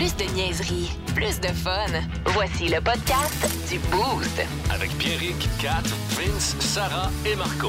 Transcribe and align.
Plus 0.00 0.16
de 0.16 0.24
niaiserie, 0.32 0.90
plus 1.14 1.38
de 1.40 1.48
fun. 1.48 1.92
Voici 2.28 2.68
le 2.68 2.80
podcast 2.80 3.46
du 3.68 3.78
Boost. 3.90 4.40
Avec 4.72 4.96
Pierrick, 4.96 5.46
Kat, 5.60 5.82
Vince, 6.16 6.56
Sarah 6.58 7.10
et 7.26 7.36
Marco. 7.36 7.68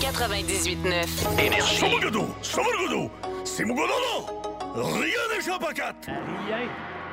98.9. 0.00 1.44
Énergie. 1.44 1.84
Rien. 4.72 5.10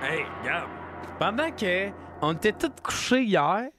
Hey, 0.04 0.24
regarde. 0.44 0.70
Pendant 1.18 1.50
que 1.50 1.90
on 2.22 2.34
était 2.34 2.54
tous 2.54 2.70
couchés 2.84 3.24
hier, 3.24 3.70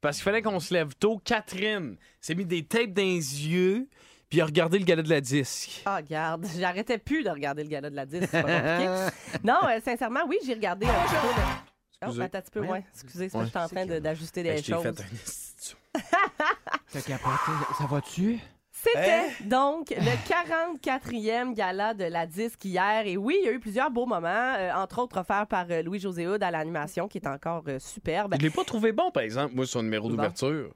parce 0.00 0.18
qu'il 0.18 0.22
fallait 0.22 0.42
qu'on 0.42 0.60
se 0.60 0.72
lève 0.72 0.94
tôt, 0.94 1.20
Catherine 1.24 1.96
s'est 2.20 2.36
mis 2.36 2.44
des 2.44 2.62
tapes 2.62 2.92
dans 2.92 3.02
les 3.02 3.48
yeux, 3.48 3.88
puis 4.28 4.40
a 4.40 4.44
regardé 4.46 4.78
le 4.78 4.84
gala 4.84 5.02
de 5.02 5.08
la 5.10 5.20
disque. 5.20 5.82
Ah, 5.86 5.96
regarde, 5.96 6.46
j'arrêtais 6.58 6.98
plus 6.98 7.22
de 7.24 7.30
regarder 7.30 7.62
le 7.62 7.68
gala 7.68 7.90
de 7.90 7.96
la 7.96 8.06
disque. 8.06 8.28
c'est 8.30 8.42
pas 8.42 8.60
compliqué. 8.60 9.38
non, 9.44 9.58
euh, 9.68 9.80
sincèrement, 9.84 10.20
oui, 10.28 10.38
j'ai 10.46 10.54
regardé 10.54 10.86
un 10.86 10.90
petit 11.04 11.14
peu. 11.14 11.28
de- 11.28 11.66
Oh, 12.02 12.08
Excusez. 12.08 12.22
attends 12.24 12.38
un 12.38 12.40
petit 12.42 12.50
peu, 12.50 12.60
ouais. 12.60 12.84
Excusez, 12.92 13.28
c'est 13.30 13.32
parce 13.38 13.44
que 13.44 13.46
j'étais 13.46 13.58
en 13.58 13.68
train 13.68 13.86
de- 13.86 13.98
d'ajuster 14.00 14.42
des 14.42 14.58
je 14.58 14.62
t'ai 14.66 14.72
choses. 14.72 14.82
fait 14.82 14.88
un 14.88 15.14
institut. 15.14 15.76
T'as 16.92 17.00
capoté. 17.00 17.52
Ça 17.78 17.86
va-tu? 17.86 18.38
C'était 18.70 19.44
donc 19.44 19.88
le 19.90 20.28
44e 20.28 21.54
gala 21.54 21.94
de 21.94 22.04
la 22.04 22.26
disque 22.26 22.66
hier. 22.66 23.06
Et 23.06 23.16
oui, 23.16 23.38
il 23.40 23.46
y 23.46 23.48
a 23.48 23.52
eu 23.52 23.58
plusieurs 23.60 23.90
beaux 23.90 24.04
moments, 24.04 24.28
euh, 24.58 24.70
entre 24.74 24.98
autres 25.00 25.18
offerts 25.20 25.46
par 25.46 25.64
euh, 25.70 25.82
Louis-José 25.82 26.26
Hood 26.28 26.42
à 26.42 26.50
l'animation, 26.50 27.08
qui 27.08 27.16
est 27.16 27.26
encore 27.26 27.64
euh, 27.66 27.78
superbe. 27.78 28.34
Je 28.38 28.42
l'ai 28.42 28.50
pas 28.50 28.64
trouvé 28.64 28.92
bon, 28.92 29.10
par 29.10 29.22
exemple, 29.22 29.54
moi, 29.54 29.66
son 29.66 29.82
numéro 29.82 30.10
d'ouverture. 30.10 30.74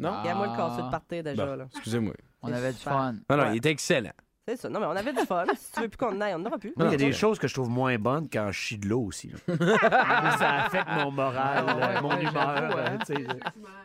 Non? 0.00 0.18
Regarde-moi 0.20 0.46
le 0.48 0.56
casseux 0.56 0.82
de 0.82 0.90
partir 0.90 1.22
déjà. 1.22 1.44
Bon, 1.46 1.54
là. 1.56 1.66
excusez-moi. 1.74 2.14
On 2.44 2.52
avait 2.52 2.72
du 2.72 2.78
fun. 2.78 3.14
Non, 3.28 3.36
non, 3.36 3.42
Ouais. 3.44 3.50
il 3.52 3.56
était 3.58 3.70
excellent. 3.70 4.12
C'est 4.46 4.56
ça. 4.58 4.68
Non, 4.68 4.78
mais 4.78 4.84
on 4.86 4.90
avait 4.90 5.14
du 5.14 5.20
fun. 5.24 5.44
si 5.56 5.72
tu 5.72 5.80
veux 5.80 5.88
plus 5.88 5.96
qu'on 5.96 6.14
en 6.14 6.20
aille, 6.20 6.34
on 6.34 6.38
n'en 6.38 6.48
aura 6.50 6.58
plus. 6.58 6.74
Moi, 6.76 6.86
il 6.88 6.90
y 6.92 6.94
a 6.94 6.98
des 6.98 7.12
choses 7.14 7.38
que 7.38 7.48
je 7.48 7.54
trouve 7.54 7.70
moins 7.70 7.96
bonnes 7.96 8.28
quand 8.30 8.48
je 8.52 8.58
chie 8.58 8.76
de 8.78 8.86
l'eau 8.86 9.00
aussi. 9.06 9.30
là. 9.48 9.56
ça 10.38 10.52
affecte 10.64 10.88
mon 11.02 11.10
moral, 11.10 11.64
Ah 11.66 11.76
ouais, 11.76 11.82
euh, 11.96 12.00
mon 12.02 12.08
ouais, 12.10 12.22
humeur. 12.24 12.76
euh, 12.76 12.86
hein. 12.86 12.98
tu 13.06 13.14
sais. 13.14 13.22
Et, 13.22 13.26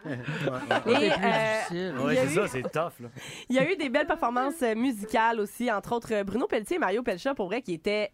C'est 0.10 0.90
euh, 0.90 1.58
difficile. 1.60 1.94
il 1.98 2.06
Ouais, 2.06 2.16
y 2.16 2.18
a 2.18 2.22
c'est 2.28 2.32
eu- 2.32 2.36
ça, 2.36 2.48
c'est 2.48 2.62
tough. 2.64 3.00
Là. 3.00 3.10
Il 3.50 3.56
y 3.56 3.60
a 3.60 3.72
eu 3.72 3.76
des 3.78 3.90
belles 3.90 4.08
performances 4.08 4.62
euh, 4.62 4.76
musicales 4.76 5.40
aussi, 5.40 5.72
entre 5.72 5.94
autres 5.94 6.14
euh, 6.14 6.24
Bruno 6.24 6.46
Pelletier 6.48 6.76
et 6.76 6.80
Mario 6.80 7.04
Pelcha, 7.04 7.34
pour 7.34 7.48
vrai, 7.48 7.62
qui 7.62 7.74
étaient 7.74 8.12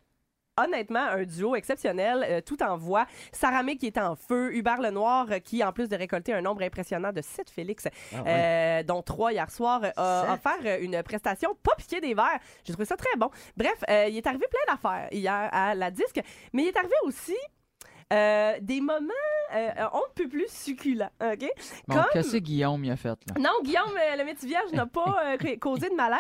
honnêtement 0.58 1.00
un 1.00 1.23
duo 1.23 1.56
exceptionnel, 1.56 2.25
euh, 2.28 2.42
tout 2.42 2.61
en 2.64 2.78
voix. 2.78 3.06
Sarah 3.31 3.64
May 3.64 3.75
qui 3.75 3.88
était 3.88 4.02
en 4.02 4.16
feu, 4.16 4.53
Hubert 4.56 4.81
Lenoir 4.81 5.28
euh, 5.31 5.39
qui, 5.39 5.64
en 5.64 5.72
plus 5.72 5.89
de 5.89 5.95
récolter 5.95 6.34
un 6.34 6.42
nombre 6.42 6.64
impressionnant 6.64 7.12
de 7.12 7.22
7 7.22 7.50
Félix, 7.50 7.88
euh, 8.14 8.84
dont 8.84 9.02
3 9.02 9.34
hier 9.34 9.52
soir, 9.52 9.81
a 9.95 10.34
offert 10.34 10.80
une 10.81 11.02
prestation 11.03 11.56
pas 11.64 11.75
piquée 11.75 12.02
des 12.02 12.14
verres. 12.14 12.39
J'ai 12.64 12.73
trouvé 12.73 12.86
ça 12.86 12.95
très 12.95 13.16
bon. 13.17 13.30
Bref, 13.58 13.84
il 13.89 14.17
est 14.17 14.28
arrivé 14.28 14.45
plein 14.50 14.73
d'affaires 14.73 15.08
hier 15.12 15.50
à 15.52 15.75
la 15.75 15.92
disque, 15.92 16.22
mais 16.53 16.64
il 16.64 16.67
est 16.67 16.78
arrivé 16.78 16.95
aussi 17.03 17.36
euh, 18.14 18.53
des 18.61 18.81
moments 18.81 19.02
euh, 19.56 19.70
on 19.94 20.00
ne 20.00 20.14
peut 20.16 20.28
plus 20.28 20.48
succulents, 20.50 21.11
OK? 21.22 21.48
Bon, 21.88 21.95
Comme- 21.95 22.06
qu'est-ce 22.14 22.31
que 22.34 22.38
Guillaume 22.38 22.84
y 22.84 22.91
a 22.91 22.96
fait, 22.97 23.09
là? 23.28 23.35
non, 23.40 23.52
Guillaume, 23.63 23.91
euh, 23.96 24.18
le 24.18 24.25
métier 24.25 24.50
vierge 24.50 24.72
n'a 24.74 24.85
pas 24.88 25.18
euh, 25.24 25.38
ca- 25.40 25.56
causé 25.62 25.88
de 25.90 25.96
malaise. 25.96 26.19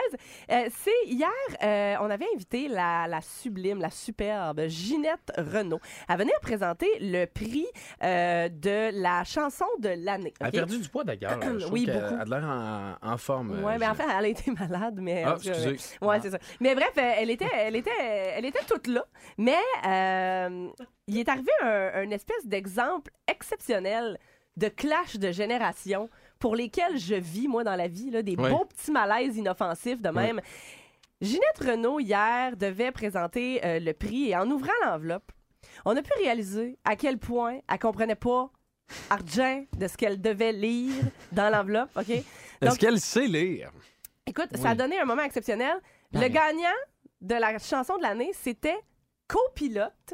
Euh, 0.51 0.69
c'est 0.71 0.91
hier, 1.07 1.27
euh, 1.63 1.95
on 2.01 2.09
avait 2.11 2.27
invité 2.35 2.67
la, 2.67 3.07
la 3.07 3.21
sublime, 3.21 3.79
la 3.81 3.89
superbe 3.89 4.67
Ginette 4.67 5.31
Renault 5.37 5.79
à 6.07 6.17
venir 6.17 6.33
présenter 6.41 6.87
le 7.01 7.25
prix 7.25 7.65
euh, 8.03 8.47
de 8.47 8.91
la 9.01 9.23
chanson 9.23 9.65
de 9.79 9.89
l'année. 9.89 10.33
Elle 10.39 10.47
a 10.47 10.51
perdu 10.51 10.79
du 10.79 10.87
poids, 10.87 11.03
d'ailleurs. 11.03 11.39
Je 11.59 11.65
Oui, 11.67 11.87
beaucoup. 11.87 12.15
a 12.21 12.25
de 12.25 12.29
l'air 12.29 12.43
en, 12.45 12.95
en 13.01 13.17
forme. 13.17 13.63
Ouais, 13.63 13.77
mais 13.79 13.87
en 13.87 13.95
fait, 13.95 14.03
elle 14.03 14.25
a 14.25 14.27
été 14.27 14.51
malade, 14.51 14.99
mais. 15.01 15.23
Ah, 15.25 15.35
excusez. 15.35 15.77
Ouais, 16.01 16.21
c'est 16.21 16.29
ça. 16.29 16.37
Mais 16.59 16.75
bref, 16.75 16.91
elle 16.95 17.31
était, 17.31 17.49
elle 17.53 17.75
était, 17.75 17.91
elle 17.99 18.45
était 18.45 18.63
toute 18.67 18.87
là. 18.87 19.03
Mais 19.39 19.57
euh, 19.87 20.67
il 21.07 21.17
est 21.17 21.29
arrivé 21.29 21.51
un, 21.61 21.91
un 21.95 22.09
espèce 22.11 22.45
d'exemple 22.45 23.11
exceptionnel 23.27 24.17
de 24.57 24.67
clash 24.69 25.17
de 25.17 25.31
génération 25.31 26.09
pour 26.39 26.55
lesquels 26.55 26.97
je 26.97 27.15
vis, 27.15 27.47
moi, 27.47 27.63
dans 27.63 27.75
la 27.75 27.87
vie, 27.87 28.09
là, 28.09 28.21
des 28.21 28.35
Ouais. 28.35 28.49
beaux 28.49 28.65
petits 28.65 28.91
malaises 28.91 29.35
inoffensifs 29.37 30.01
de 30.01 30.09
même. 30.09 30.39
Ginette 31.21 31.59
Renault, 31.59 31.99
hier, 31.99 32.55
devait 32.57 32.91
présenter 32.91 33.63
euh, 33.65 33.79
le 33.79 33.93
prix 33.93 34.29
et 34.29 34.35
en 34.35 34.49
ouvrant 34.49 34.71
l'enveloppe, 34.83 35.31
on 35.85 35.95
a 35.95 36.01
pu 36.01 36.11
réaliser 36.21 36.77
à 36.85 36.95
quel 36.95 37.17
point 37.17 37.59
elle 37.69 37.79
comprenait 37.79 38.15
pas 38.15 38.49
argent 39.09 39.65
de 39.77 39.87
ce 39.87 39.97
qu'elle 39.97 40.21
devait 40.21 40.51
lire 40.53 40.93
dans 41.31 41.49
l'enveloppe, 41.49 41.89
OK? 41.97 42.09
Est-ce 42.09 42.77
qu'elle 42.79 42.99
sait 42.99 43.27
lire? 43.27 43.71
Écoute, 44.25 44.55
ça 44.55 44.69
a 44.69 44.75
donné 44.75 44.99
un 44.99 45.05
moment 45.05 45.23
exceptionnel. 45.23 45.75
Le 46.13 46.19
Ouais. 46.19 46.29
gagnant 46.29 46.77
de 47.21 47.35
la 47.35 47.57
chanson 47.59 47.97
de 47.97 48.03
l'année, 48.03 48.31
c'était 48.33 48.77
copilote 49.27 50.13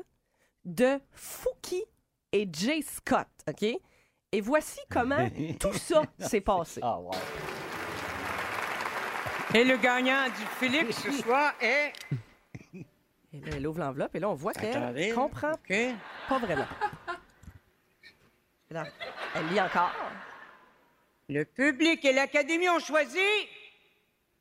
de 0.65 0.99
Fouki 1.11 1.83
et 2.31 2.47
Jay 2.51 2.81
Scott, 2.81 3.27
OK? 3.47 3.63
Et 4.33 4.41
voici 4.41 4.79
comment 4.89 5.27
tout 5.59 5.73
ça 5.73 6.03
s'est 6.19 6.41
passé. 6.41 6.79
Ah, 6.83 6.99
ouais. 6.99 7.17
Et 9.53 9.63
le 9.65 9.75
gagnant 9.77 10.25
du 10.27 10.45
Félix 10.59 11.01
ce 11.01 11.11
soir 11.23 11.53
est. 11.59 11.93
Et 13.33 13.39
là, 13.39 13.51
elle 13.55 13.67
ouvre 13.67 13.79
l'enveloppe 13.79 14.15
et 14.15 14.19
là, 14.19 14.29
on 14.29 14.35
voit 14.35 14.53
qu'elle 14.53 15.13
comprend 15.13 15.53
pas 16.27 16.39
vraiment. 16.39 16.67
Là, 18.69 18.85
elle 19.35 19.47
lit 19.47 19.59
encore. 19.59 19.91
Le 21.27 21.43
public 21.45 22.03
et 22.05 22.13
l'Académie 22.13 22.69
ont 22.69 22.79
choisi 22.79 23.19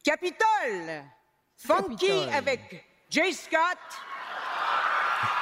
Capitole. 0.05 1.05
Funky 1.57 2.07
Capitole. 2.07 2.35
avec 2.35 2.85
Jay 3.11 3.33
Scott. 3.33 3.79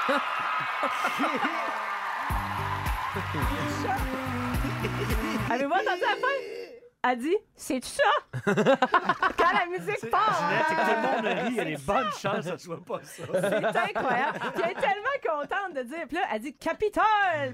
Avez-vous 5.51 5.73
entendu 5.73 6.01
la 6.03 6.17
fin? 6.17 6.29
Elle 7.11 7.19
dit, 7.21 7.37
c'est 7.57 7.83
ça? 7.85 8.03
Quand 8.45 9.53
la 9.53 9.67
musique 9.71 10.11
part. 10.11 10.49
Ginette, 10.49 10.65
c'est 10.69 10.75
que 10.75 10.81
tout 10.81 10.91
le 10.95 11.01
monde 11.07 11.25
rit, 11.45 11.51
il 11.51 11.57
y 11.57 11.61
a 11.61 11.65
des 11.65 11.77
bonnes 11.77 12.11
chances 12.21 12.45
que 12.45 12.51
ce 12.59 12.65
soit 12.65 12.85
pas 12.85 13.01
ça. 13.03 13.23
C'est 13.33 13.77
incroyable. 13.97 14.39
Puis 14.55 14.63
elle 14.65 14.71
est 14.71 14.75
tellement 14.75 15.19
contente 15.25 15.75
de 15.77 15.83
dire. 15.85 16.07
Puis 16.09 16.17
là, 16.17 16.23
elle 16.33 16.43
dit 16.43 16.55
Capitole. 16.57 17.05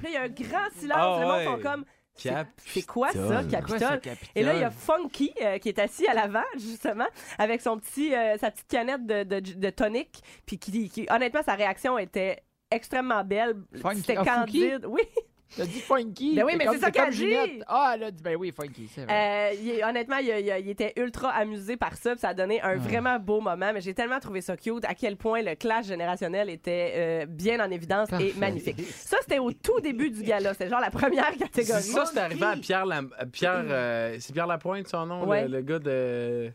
Puis 0.02 0.04
là, 0.04 0.08
il 0.08 0.12
y 0.12 0.16
a 0.16 0.22
un 0.22 0.28
grand 0.28 0.70
silence. 0.78 0.98
Ah 0.98 1.18
le 1.20 1.26
monde 1.26 1.36
ouais. 1.36 1.44
font 1.44 1.60
comme. 1.60 1.84
c'est- 2.16 2.86
quoi 2.86 3.10
ça, 3.12 3.42
Capitole? 3.50 3.78
ça, 3.78 3.98
Capitole? 3.98 4.28
Et 4.34 4.42
là, 4.42 4.54
il 4.54 4.60
y 4.60 4.64
a 4.64 4.70
Funky 4.70 5.34
euh, 5.42 5.58
qui 5.58 5.68
est 5.68 5.78
assis 5.78 6.06
à 6.08 6.14
l'avant, 6.14 6.42
justement, 6.54 7.06
avec 7.38 7.60
son 7.60 7.78
petit, 7.78 8.14
euh, 8.14 8.38
sa 8.38 8.50
petite 8.50 8.68
canette 8.68 9.04
de, 9.06 9.24
de, 9.24 9.40
de 9.40 9.70
tonic. 9.70 10.22
Puis 10.46 10.58
qui, 10.58 10.88
qui- 10.88 11.06
honnêtement, 11.10 11.42
sa 11.42 11.54
réaction 11.54 11.98
était 11.98 12.42
extrêmement 12.74 13.24
belle. 13.24 13.54
C'était 13.94 14.16
Ah, 14.18 14.24
Funky? 14.24 14.60
candide. 14.60 14.86
Oui. 14.88 15.02
T'as 15.56 15.66
dit 15.66 15.78
funky? 15.78 16.34
Ben 16.34 16.44
oui, 16.44 16.54
mais 16.58 16.66
c'est 16.68 16.78
ça 16.78 16.90
comme 16.90 17.04
qu'elle 17.04 17.12
dit. 17.14 17.18
Ginette. 17.30 17.62
Ah, 17.68 17.92
elle 17.94 18.02
a 18.04 18.10
dit, 18.10 18.20
ben 18.24 18.34
oui, 18.34 18.52
funky, 18.56 18.88
c'est 18.92 19.04
vrai. 19.04 19.52
Euh, 19.52 19.54
il 19.62 19.84
honnêtement, 19.84 20.16
il, 20.16 20.26
il- 20.26 20.52
il 20.64 20.68
était 20.70 20.92
ultra 20.96 21.28
amusé 21.30 21.76
par 21.76 21.94
ça, 21.96 22.10
puis 22.10 22.18
ça 22.18 22.30
a 22.30 22.34
donné 22.34 22.60
un 22.62 22.74
vraiment 22.74 23.20
beau 23.20 23.40
moment. 23.40 23.70
Mais 23.72 23.80
j'ai 23.80 23.94
tellement 23.94 24.18
trouvé 24.18 24.40
ça 24.40 24.56
cute, 24.56 24.84
à 24.84 24.94
quel 24.96 25.16
point 25.16 25.42
le 25.42 25.54
clash 25.54 25.86
générationnel 25.86 26.50
était 26.50 26.92
euh, 26.96 27.26
bien 27.26 27.64
en 27.64 27.70
évidence 27.70 28.08
Parfait. 28.10 28.30
et 28.30 28.34
magnifique. 28.40 28.80
Ça, 28.88 29.18
c'était 29.20 29.38
au 29.38 29.52
tout 29.52 29.78
début 29.80 30.10
du 30.10 30.24
gala. 30.24 30.54
C'était 30.54 30.68
genre 30.70 30.80
la 30.80 30.90
première 30.90 31.30
catégorie. 31.36 31.82
ça, 31.82 32.04
c'est 32.06 32.18
arrivé 32.18 32.44
à 32.44 32.56
Pierre, 32.56 32.86
Pierre 33.30 33.64
euh, 33.68 34.16
c'est 34.18 34.32
Pierre 34.32 34.48
Lapointe, 34.48 34.88
son 34.88 35.06
nom, 35.06 35.24
Ouais. 35.24 35.42
le, 35.46 35.58
le 35.58 35.62
gars 35.62 35.78
de 35.78 36.50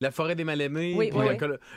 La 0.00 0.12
forêt 0.12 0.36
des 0.36 0.44
mal-aimés. 0.44 0.94
Oui, 0.96 1.10
oui, 1.12 1.26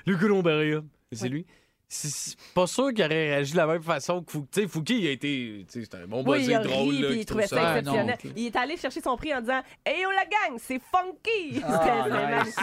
le 0.05 0.13
Le. 0.13 0.83
C'est 1.13 1.23
Oui. 1.23 1.29
lui. 1.29 1.45
C'est- 1.91 2.37
pas 2.53 2.67
sûr 2.67 2.89
qu'il 2.93 3.03
aurait 3.03 3.29
réagi 3.31 3.53
de 3.53 3.57
la 3.57 3.65
même 3.65 3.81
façon 3.81 4.21
que 4.21 4.31
Fouki. 4.31 4.47
Tu 4.51 4.61
sais, 4.61 4.67
Fouki, 4.67 4.99
il 4.99 5.07
a 5.07 5.11
été. 5.11 5.65
C'est 5.69 5.95
un 5.95 6.05
bon 6.05 6.23
Oui, 6.23 6.37
buzzer 6.37 6.59
drôle. 6.59 6.89
ri, 6.89 6.99
là, 7.01 7.09
il 7.11 7.25
trouvait 7.25 7.47
ça 7.47 7.77
exceptionnel. 7.77 8.15
Ah, 8.23 8.27
non. 8.27 8.33
Il 8.35 8.45
est 8.45 8.55
allé 8.55 8.77
chercher 8.77 9.01
son 9.01 9.17
prix 9.17 9.33
en 9.33 9.41
disant 9.41 9.61
Hey 9.83 10.03
yo 10.03 10.09
la 10.11 10.25
gang, 10.25 10.59
c'est 10.59 10.79
funky! 10.79 11.63
Ah, 11.65 12.43
nice. 12.43 12.55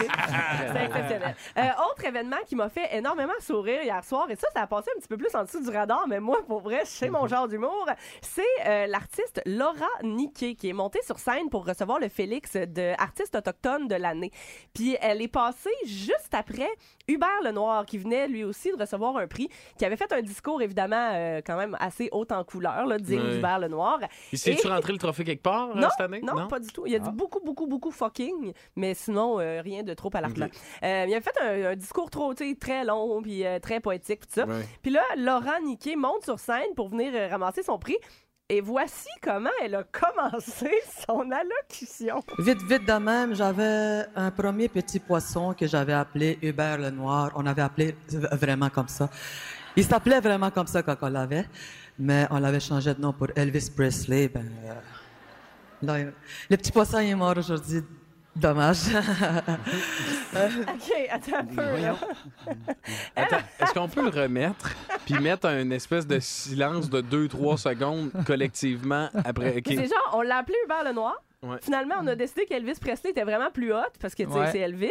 exceptionnel. 0.85 1.35
Euh, 1.57 1.61
autre 1.91 2.05
événement 2.05 2.37
qui 2.47 2.55
m'a 2.55 2.69
fait 2.69 2.95
énormément 2.95 3.33
sourire 3.39 3.81
hier 3.83 4.03
soir, 4.03 4.29
et 4.29 4.35
ça, 4.35 4.47
ça 4.53 4.61
a 4.61 4.67
passé 4.67 4.89
un 4.95 4.99
petit 4.99 5.07
peu 5.07 5.17
plus 5.17 5.33
en 5.35 5.43
dessous 5.43 5.61
du 5.61 5.69
radar, 5.75 6.05
mais 6.07 6.19
moi, 6.19 6.39
pour 6.47 6.61
vrai, 6.61 6.81
c'est 6.85 7.09
mon 7.09 7.27
genre 7.27 7.47
d'humour, 7.47 7.87
c'est 8.21 8.41
euh, 8.65 8.87
l'artiste 8.87 9.41
Laura 9.45 9.87
Niquet 10.03 10.55
qui 10.55 10.69
est 10.69 10.73
montée 10.73 11.01
sur 11.05 11.17
scène 11.19 11.49
pour 11.49 11.65
recevoir 11.65 11.99
le 11.99 12.09
Félix 12.09 12.53
de 12.53 12.93
artiste 13.01 13.35
autochtone 13.35 13.87
de 13.87 13.95
l'année. 13.95 14.31
Puis 14.73 14.95
elle 15.01 15.21
est 15.21 15.27
passée 15.27 15.69
juste 15.85 16.33
après 16.33 16.69
Hubert 17.07 17.41
Lenoir 17.43 17.85
qui 17.85 17.97
venait 17.97 18.27
lui 18.27 18.43
aussi 18.43 18.71
de 18.71 18.77
recevoir 18.79 19.16
recevoir 19.17 19.23
un 19.23 19.27
prix, 19.27 19.49
qui 19.77 19.85
avait 19.85 19.95
fait 19.97 20.11
un 20.11 20.21
discours 20.21 20.61
évidemment 20.61 21.11
euh, 21.13 21.41
quand 21.45 21.57
même 21.57 21.75
assez 21.79 22.09
haut 22.11 22.25
en 22.31 22.43
couleur, 22.43 22.85
là, 22.85 22.97
digne 22.97 23.19
Ouais. 23.21 23.35
d'Hubert 23.35 23.59
Lenoir. 23.59 23.99
Il 24.31 24.37
s'est-tu 24.39 24.67
Et- 24.67 24.69
rentré 24.69 24.93
le 24.93 24.99
trophée 24.99 25.23
quelque 25.23 25.41
part 25.43 25.69
euh, 25.71 25.75
Non, 25.79 25.87
cette 25.89 26.01
année? 26.01 26.21
non, 26.21 26.47
pas 26.47 26.59
du 26.59 26.67
tout. 26.67 26.85
Il 26.85 26.95
a 26.95 26.99
dit 26.99 27.09
Ah. 27.09 27.13
beaucoup, 27.15 27.39
beaucoup, 27.43 27.67
beaucoup 27.67 27.91
fucking, 27.91 28.53
mais 28.75 28.93
sinon, 28.93 29.39
euh, 29.39 29.61
rien 29.61 29.83
de 29.83 29.93
trop 29.93 30.09
alarmant. 30.13 30.45
Ok. 30.45 30.51
Euh, 30.83 31.05
il 31.07 31.13
a 31.15 31.21
fait 31.21 31.37
un, 31.41 31.71
un 31.71 31.75
discours 31.75 32.09
trop, 32.09 32.33
tu 32.33 32.55
très 32.57 32.83
long, 32.85 33.21
puis 33.21 33.43
très 33.61 33.79
poétique, 33.79 34.21
puis 34.21 34.29
ça. 34.31 34.45
Puis 34.81 34.91
là, 34.91 35.01
Laurent 35.17 35.59
Niquet 35.63 35.95
monte 35.95 36.23
sur 36.23 36.39
scène 36.39 36.73
pour 36.75 36.89
venir 36.89 37.11
ramasser 37.29 37.63
son 37.63 37.77
prix. 37.77 37.97
Et 38.49 38.61
voici 38.61 39.09
comment 39.21 39.49
elle 39.61 39.75
a 39.75 39.83
commencé 39.83 40.69
son 41.05 41.29
allocution. 41.31 42.23
Vite, 42.39 42.63
vite 42.63 42.87
de 42.87 42.93
même, 42.93 43.35
j'avais 43.35 44.05
un 44.15 44.31
premier 44.31 44.69
petit 44.69 44.99
poisson 44.99 45.53
que 45.53 45.67
j'avais 45.67 45.91
appelé 45.91 46.39
Hubert 46.41 46.77
le 46.77 46.89
Noir. 46.89 47.31
On 47.35 47.45
avait 47.45 47.61
appelé 47.61 47.93
vraiment 48.31 48.69
comme 48.69 48.87
ça. 48.87 49.09
Il 49.75 49.83
s'appelait 49.83 50.21
vraiment 50.21 50.49
comme 50.49 50.67
ça 50.67 50.81
quand 50.81 50.95
on 51.01 51.09
l'avait, 51.09 51.45
mais 51.99 52.25
on 52.29 52.39
l'avait 52.39 52.61
changé 52.61 52.93
de 52.93 53.01
nom 53.01 53.11
pour 53.11 53.27
Elvis 53.35 53.69
Presley. 53.75 54.29
Ben, 54.29 54.49
euh, 55.83 56.11
le 56.49 56.55
petit 56.55 56.71
poisson 56.71 56.99
est 56.99 57.15
mort 57.15 57.37
aujourd'hui. 57.37 57.83
Dommage. 58.39 58.77
OK, 60.35 60.93
attends 61.09 61.37
un 61.37 61.45
peu. 61.45 61.81
là. 61.81 61.95
Attends, 63.15 63.37
est-ce 63.59 63.73
qu'on 63.73 63.87
peut 63.87 64.03
le 64.03 64.09
remettre 64.09 64.69
puis 65.05 65.19
mettre 65.19 65.47
un 65.47 65.69
espèce 65.71 66.05
de 66.05 66.19
silence 66.19 66.89
de 66.89 67.01
2-3 67.01 67.57
secondes 67.57 68.11
collectivement 68.25 69.09
après? 69.25 69.57
OK? 69.57 69.63
C'est 69.67 69.87
genre, 69.87 70.11
on 70.13 70.21
l'a 70.21 70.37
appelé 70.37 70.57
Hubert 70.65 70.83
le 70.83 70.93
Noir? 70.93 71.15
Ouais. 71.43 71.57
Finalement, 71.61 71.95
on 72.01 72.07
a 72.07 72.15
décidé 72.15 72.45
qu'Elvis 72.45 72.79
Presley 72.81 73.11
était 73.11 73.23
vraiment 73.23 73.51
plus 73.51 73.71
hot 73.71 73.77
parce 74.01 74.15
que 74.15 74.23
tu 74.23 74.31
sais, 74.31 74.35
Ouais. 74.39 74.51
c'est 74.51 74.57
Elvis. 74.59 74.89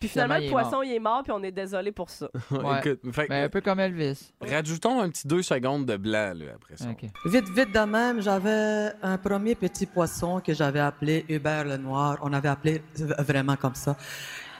Puis 0.00 0.08
finalement, 0.08 0.34
Finalement, 0.34 0.38
le 0.38 0.44
est 0.44 0.50
poisson, 0.50 0.82
il 0.82 0.92
est 0.92 0.98
mort, 0.98 1.22
puis 1.22 1.30
on 1.32 1.42
est 1.44 1.52
désolé 1.52 1.92
pour 1.92 2.10
ça. 2.10 2.28
Ouais. 2.50 2.80
Écoute, 2.80 3.14
fait 3.14 3.24
que- 3.24 3.28
Ben, 3.28 3.44
un 3.44 3.48
peu 3.48 3.60
comme 3.60 3.78
Elvis. 3.78 4.32
rajoutons 4.40 5.00
un 5.00 5.08
petit 5.08 5.28
2 5.28 5.42
secondes 5.42 5.86
de 5.86 5.96
blanc 5.96 6.32
là, 6.34 6.46
après 6.56 6.76
ça. 6.76 6.90
OK. 6.90 7.04
Vite, 7.26 7.48
vite 7.50 7.72
de 7.72 7.78
même, 7.84 8.20
j'avais 8.20 8.90
un 9.02 9.16
premier 9.18 9.54
petit 9.54 9.86
poisson 9.86 10.40
que 10.40 10.52
j'avais 10.52 10.80
appelé 10.80 11.24
Hubert 11.28 11.64
le 11.64 11.76
Noir. 11.76 12.18
On 12.22 12.32
avait 12.32 12.48
appelé 12.48 12.82
v- 12.96 13.14
vraiment 13.20 13.54
comme 13.56 13.76
ça. 13.76 13.96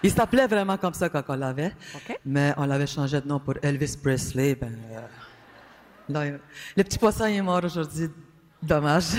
Il 0.04 0.12
s'appelait 0.12 0.46
vraiment 0.46 0.76
comme 0.76 0.94
ça 0.94 1.08
quand 1.08 1.22
on 1.28 1.34
l'avait, 1.34 1.72
OK. 1.96 2.16
mais 2.24 2.54
on 2.58 2.66
l'avait 2.66 2.86
changé 2.86 3.20
de 3.20 3.26
nom 3.26 3.40
pour 3.40 3.54
Elvis 3.60 3.96
Presley. 4.00 4.54
Ben, 4.54 4.78
euh, 4.92 5.00
là, 6.10 6.26
il- 6.26 6.38
le 6.76 6.84
petit 6.84 6.98
poisson 6.98 7.26
il 7.26 7.36
est 7.38 7.42
mort 7.42 7.64
aujourd'hui. 7.64 8.08
Dommage. 8.62 9.04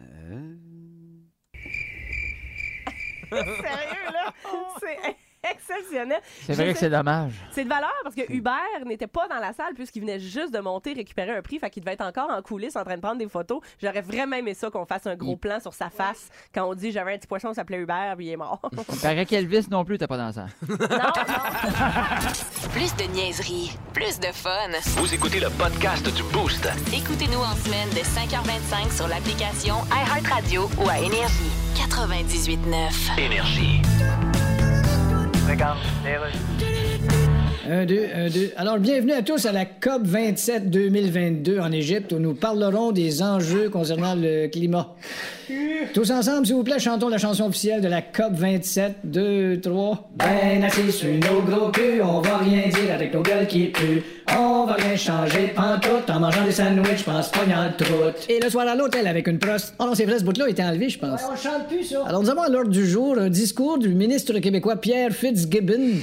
Sérieux, 3.30 4.10
là? 4.12 4.34
C'est 4.80 5.16
exceptionnel. 5.42 6.20
C'est 6.46 6.52
vrai 6.54 6.66
sais- 6.66 6.72
que 6.72 6.78
c'est 6.78 6.90
dommage. 6.90 7.32
C'est 7.52 7.64
de 7.64 7.68
valeur 7.68 7.92
parce 8.02 8.14
que 8.14 8.30
Hubert 8.32 8.54
n'était 8.86 9.06
pas 9.06 9.26
dans 9.28 9.38
la 9.38 9.52
salle 9.52 9.74
puisqu'il 9.74 10.00
venait 10.00 10.18
juste 10.20 10.52
de 10.52 10.58
monter 10.60 10.92
récupérer 10.92 11.36
un 11.36 11.42
prix. 11.42 11.58
Fait 11.58 11.70
qu'il 11.70 11.82
devait 11.82 11.94
être 11.94 12.04
encore 12.04 12.30
en 12.30 12.40
coulisses 12.42 12.76
en 12.76 12.84
train 12.84 12.96
de 12.96 13.00
prendre 13.00 13.18
des 13.18 13.28
photos. 13.28 13.60
J'aurais 13.82 14.00
vraiment 14.02 14.36
aimé 14.36 14.54
ça 14.54 14.70
qu'on 14.70 14.84
fasse 14.86 15.06
un 15.06 15.16
gros 15.16 15.36
plan 15.36 15.60
sur 15.60 15.74
sa 15.74 15.90
face 15.90 16.28
quand 16.54 16.64
on 16.68 16.74
dit 16.74 16.92
j'avais 16.92 17.14
un 17.14 17.18
petit 17.18 17.26
poisson 17.26 17.48
qui 17.48 17.54
s'appelait 17.54 17.78
Hubert 17.78 18.14
puis 18.16 18.26
il 18.26 18.32
est 18.32 18.36
mort. 18.36 18.60
Il 18.92 18.98
paraît 19.00 19.26
qu'Elvis 19.26 19.66
non 19.70 19.84
plus 19.84 19.98
t'es 19.98 20.06
pas 20.06 20.16
dans 20.18 20.32
ça. 20.32 20.46
non, 20.68 20.76
non. 20.78 20.86
Plus 22.72 22.94
de 22.96 23.04
niaiserie, 23.12 23.76
plus 23.92 24.18
de 24.20 24.26
fun. 24.26 24.50
Vous 24.96 25.12
écoutez 25.12 25.40
le 25.40 25.50
podcast 25.50 26.04
du 26.14 26.22
Boost. 26.24 26.68
Écoutez-nous 26.94 27.40
en 27.40 27.54
semaine 27.56 27.88
de 27.90 27.96
5h25 28.00 28.94
sur 28.96 29.08
l'application 29.08 29.74
iHeartRadio 29.90 30.68
ou 30.78 30.88
à 30.88 30.98
Énergie. 30.98 31.50
98.9. 31.74 33.18
Énergie. 33.18 33.82
Un, 37.68 37.84
deux, 37.84 38.06
un, 38.14 38.28
deux. 38.28 38.52
Alors, 38.56 38.78
bienvenue 38.78 39.10
à 39.10 39.22
tous 39.22 39.46
à 39.46 39.52
la 39.52 39.64
COP 39.64 40.02
27 40.04 40.70
2022 40.70 41.58
en 41.58 41.72
Égypte 41.72 42.12
où 42.12 42.20
nous 42.20 42.34
parlerons 42.34 42.92
des 42.92 43.20
enjeux 43.20 43.68
concernant 43.68 44.14
le 44.14 44.46
climat. 44.46 44.94
Tous 45.94 46.10
ensemble, 46.10 46.46
s'il 46.46 46.54
vous 46.54 46.62
plaît, 46.64 46.78
chantons 46.78 47.08
la 47.08 47.18
chanson 47.18 47.46
officielle 47.46 47.80
de 47.80 47.88
la 47.88 48.02
COP 48.02 48.32
27. 48.34 48.96
Deux, 49.04 49.60
trois. 49.60 50.08
Ben 50.16 50.62
assis 50.62 50.92
sur 50.92 51.08
nos 51.08 51.40
gros 51.42 51.70
culs, 51.70 52.00
on 52.02 52.20
va 52.20 52.38
rien 52.38 52.68
dire 52.68 52.94
avec 52.94 53.12
nos 53.12 53.22
gueules 53.22 53.46
qui 53.46 53.66
puent. 53.66 54.02
On 54.38 54.64
va 54.64 54.74
rien 54.74 54.96
changer 54.96 55.48
pantoute 55.48 56.08
en 56.08 56.20
mangeant 56.20 56.44
des 56.44 56.52
sandwichs, 56.52 57.02
pense 57.04 57.30
pas 57.30 57.40
en 57.40 57.72
troute. 57.76 58.26
Et 58.28 58.38
le 58.40 58.48
soir 58.48 58.68
à 58.68 58.76
l'hôtel 58.76 59.08
avec 59.08 59.26
une 59.26 59.40
proste. 59.40 59.74
Oh 59.80 59.86
non, 59.86 59.94
c'est 59.96 60.04
vrai, 60.04 60.20
ce 60.20 60.24
bout-là 60.24 60.48
été 60.48 60.62
enlevé, 60.62 60.88
je 60.88 60.98
pense. 60.98 61.22
on 61.32 61.36
chante 61.36 61.66
plus, 61.66 61.82
ça. 61.84 62.04
Alors, 62.06 62.22
nous 62.22 62.30
avons 62.30 62.42
à 62.42 62.48
l'ordre 62.48 62.70
du 62.70 62.86
jour 62.86 63.16
un 63.18 63.28
discours 63.28 63.78
du 63.78 63.88
ministre 63.88 64.38
québécois 64.38 64.76
Pierre 64.76 65.10
Fitzgibbon. 65.10 65.98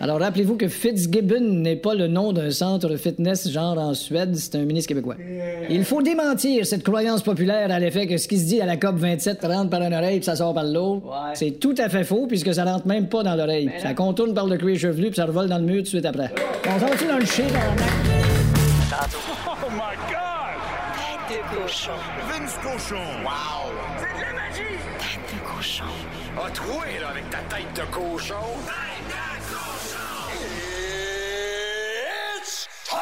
Alors, 0.00 0.18
rappelez-vous 0.20 0.56
que 0.56 0.68
Fitzgibbon 0.68 1.40
n'est 1.40 1.76
pas 1.76 1.94
le 1.94 2.06
nom 2.06 2.32
d'un 2.32 2.50
centre 2.50 2.96
fitness 2.96 3.50
genre 3.50 3.76
en 3.76 3.92
Suède, 3.92 4.34
c'est 4.36 4.54
un 4.54 4.64
ministre 4.64 4.88
québécois. 4.88 5.16
Il 5.68 5.84
faut 5.84 6.00
démentir 6.00 6.64
cette 6.64 6.82
croyance 6.82 7.22
populaire 7.22 7.70
à 7.70 7.78
l'effet 7.78 8.06
que 8.06 8.16
ce 8.16 8.28
qui 8.28 8.38
se 8.38 8.46
dit 8.46 8.62
à 8.62 8.66
la 8.66 8.77
COP 8.78 8.96
27 8.96 9.44
rentre 9.44 9.70
par 9.70 9.82
une 9.82 9.94
oreille 9.94 10.18
puis 10.18 10.24
ça 10.24 10.36
sort 10.36 10.54
par 10.54 10.64
l'autre. 10.64 11.06
C'est 11.34 11.58
tout 11.60 11.74
à 11.78 11.88
fait 11.88 12.04
faux 12.04 12.26
puisque 12.26 12.54
ça 12.54 12.64
rentre 12.64 12.86
même 12.86 13.08
pas 13.08 13.22
dans 13.22 13.34
l'oreille. 13.34 13.70
Ça 13.82 13.94
contourne 13.94 14.34
par 14.34 14.46
le 14.46 14.56
cuir 14.56 14.78
chevelu 14.78 15.08
puis 15.08 15.16
ça 15.16 15.26
revole 15.26 15.48
dans 15.48 15.58
le 15.58 15.64
mur 15.64 15.76
tout 15.78 15.82
de 15.82 15.88
suite 15.88 16.06
après. 16.06 16.32
On 16.66 16.78
s'en 16.78 16.86
va 16.86 17.12
dans 17.12 17.18
le 17.18 17.26
chien 17.26 17.46
dans 17.46 18.08
Vince 21.28 22.58
Cochon. 22.62 22.96
Wow! 23.22 23.72
C'est 23.98 24.14
de 24.16 24.22
la 24.22 24.32
magie! 24.32 24.78
Tête 24.98 25.34
de 25.34 25.40
cochon. 25.46 25.84
A 26.42 26.50
troué, 26.50 26.98
là, 27.00 27.08
avec 27.08 27.28
ta 27.28 27.38
tête 27.54 27.74
de 27.74 27.82
cochon. 27.92 28.34
Tête 28.64 29.08
de 29.08 29.54
cochon! 29.54 30.38
It's 32.36 32.68
time! 32.84 32.98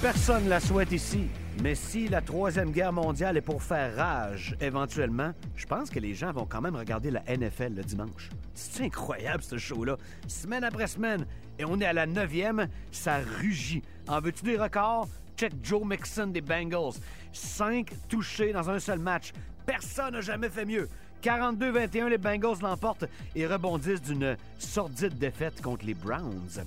Personne 0.00 0.44
ne 0.44 0.50
la 0.50 0.60
souhaite 0.60 0.92
ici. 0.92 1.22
Mais 1.62 1.74
si 1.74 2.08
la 2.08 2.22
Troisième 2.22 2.70
Guerre 2.70 2.92
mondiale 2.92 3.36
est 3.36 3.42
pour 3.42 3.62
faire 3.62 3.94
rage, 3.94 4.56
éventuellement, 4.62 5.32
je 5.56 5.66
pense 5.66 5.90
que 5.90 5.98
les 5.98 6.14
gens 6.14 6.32
vont 6.32 6.46
quand 6.46 6.62
même 6.62 6.74
regarder 6.74 7.10
la 7.10 7.22
NFL 7.24 7.74
le 7.74 7.82
dimanche. 7.82 8.30
C'est 8.54 8.84
incroyable, 8.84 9.42
ce 9.42 9.58
show-là. 9.58 9.98
Semaine 10.26 10.64
après 10.64 10.86
semaine. 10.86 11.26
Et 11.58 11.66
on 11.66 11.78
est 11.78 11.84
à 11.84 11.92
la 11.92 12.06
neuvième, 12.06 12.66
ça 12.92 13.18
rugit. 13.40 13.82
En 14.08 14.20
veux-tu 14.20 14.42
des 14.42 14.56
records? 14.56 15.06
Check 15.36 15.52
Joe 15.62 15.84
Mixon 15.84 16.28
des 16.28 16.40
Bengals. 16.40 16.94
Cinq 17.30 17.92
touchés 18.08 18.54
dans 18.54 18.70
un 18.70 18.78
seul 18.78 18.98
match. 18.98 19.32
Personne 19.66 20.14
n'a 20.14 20.22
jamais 20.22 20.48
fait 20.48 20.64
mieux. 20.64 20.88
42-21, 21.22 22.08
les 22.08 22.16
Bengals 22.16 22.60
l'emportent 22.62 23.04
et 23.34 23.46
rebondissent 23.46 24.00
d'une 24.00 24.34
sordide 24.58 25.18
défaite 25.18 25.60
contre 25.60 25.84
les 25.84 25.94
Browns. 25.94 26.64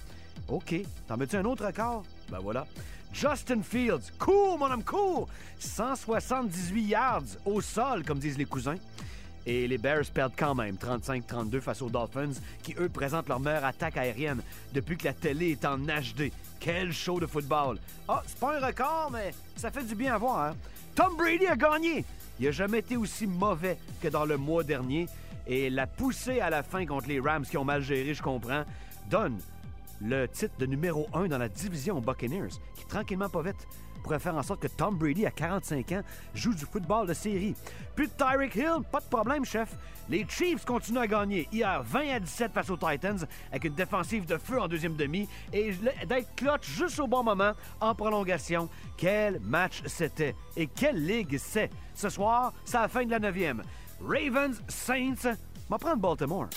OK. 0.48 0.76
T'en 1.08 1.18
veux-tu 1.18 1.36
un 1.38 1.46
autre 1.46 1.66
record? 1.66 2.04
Ben 2.30 2.38
voilà. 2.40 2.68
Justin 3.14 3.62
Fields. 3.62 4.12
Cool, 4.18 4.58
mon 4.60 4.72
homme, 4.72 4.84
cool! 4.84 5.28
178 5.60 6.82
yards 6.82 7.24
au 7.46 7.62
sol, 7.62 8.04
comme 8.04 8.20
disent 8.20 8.38
les 8.38 8.46
cousins. 8.46 8.78
Et 9.46 9.68
les 9.68 9.78
Bears 9.78 10.06
perdent 10.14 10.34
quand 10.38 10.56
même 10.56 10.76
35-32 10.76 11.60
face 11.60 11.82
aux 11.82 11.90
Dolphins, 11.90 12.32
qui 12.62 12.74
eux 12.80 12.90
présentent 12.90 13.28
leur 13.28 13.40
meilleure 13.40 13.66
attaque 13.66 13.98
aérienne 13.98 14.42
depuis 14.74 14.98
que 14.98 15.06
la 15.06 15.14
télé 15.14 15.52
est 15.52 15.66
en 15.66 15.78
HD. 15.78 16.32
Quel 16.60 16.94
show 16.94 17.20
de 17.20 17.28
football! 17.28 17.78
Ah, 18.08 18.24
c'est 18.26 18.40
pas 18.40 18.58
un 18.58 18.66
record, 18.66 19.10
mais 19.12 19.34
ça 19.56 19.70
fait 19.70 19.84
du 19.84 19.96
bien 19.96 20.16
à 20.16 20.18
voir. 20.18 20.40
hein? 20.52 20.56
Tom 20.96 21.16
Brady 21.18 21.48
a 21.48 21.56
gagné! 21.56 22.06
Il 22.40 22.48
a 22.48 22.52
jamais 22.52 22.80
été 22.80 22.98
aussi 22.98 23.28
mauvais 23.28 23.78
que 24.02 24.08
dans 24.08 24.26
le 24.26 24.38
mois 24.38 24.64
dernier. 24.64 25.08
Et 25.46 25.70
la 25.70 25.88
poussée 25.88 26.40
à 26.40 26.50
la 26.50 26.64
fin 26.64 26.86
contre 26.86 27.10
les 27.10 27.20
Rams 27.20 27.46
qui 27.46 27.58
ont 27.58 27.66
mal 27.66 27.84
géré, 27.84 28.14
je 28.14 28.24
comprends, 28.24 28.64
donne 29.10 29.38
le 30.04 30.28
titre 30.28 30.54
de 30.60 30.66
numéro 30.66 31.08
1 31.14 31.28
dans 31.28 31.38
la 31.38 31.50
division 31.50 32.00
Buccaneers, 32.02 32.60
qui 32.76 32.86
tranquillement 32.86 33.30
pas 33.30 33.42
vite 33.42 33.68
pourrait 34.04 34.20
faire 34.20 34.36
en 34.36 34.44
sorte 34.44 34.60
que 34.60 34.68
Tom 34.68 34.98
Brady, 34.98 35.26
à 35.26 35.32
45 35.32 35.92
ans, 35.94 36.02
joue 36.36 36.54
du 36.54 36.66
football 36.66 37.08
de 37.08 37.14
série. 37.14 37.56
Plus 37.96 38.08
de 38.08 38.12
Tyreek 38.12 38.56
Hill, 38.56 38.84
pas 38.92 39.00
de 39.00 39.06
problème, 39.06 39.46
chef. 39.46 39.76
Les 40.10 40.26
Chiefs 40.28 40.66
continuent 40.66 41.00
à 41.00 41.08
gagner. 41.08 41.48
Hier, 41.52 41.82
20 41.82 42.10
à 42.10 42.20
17 42.20 42.52
face 42.52 42.70
aux 42.70 42.78
Titans, 42.78 43.26
avec 43.50 43.64
une 43.64 43.74
défensive 43.74 44.26
de 44.26 44.38
feu 44.38 44.62
en 44.62 44.68
deuxième 44.68 44.96
demi, 44.96 45.28
et 45.54 45.72
d'être 46.08 46.36
clutch 46.36 46.70
juste 46.70 47.00
au 47.00 47.08
bon 47.08 47.24
moment, 47.24 47.54
en 47.80 47.96
prolongation. 47.96 48.70
Quel 48.98 49.40
match 49.40 49.82
c'était! 49.86 50.36
Et 50.58 50.68
quelle 50.68 51.04
ligue 51.04 51.38
c'est! 51.40 51.70
Ce 51.96 52.10
soir, 52.10 52.54
c'est 52.66 52.78
la 52.78 52.90
fin 52.90 53.06
de 53.06 53.12
la 53.12 53.20
neuvième. 53.20 53.64
Ravens, 54.02 54.62
Saints, 54.68 55.38
m'en 55.70 55.78
prendre 55.78 56.02
Baltimore. 56.02 56.50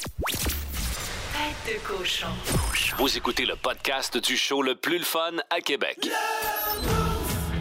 Tête 1.37 1.75
de 1.75 1.81
cochon. 1.87 2.29
Vous 2.97 3.17
écoutez 3.17 3.45
le 3.45 3.57
podcast 3.57 4.17
du 4.17 4.37
show 4.39 4.63
le 4.63 4.75
plus 4.75 4.99
le 4.99 5.05
fun 5.05 5.33
à 5.51 5.61
Québec. 5.61 6.09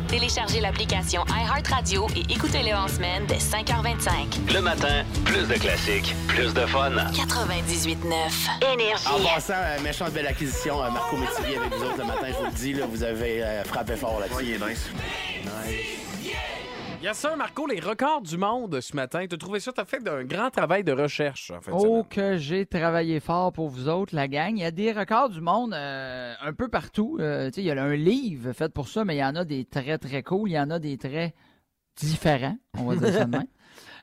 Téléchargez 0.07 0.61
l'application 0.61 1.25
iHeartRadio 1.27 2.07
et 2.15 2.21
écoutez-le 2.31 2.73
en 2.73 2.87
semaine 2.87 3.25
dès 3.27 3.35
5h25. 3.37 4.53
Le 4.53 4.61
matin, 4.61 5.03
plus 5.25 5.45
de 5.47 5.55
classiques, 5.55 6.15
plus 6.27 6.53
de 6.53 6.65
fun. 6.67 6.91
98.9. 6.91 8.73
Énergie. 8.73 9.07
En 9.07 9.19
passant, 9.33 9.53
euh, 9.55 9.79
méchante 9.81 10.13
belle 10.13 10.27
acquisition, 10.27 10.81
euh, 10.81 10.89
Marco 10.89 11.17
Métivier 11.17 11.57
avec 11.57 11.73
vous 11.73 11.83
autres 11.83 11.97
le 11.97 12.05
matin, 12.05 12.27
je 12.29 12.33
vous 12.37 12.45
le 12.45 12.51
dis, 12.51 12.73
là, 12.73 12.85
vous 12.85 13.03
avez 13.03 13.43
euh, 13.43 13.63
frappé 13.65 13.97
fort 13.97 14.19
là-dessus. 14.21 14.37
Ouais, 14.37 14.45
il 14.45 14.53
est 14.53 14.69
nice. 14.69 14.85
Nice. 15.43 16.04
Yes, 17.05 17.19
sir, 17.19 17.37
Marco, 17.37 17.67
les 17.67 17.79
records 17.79 18.23
du 18.23 18.35
monde 18.35 18.81
ce 18.81 18.95
matin. 18.95 19.27
Tu 19.27 19.35
as 19.35 19.37
trouvé 19.37 19.59
ça? 19.59 19.71
Tu 19.71 19.79
as 19.79 19.85
fait 19.85 20.09
un 20.09 20.23
grand 20.23 20.49
travail 20.49 20.83
de 20.83 20.91
recherche, 20.91 21.51
en 21.51 21.61
fait. 21.61 21.69
Oh, 21.71 22.03
que 22.03 22.37
j'ai 22.37 22.65
travaillé 22.65 23.19
fort 23.19 23.53
pour 23.53 23.69
vous 23.69 23.87
autres, 23.87 24.15
la 24.15 24.27
gang. 24.27 24.57
Il 24.57 24.61
y 24.61 24.65
a 24.65 24.71
des 24.71 24.91
records 24.91 25.29
du 25.29 25.39
monde 25.39 25.75
euh, 25.75 26.33
un 26.41 26.53
peu 26.53 26.67
partout. 26.67 27.17
Euh, 27.19 27.51
tu 27.51 27.57
sais, 27.57 27.61
il 27.61 27.67
y 27.67 27.69
a 27.69 27.79
un 27.79 27.95
livre 27.95 28.53
fait 28.53 28.73
pour 28.73 28.87
ça, 28.87 29.05
mais 29.05 29.17
il 29.17 29.19
y 29.19 29.23
en 29.23 29.35
a 29.35 29.45
des 29.45 29.65
très, 29.65 29.99
très 29.99 30.23
cool. 30.23 30.49
Il 30.49 30.53
y 30.53 30.59
en 30.59 30.71
a 30.71 30.79
des 30.79 30.97
très 30.97 31.35
différents, 31.95 32.57
on 32.75 32.85
va 32.85 32.95
dire 32.95 33.13
ça 33.13 33.25
de 33.25 33.29
même. 33.29 33.45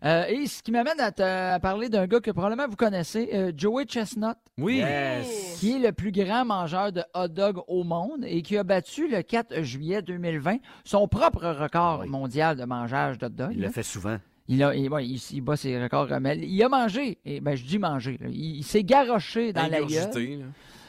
Euh, 0.04 0.24
et 0.26 0.46
ce 0.46 0.62
qui 0.62 0.72
m'amène 0.72 0.98
à, 0.98 1.12
te- 1.12 1.22
à 1.22 1.60
parler 1.60 1.88
d'un 1.88 2.06
gars 2.08 2.18
que 2.20 2.30
probablement 2.32 2.66
vous 2.68 2.74
connaissez, 2.76 3.28
euh, 3.34 3.52
Joey 3.56 3.84
Chestnut. 3.84 4.36
Oui. 4.58 4.78
Yes. 4.78 5.58
Qui 5.60 5.76
est 5.76 5.78
le 5.78 5.92
plus 5.92 6.10
grand 6.10 6.44
mangeur 6.44 6.90
de 6.92 7.02
hot 7.14 7.28
dog 7.28 7.58
au 7.68 7.84
monde 7.84 8.24
et 8.26 8.42
qui 8.42 8.56
a 8.58 8.64
battu 8.64 9.08
le 9.08 9.22
4 9.22 9.62
juillet 9.62 10.02
2020 10.02 10.56
son 10.84 11.06
propre 11.06 11.46
record 11.46 12.04
mondial 12.06 12.56
de 12.56 12.64
mangeage 12.64 13.18
de 13.18 13.26
hot 13.26 13.28
dog. 13.28 13.50
Il 13.52 13.60
là. 13.60 13.66
le 13.68 13.72
fait 13.72 13.84
souvent. 13.84 14.18
Il, 14.48 14.62
a, 14.64 14.74
il, 14.74 14.90
ouais, 14.90 15.06
il, 15.06 15.22
il 15.32 15.40
bat 15.40 15.56
ses 15.56 15.80
records. 15.80 16.08
mais 16.20 16.36
il 16.36 16.60
a 16.64 16.68
mangé, 16.68 17.18
et 17.24 17.40
ben, 17.40 17.54
je 17.54 17.64
dis 17.64 17.78
manger, 17.78 18.18
là. 18.20 18.26
il, 18.28 18.56
il 18.56 18.64
s'est 18.64 18.82
garoché 18.82 19.52
dans 19.52 19.68
la 19.68 19.82
gueule. 19.82 20.40
là. 20.40 20.46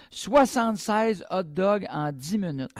76 0.09 1.23
hot 1.29 1.43
dogs 1.43 1.85
en 1.91 2.11
10 2.11 2.37
minutes. 2.39 2.71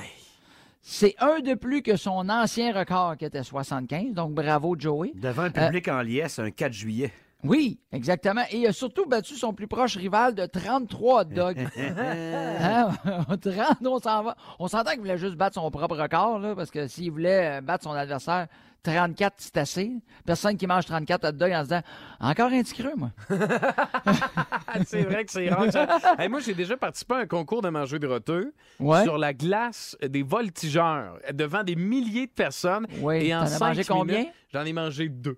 C'est 0.86 1.16
un 1.20 1.40
de 1.40 1.54
plus 1.54 1.82
que 1.82 1.96
son 1.96 2.28
ancien 2.28 2.78
record 2.78 3.16
qui 3.16 3.24
était 3.24 3.42
75, 3.42 4.14
donc 4.14 4.34
bravo 4.34 4.76
Joey. 4.78 5.14
Devant 5.16 5.44
un 5.44 5.50
public 5.50 5.88
en 5.88 6.02
liesse 6.02 6.40
un 6.40 6.52
4 6.52 6.74
juillet. 6.74 7.14
Oui, 7.46 7.80
exactement. 7.94 8.42
Et 8.52 8.58
il 8.58 8.68
a 8.68 8.74
surtout 8.74 9.06
battu 9.06 9.36
son 9.36 9.54
plus 9.54 9.68
proche 9.68 9.96
rival 9.96 10.36
de 10.36 10.46
33 10.46 11.22
hot 11.22 11.24
dogs. 11.34 11.68
Hein? 11.78 12.90
30, 13.42 13.78
on 13.86 14.00
s'en 14.00 14.24
va. 14.24 14.36
On 14.60 14.68
s'entend 14.68 14.92
qu'il 14.92 15.00
voulait 15.00 15.18
juste 15.18 15.36
battre 15.36 15.56
son 15.56 15.72
propre 15.72 15.96
record, 15.96 16.40
là, 16.40 16.54
parce 16.54 16.70
que 16.70 16.86
s'il 16.88 17.12
voulait 17.12 17.60
euh, 17.60 17.62
battre 17.62 17.86
son 17.86 17.92
adversaire, 17.92 18.48
34, 18.84 19.36
c'est 19.38 19.58
assez. 19.58 19.92
Personne 20.26 20.58
qui 20.58 20.68
mange 20.68 20.86
34 20.86 21.28
hot 21.30 21.32
dogs 21.32 21.52
en 21.54 21.60
se 21.60 21.64
disant 21.64 21.82
Encore 22.20 22.52
un 22.52 22.62
petit 22.62 22.74
creux, 22.84 22.94
moi. 22.98 23.12
c'est 24.86 25.04
vrai 25.04 25.26
que 25.26 25.32
c'est 25.32 25.50
rare. 25.50 25.72
ça. 25.72 25.88
Hey, 26.20 26.30
moi, 26.30 26.40
j'ai 26.40 26.54
déjà 26.54 26.76
participé 26.78 27.14
à 27.16 27.18
un 27.20 27.26
concours 27.26 27.62
de 27.62 27.70
manger 27.70 28.00
de 28.00 28.08
roteux 28.08 28.54
Ouais. 28.80 29.04
sur 29.04 29.18
la 29.18 29.34
glace 29.34 29.96
des 30.06 30.24
voltigeurs 30.24 31.18
devant 31.34 31.64
des 31.64 31.76
milliers 31.76 32.28
de 32.28 32.32
personnes. 32.32 32.86
Et 33.14 33.34
en 33.36 33.42
as 33.42 33.48
cinq 33.48 33.68
mangé 33.70 33.84
combien? 33.86 34.26
J'en 34.54 34.64
ai 34.66 34.74
mangé 34.74 35.10
deux. 35.10 35.38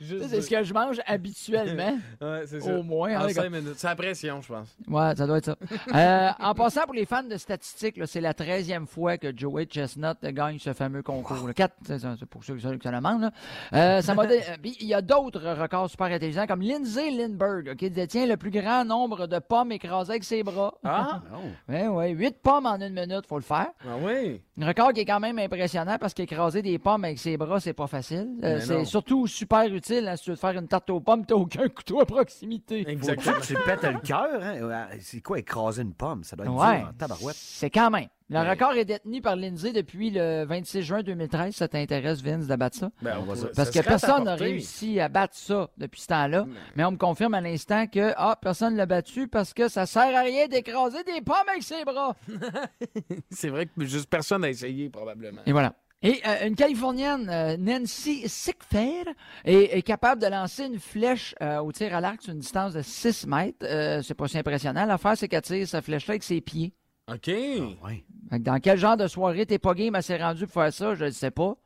C'est 0.00 0.40
ce 0.40 0.50
que 0.50 0.62
je 0.62 0.74
mange 0.74 1.00
habituellement. 1.06 1.98
Ouais, 2.20 2.44
c'est 2.46 2.60
ça. 2.60 2.78
Au 2.78 2.82
moins. 2.82 3.16
En 3.16 3.24
hein, 3.24 3.28
cinq 3.28 3.50
minutes. 3.50 3.74
C'est 3.76 3.86
la 3.86 3.96
pression, 3.96 4.40
je 4.40 4.48
pense. 4.48 4.76
Ouais, 4.88 5.14
ça 5.16 5.26
doit 5.26 5.38
être 5.38 5.44
ça. 5.46 5.56
Euh, 5.94 6.30
en 6.40 6.54
passant, 6.54 6.82
pour 6.82 6.94
les 6.94 7.06
fans 7.06 7.22
de 7.22 7.36
statistiques, 7.36 8.00
c'est 8.06 8.20
la 8.20 8.32
13e 8.32 8.86
fois 8.86 9.16
que 9.18 9.36
Joey 9.36 9.66
Chestnut 9.66 10.16
gagne 10.22 10.58
ce 10.58 10.72
fameux 10.72 11.02
concours. 11.02 11.46
Le 11.46 11.52
4, 11.52 11.74
c'est 11.86 12.26
pour 12.26 12.42
ceux 12.42 12.56
qui 12.56 12.62
se 12.62 12.68
le 12.68 12.78
demandent. 12.78 13.30
Euh, 13.72 14.00
ça 14.00 14.14
m'a 14.14 14.24
euh, 14.24 14.40
il 14.64 14.86
y 14.86 14.94
a 14.94 15.02
d'autres 15.02 15.40
records 15.40 15.90
super 15.90 16.06
intelligents, 16.06 16.46
comme 16.46 16.62
Lindsay 16.62 17.10
Lindbergh, 17.10 17.76
qui 17.76 17.90
détient 17.90 18.26
le 18.26 18.36
plus 18.36 18.50
grand 18.50 18.84
nombre 18.84 19.26
de 19.26 19.38
pommes 19.38 19.72
écrasées 19.72 20.12
avec 20.12 20.24
ses 20.24 20.42
bras. 20.42 20.74
Ah? 20.84 21.20
Oui, 21.68 21.82
oui. 21.88 22.10
8 22.10 22.42
pommes 22.42 22.66
en 22.66 22.80
une 22.80 22.94
minute, 22.94 23.26
faut 23.28 23.36
le 23.38 23.42
faire. 23.42 23.68
Ah 23.84 23.96
oui? 24.00 24.40
Un 24.60 24.66
record 24.66 24.92
qui 24.92 25.00
est 25.00 25.04
quand 25.04 25.20
même 25.20 25.38
impressionnant 25.38 25.96
parce 26.00 26.14
qu'écraser 26.14 26.62
des 26.62 26.78
pommes 26.78 27.04
avec 27.04 27.18
ses 27.18 27.36
bras, 27.36 27.43
c'est 27.60 27.72
pas 27.72 27.86
facile. 27.86 28.28
Euh, 28.42 28.60
c'est 28.60 28.84
surtout 28.84 29.26
super 29.26 29.64
utile 29.72 30.08
hein, 30.08 30.16
si 30.16 30.24
tu 30.24 30.30
veux 30.30 30.36
te 30.36 30.40
faire 30.40 30.58
une 30.58 30.68
tarte 30.68 30.90
aux 30.90 31.00
pommes, 31.00 31.24
t'as 31.26 31.34
aucun 31.34 31.68
couteau 31.68 32.00
à 32.00 32.06
proximité. 32.06 32.84
Que 32.84 33.40
tu 33.46 33.54
pètes 33.64 33.82
le 33.82 34.00
cœur. 34.00 34.42
Hein? 34.42 34.88
C'est 35.00 35.20
quoi 35.20 35.38
écraser 35.38 35.82
une 35.82 35.94
pomme? 35.94 36.24
Ça 36.24 36.36
doit 36.36 36.46
être 36.46 36.52
Ouais. 36.54 36.78
dur 36.80 36.88
en 36.88 36.92
tabarouette. 36.92 37.36
C'est 37.38 37.70
quand 37.70 37.90
même. 37.90 38.08
Le 38.30 38.38
record 38.40 38.72
est 38.72 38.86
détenu 38.86 39.20
par 39.20 39.36
Lindsay 39.36 39.72
depuis 39.72 40.10
le 40.10 40.44
26 40.46 40.82
juin 40.82 41.02
2013. 41.02 41.54
Ça 41.54 41.68
t'intéresse, 41.68 42.22
Vince, 42.22 42.46
de 42.46 42.56
battre 42.56 42.78
ça? 42.78 42.90
Ben, 43.02 43.18
on 43.20 43.22
va- 43.24 43.34
Parce 43.34 43.40
ça 43.54 43.64
que 43.66 43.72
serait 43.72 43.80
à 43.80 43.82
personne 43.82 44.24
n'a 44.24 44.34
réussi 44.34 44.98
à 44.98 45.08
battre 45.10 45.36
ça 45.36 45.68
depuis 45.76 46.00
ce 46.00 46.06
temps-là. 46.06 46.46
Mais 46.74 46.84
on 46.84 46.92
me 46.92 46.96
confirme 46.96 47.34
à 47.34 47.42
l'instant 47.42 47.86
que 47.86 48.12
ah, 48.16 48.36
personne 48.40 48.72
ne 48.72 48.78
l'a 48.78 48.86
battu 48.86 49.28
parce 49.28 49.52
que 49.52 49.68
ça 49.68 49.84
sert 49.84 50.16
à 50.16 50.22
rien 50.22 50.48
d'écraser 50.48 51.04
des 51.04 51.20
pommes 51.20 51.36
avec 51.50 51.62
ses 51.62 51.84
bras. 51.84 52.16
C'est 53.30 53.50
vrai 53.50 53.66
que 53.66 53.84
juste 53.84 54.08
personne 54.08 54.40
n'a 54.42 54.48
essayé, 54.50 54.88
probablement. 54.88 55.42
Et 55.46 55.52
voilà. 55.52 55.74
Et 56.04 56.20
euh, 56.26 56.48
une 56.48 56.54
Californienne, 56.54 57.30
euh, 57.30 57.56
Nancy 57.56 58.28
Sickfair, 58.28 59.06
est, 59.42 59.78
est 59.78 59.82
capable 59.82 60.20
de 60.20 60.26
lancer 60.26 60.66
une 60.66 60.78
flèche 60.78 61.34
euh, 61.40 61.60
au 61.60 61.72
tir 61.72 61.96
à 61.96 62.00
l'arc 62.02 62.20
sur 62.20 62.34
une 62.34 62.40
distance 62.40 62.74
de 62.74 62.82
6 62.82 63.26
mètres. 63.26 63.56
Euh, 63.62 64.02
c'est 64.02 64.12
pas 64.12 64.28
si 64.28 64.36
impressionnant. 64.36 64.84
L'affaire, 64.84 65.16
c'est 65.16 65.28
qu'elle 65.28 65.40
tire 65.40 65.66
sa 65.66 65.80
flèche-là 65.80 66.12
avec 66.12 66.22
ses 66.22 66.42
pieds. 66.42 66.74
OK. 67.10 67.22
Que 67.22 68.36
Dans 68.36 68.60
quel 68.60 68.78
genre 68.78 68.98
de 68.98 69.06
soirée 69.06 69.46
t'es 69.46 69.58
pas 69.58 69.72
game 69.72 69.94
assez 69.94 70.14
rendu 70.18 70.44
pour 70.46 70.62
faire 70.62 70.72
ça, 70.74 70.94
je 70.94 71.06
ne 71.06 71.10
sais 71.10 71.30
pas. 71.30 71.56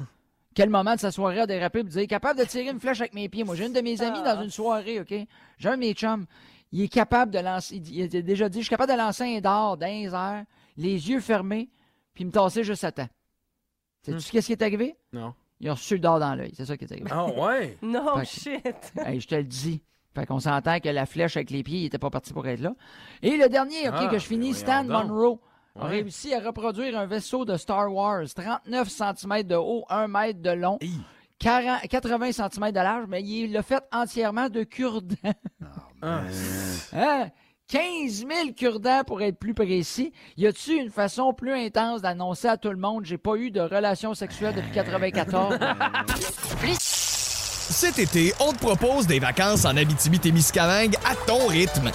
Quel 0.56 0.70
moment 0.70 0.96
de 0.96 1.00
sa 1.00 1.12
soirée 1.12 1.40
a 1.40 1.46
dérapé 1.46 1.82
pour 1.82 1.90
dire 1.90 2.06
capable 2.08 2.40
de 2.40 2.44
tirer 2.44 2.70
une 2.70 2.80
flèche 2.80 3.00
avec 3.00 3.14
mes 3.14 3.28
pieds? 3.28 3.44
Moi, 3.44 3.54
j'ai 3.54 3.66
une 3.66 3.72
de 3.72 3.80
mes 3.80 4.02
amies 4.02 4.22
dans 4.22 4.42
une 4.42 4.50
soirée, 4.50 5.00
OK? 5.00 5.14
J'ai 5.58 5.68
un 5.68 5.74
de 5.76 5.80
mes 5.80 5.94
chums. 5.94 6.26
Il 6.72 6.82
est 6.82 6.88
capable 6.88 7.32
de 7.32 7.38
lancer. 7.38 7.76
Il 7.76 8.02
a 8.02 8.22
déjà 8.22 8.48
dit 8.48 8.58
Je 8.58 8.64
suis 8.64 8.70
capable 8.70 8.92
de 8.92 8.98
lancer 8.98 9.36
un 9.36 9.40
dard 9.40 9.76
dans 9.76 9.86
les 9.86 10.12
airs, 10.12 10.44
les 10.76 11.10
yeux 11.10 11.20
fermés, 11.20 11.68
puis 12.12 12.24
me 12.24 12.32
tasser 12.32 12.64
juste 12.64 12.82
à 12.82 12.90
temps. 12.90 13.08
Sais-tu 14.04 14.20
ce 14.20 14.30
qui 14.46 14.52
est 14.52 14.62
arrivé? 14.62 14.96
Non. 15.12 15.34
Il 15.60 15.68
a 15.68 15.74
reçu 15.74 15.94
le 15.94 16.00
dard 16.00 16.18
dans 16.20 16.34
l'œil. 16.34 16.52
C'est 16.54 16.66
ça 16.66 16.76
qui 16.76 16.84
est 16.84 16.92
arrivé. 16.92 17.08
Ah 17.10 17.26
ouais? 17.26 17.78
Non, 17.82 18.16
Fait 18.18 18.22
que- 18.22 18.26
shit. 18.26 18.92
Hey, 18.98 19.20
je 19.20 19.26
te 19.28 19.34
le 19.34 19.44
dis. 19.44 19.82
Fait 20.14 20.26
qu'on 20.26 20.38
s'entend 20.40 20.78
que 20.78 20.88
la 20.88 21.06
flèche 21.06 21.36
avec 21.36 21.50
les 21.50 21.62
pieds, 21.62 21.80
il 21.80 21.84
était 21.86 21.98
pas 21.98 22.10
parti 22.10 22.32
pour 22.32 22.46
être 22.46 22.60
là. 22.60 22.74
Et 23.22 23.36
le 23.36 23.48
dernier, 23.48 23.88
OK, 23.88 23.94
Ah, 23.96 24.06
que 24.08 24.18
je 24.18 24.26
finis, 24.26 24.50
ben 24.50 24.54
Stan 24.56 24.84
voyons 24.84 25.00
donc. 25.00 25.08
Monroe 25.10 25.38
a 25.76 25.84
Ouais. 25.86 25.90
réussi 25.90 26.32
à 26.34 26.40
reproduire 26.40 26.96
un 26.98 27.06
vaisseau 27.06 27.44
de 27.44 27.56
Star 27.56 27.92
Wars, 27.92 28.24
39 28.32 28.88
cm 28.88 29.42
de 29.42 29.56
haut, 29.56 29.84
1 29.88 30.06
mètre 30.06 30.40
de 30.40 30.50
long, 30.50 30.78
40 31.40 31.80
80 31.88 32.30
cm 32.32 32.70
de 32.70 32.76
large, 32.76 33.06
mais 33.08 33.22
il 33.24 33.52
l'a 33.52 33.62
fait 33.62 33.82
entièrement 33.92 34.48
de 34.48 34.62
cure-dents. 34.62 35.32
Ah. 36.00 36.20
Hein? 36.92 37.28
15 37.68 37.80
000 38.18 38.28
cure-dents 38.56 39.02
pour 39.06 39.22
être 39.22 39.38
plus 39.38 39.54
précis. 39.54 40.12
Y 40.36 40.46
a-tu 40.46 40.74
une 40.76 40.90
façon 40.90 41.32
plus 41.32 41.52
intense 41.52 42.02
d'annoncer 42.02 42.48
à 42.48 42.56
tout 42.56 42.70
le 42.70 42.76
monde 42.76 43.04
j'ai 43.04 43.18
pas 43.18 43.36
eu 43.36 43.50
de 43.50 43.60
relation 43.60 44.14
sexuelle 44.14 44.54
depuis 44.54 44.72
94? 44.72 45.58
Cet 46.78 47.98
été, 47.98 48.32
on 48.40 48.52
te 48.52 48.58
propose 48.58 49.06
des 49.06 49.18
vacances 49.18 49.64
en 49.64 49.76
Abitibi-Témiscamingue 49.76 50.96
à 51.06 51.14
ton 51.26 51.46
rythme. 51.46 51.90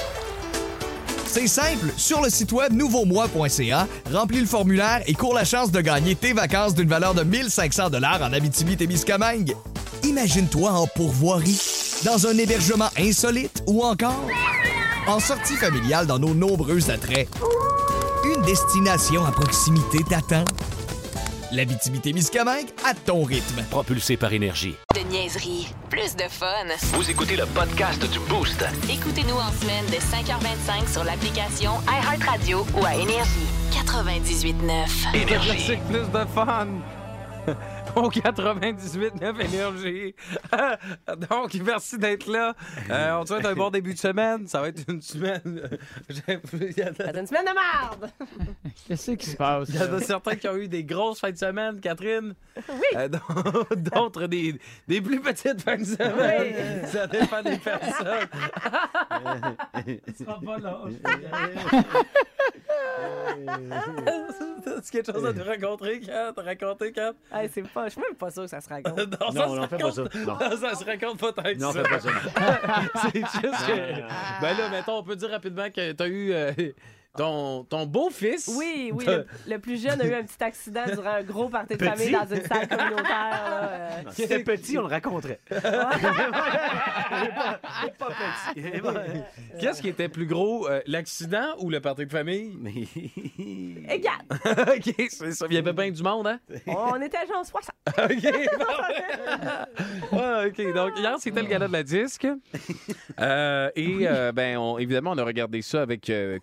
C'est 1.27 1.47
simple, 1.47 1.93
sur 1.95 2.23
le 2.23 2.29
site 2.31 2.51
web 2.51 2.73
nouveaumois.ca, 2.73 3.87
remplis 4.11 4.39
le 4.39 4.47
formulaire 4.47 5.03
et 5.05 5.13
cours 5.13 5.35
la 5.35 5.45
chance 5.45 5.71
de 5.71 5.79
gagner 5.79 6.15
tes 6.15 6.33
vacances 6.33 6.73
d'une 6.73 6.89
valeur 6.89 7.13
de 7.13 7.23
1500 7.23 7.91
dollars 7.91 8.23
en 8.23 8.33
Abitibi-Témiscamingue. 8.33 9.55
Imagine-toi 10.03 10.71
en 10.71 10.87
pourvoirie, 10.87 11.61
dans 12.03 12.25
un 12.25 12.35
hébergement 12.35 12.89
insolite 12.97 13.63
ou 13.67 13.83
encore 13.83 14.25
en 15.07 15.19
sortie 15.19 15.55
familiale 15.55 16.07
dans 16.07 16.19
nos 16.19 16.33
nombreux 16.33 16.89
attraits. 16.89 17.29
Une 18.23 18.41
destination 18.43 19.25
à 19.25 19.31
proximité 19.31 19.99
t'attend. 20.03 20.45
L'Abitibi-Témiscamingue 21.51 22.67
à 22.85 22.93
ton 22.93 23.23
rythme. 23.23 23.63
Propulsé 23.71 24.17
par 24.17 24.33
énergie. 24.33 24.75
De 24.93 25.01
niaiserie, 25.09 25.73
plus 25.89 26.15
de 26.15 26.23
fun. 26.29 26.47
Vous 26.93 27.09
écoutez 27.09 27.35
le 27.35 27.45
podcast 27.47 27.99
du 28.11 28.19
Boost. 28.29 28.63
Écoutez-nous 28.87 29.35
en 29.35 29.51
semaine 29.59 29.85
de 29.87 29.95
5h25 29.95 30.91
sur 30.91 31.03
l'application 31.03 31.71
iHeartRadio 31.87 32.65
ou 32.79 32.85
à 32.85 32.93
Énergie. 32.95 33.47
98.9. 33.71 35.25
Classique, 35.25 35.83
plus 35.89 36.07
de 36.07 36.25
fun. 36.35 36.67
Au 37.95 38.09
98.9 38.09 39.41
Énergie. 39.41 40.15
Donc, 41.29 41.53
merci 41.65 41.97
d'être 41.97 42.27
là. 42.27 42.53
Euh, 42.89 43.17
on 43.17 43.23
te 43.23 43.29
souhaite 43.29 43.45
un 43.45 43.53
bon 43.53 43.69
début 43.69 43.93
de 43.93 43.99
semaine. 43.99 44.47
Ça 44.47 44.61
va 44.61 44.69
être 44.69 44.81
une 44.87 45.01
semaine... 45.01 45.41
C'est 46.09 46.33
une 46.33 47.27
semaine 47.27 47.45
de 47.45 47.53
merde! 47.53 48.11
Qu'est-ce 48.87 49.11
qui 49.11 49.25
se 49.25 49.35
passe? 49.37 49.69
Il 49.69 49.75
y 49.75 49.83
en 49.83 49.93
a 49.93 49.99
certains 49.99 50.35
qui 50.35 50.47
ont 50.47 50.55
eu 50.55 50.67
des 50.67 50.83
grosses 50.83 51.19
fins 51.19 51.31
de 51.31 51.37
semaine, 51.37 51.79
Catherine. 51.79 52.35
Oui. 52.69 53.09
D'autres, 53.77 54.27
des, 54.27 54.59
des 54.87 55.01
plus 55.01 55.19
petites 55.21 55.61
fins 55.61 55.77
de 55.77 55.83
semaine. 55.83 56.55
Oui. 56.83 56.87
Ça 56.89 57.07
dépend 57.07 57.41
des 57.41 57.57
personnes. 57.57 58.29
Tu 59.85 60.23
seras 60.23 60.39
pas 60.39 60.59
C'est 64.91 65.03
quelque 65.03 65.13
chose 65.13 65.25
à 65.25 65.33
te 65.33 65.41
raconter, 65.41 65.99
Kat? 65.99 66.33
Te 66.33 66.41
raconter, 66.41 66.91
Kat? 66.91 67.13
Hey, 67.31 67.47
c'est 67.53 67.61
pas, 67.61 67.85
je 67.85 67.91
suis 67.91 68.01
même 68.01 68.15
pas 68.15 68.31
sûr 68.31 68.43
que 68.43 68.49
ça 68.49 68.59
se 68.59 68.69
raconte. 68.69 68.97
Non, 68.97 69.05
Non, 69.21 69.31
se 69.31 69.37
non, 69.37 69.67
fais 69.67 69.77
pas 69.77 69.83
raconte- 69.85 69.93
ça. 70.13 70.19
Non. 70.19 70.33
Non, 70.33 70.57
ça 70.57 70.75
se 70.75 70.85
raconte 70.85 71.19
peut-être. 71.19 71.59
Non, 71.59 71.71
ça. 71.71 71.83
fais 71.83 71.89
pas 71.89 71.99
ça. 71.99 72.09
C'est 73.11 73.19
juste 73.19 73.67
que. 73.67 74.41
Ben 74.41 74.57
là, 74.57 74.69
mettons, 74.71 74.97
on 74.97 75.03
peut 75.03 75.15
dire 75.15 75.29
rapidement 75.29 75.69
que 75.69 75.91
t'as 75.91 76.07
eu. 76.07 76.31
euh, 76.33 76.51
ton, 77.17 77.63
ton 77.63 77.85
beau-fils. 77.85 78.49
Oui, 78.55 78.91
oui, 78.93 79.05
le, 79.05 79.25
le 79.47 79.59
plus 79.59 79.81
jeune 79.81 79.99
a 80.01 80.05
eu 80.05 80.13
un 80.13 80.23
petit 80.23 80.41
accident 80.43 80.83
durant 80.87 81.13
un 81.15 81.23
gros 81.23 81.49
party 81.49 81.75
de 81.75 81.83
famille 81.83 82.11
dans 82.11 82.25
une 82.35 82.43
salle 82.45 82.67
communautaire. 82.67 83.03
là, 83.03 83.69
euh. 83.71 83.89
Si 84.11 84.21
c'était 84.23 84.43
petit, 84.43 84.77
on 84.77 84.81
le 84.81 84.87
raconterait. 84.87 85.39
pas 87.97 88.09
petit. 88.53 88.61
Qu'est-ce 89.59 89.81
qui 89.81 89.89
était 89.89 90.09
plus 90.09 90.25
gros, 90.25 90.67
euh, 90.69 90.81
l'accident 90.85 91.55
ou 91.59 91.69
le 91.69 91.79
party 91.79 92.05
de 92.05 92.11
famille? 92.11 92.53
Égal. 93.89 94.13
OK, 94.29 94.93
c'est 95.09 95.31
ça. 95.33 95.45
Il 95.49 95.55
y 95.55 95.57
avait 95.57 95.73
bien 95.73 95.91
du 95.91 96.03
monde, 96.03 96.27
hein? 96.27 96.39
On 96.67 97.01
était 97.01 97.25
genre 97.27 97.45
60. 97.45 97.69
OK. 97.97 98.33
Ah, 100.11 100.43
OK. 100.47 100.73
Donc, 100.73 100.91
hier, 100.97 101.15
c'était 101.19 101.41
le 101.41 101.47
gala 101.47 101.67
de 101.67 101.73
la 101.73 101.83
disque. 101.83 102.27
Euh, 103.19 103.69
et, 103.75 104.07
euh, 104.07 104.31
ben, 104.31 104.57
on- 104.57 104.77
évidemment, 104.77 105.11
on 105.11 105.17
a 105.17 105.23
regardé 105.23 105.61
ça 105.61 105.81
avec 105.81 106.09
euh, 106.09 106.39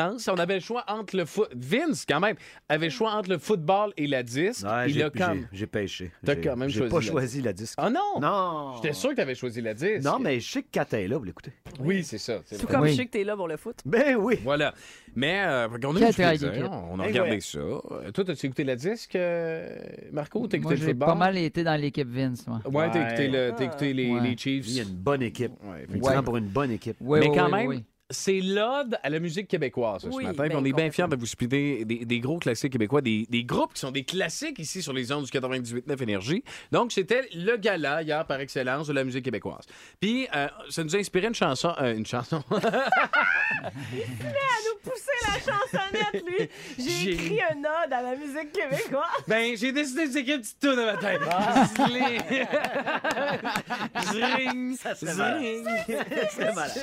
concupiscence. 0.00 0.28
On 0.28 0.38
avait 0.38 0.54
le 0.54 0.60
choix 0.60 0.84
entre 0.88 1.16
le 1.16 1.24
foot. 1.24 1.48
Vince, 1.54 2.04
quand 2.08 2.20
même, 2.20 2.36
avait 2.68 2.86
le 2.86 2.90
choix 2.90 3.12
entre 3.12 3.30
le 3.30 3.38
football 3.38 3.92
et 3.96 4.06
la 4.06 4.22
disque. 4.22 4.66
Ouais, 4.66 4.88
Il 4.88 4.94
j'ai- 4.94 5.02
a 5.04 5.10
quand 5.10 5.34
j'ai- 5.34 5.46
J'ai 5.52 5.66
pêché. 5.66 6.10
T'as 6.24 6.34
J'ai- 6.34 6.40
quand 6.40 6.56
même 6.56 6.68
J'ai 6.68 6.78
choisi 6.80 6.92
pas 6.92 7.00
la 7.00 7.06
choisi 7.06 7.42
la 7.42 7.52
disque. 7.52 7.74
Ah 7.78 7.90
non? 7.90 8.20
Non. 8.20 8.74
J'étais 8.76 8.94
sûr 8.94 9.10
que 9.10 9.14
tu 9.16 9.20
avais 9.20 9.34
choisi 9.34 9.60
la 9.60 9.74
disque. 9.74 10.02
Non, 10.04 10.18
mais 10.18 10.40
je 10.40 10.50
sais 10.50 10.62
que 10.62 10.68
Kat 10.70 10.86
est 10.92 11.08
là, 11.08 11.18
vous 11.18 11.24
l'écoutez. 11.24 11.52
Oui, 11.80 12.04
c'est 12.04 12.18
ça. 12.18 12.40
c'est 12.46 12.56
Tout 12.58 12.66
vrai. 12.66 12.74
comme 12.74 12.82
Oui. 12.84 12.90
je 12.92 12.96
sais 12.96 13.06
que 13.06 13.10
t'es 13.10 13.24
là 13.24 13.36
pour 13.36 13.48
le 13.48 13.56
foot. 13.56 13.76
Ben 13.84 14.16
oui. 14.16 14.38
Voilà. 14.44 14.74
Mais 15.14 15.42
euh, 15.46 15.68
qu'on 15.68 15.96
a 15.96 16.00
eu 16.00 16.06
du 16.08 16.12
plaisir. 16.12 16.70
On 16.90 17.00
a 17.00 17.04
Eh 17.04 17.08
regardé 17.08 17.30
ouais. 17.32 17.40
ça. 17.40 17.58
Euh, 17.58 18.10
Toi, 18.12 18.30
as-tu 18.30 18.46
écouté 18.46 18.64
la 18.64 18.76
disque, 18.76 19.16
euh, 19.16 19.76
Marco? 20.12 20.46
T'as 20.46 20.58
écouté 20.58 20.60
Moi, 20.62 20.70
le 20.72 20.76
j'ai 20.78 20.86
football? 20.88 21.08
pas 21.08 21.14
mal 21.14 21.38
été 21.38 21.64
dans 21.64 21.80
l'équipe 21.80 22.08
Vince, 22.08 22.46
moi. 22.46 22.60
Ouais, 22.66 22.90
t'as 22.92 23.06
écouté, 23.08 23.28
le- 23.28 23.52
t'as 23.56 23.64
écouté 23.64 23.92
les, 23.94 24.10
Ouais. 24.12 24.20
les 24.20 24.36
Chiefs. 24.36 24.64
Il 24.68 24.74
y 24.74 24.80
a 24.80 24.82
une 24.82 24.90
bonne 24.90 25.22
équipe. 25.22 25.52
Ouais, 25.64 25.84
effectivement. 25.88 26.22
pour 26.22 26.36
une 26.36 26.48
bonne 26.48 26.70
équipe. 26.70 26.96
Oui, 27.00 27.20
Mais 27.20 27.28
oui, 27.30 27.36
quand 27.36 27.46
oui, 27.46 27.52
même, 27.52 27.66
oui. 27.68 27.84
C'est 28.10 28.40
l'ode 28.40 28.96
à 29.02 29.10
la 29.10 29.18
musique 29.18 29.48
québécoise 29.48 30.02
ce 30.02 30.08
matin. 30.22 30.46
ben, 30.48 30.56
on 30.56 30.64
est 30.64 30.72
bien 30.72 30.90
fiers 30.90 31.08
de 31.08 31.16
vous 31.16 31.26
speeder 31.26 31.84
des, 31.84 32.04
des 32.04 32.20
gros 32.20 32.38
classiques 32.38 32.72
québécois, 32.72 33.00
des, 33.00 33.26
des 33.28 33.42
groupes 33.44 33.74
qui 33.74 33.80
sont 33.80 33.90
des 33.90 34.04
classiques 34.04 34.58
ici 34.60 34.80
sur 34.82 34.92
les 34.92 35.10
ondes 35.12 35.24
du 35.24 35.30
98.9 35.30 36.02
Énergie. 36.02 36.44
Donc, 36.70 36.92
c'était 36.92 37.28
le 37.34 37.56
gala 37.56 38.02
hier 38.02 38.24
par 38.26 38.38
excellence 38.40 38.86
de 38.86 38.92
la 38.92 39.02
musique 39.02 39.24
québécoise. 39.24 39.64
Puis, 40.00 40.28
euh, 40.34 40.46
ça 40.70 40.84
nous 40.84 40.94
a 40.94 40.98
inspiré 40.98 41.26
une 41.26 41.34
chanson. 41.34 41.74
euh, 41.80 41.96
une 41.96 42.06
chanson. 42.06 42.42
à 42.50 43.70
nous 43.70 44.78
pousser 44.82 45.18
la 45.22 45.38
chansonnette, 45.40 46.24
lui. 46.26 46.48
J'ai 46.78 47.12
écrit 47.12 47.40
un 47.42 47.58
ode 47.58 47.92
à 47.92 48.02
la 48.02 48.16
musique 48.16 48.52
québécoise. 48.52 49.02
ben, 49.26 49.56
j'ai 49.56 49.72
décidé 49.72 50.06
de 50.06 50.12
s'écrire 50.12 50.36
une 50.36 50.42
petite 50.42 50.60
toune 50.60 50.78
à 50.78 50.92
ma 50.92 50.96
tête. 50.96 51.20
Zring. 54.04 54.76
Zring. 54.92 55.66
C'est 56.30 56.54
malade. 56.54 56.82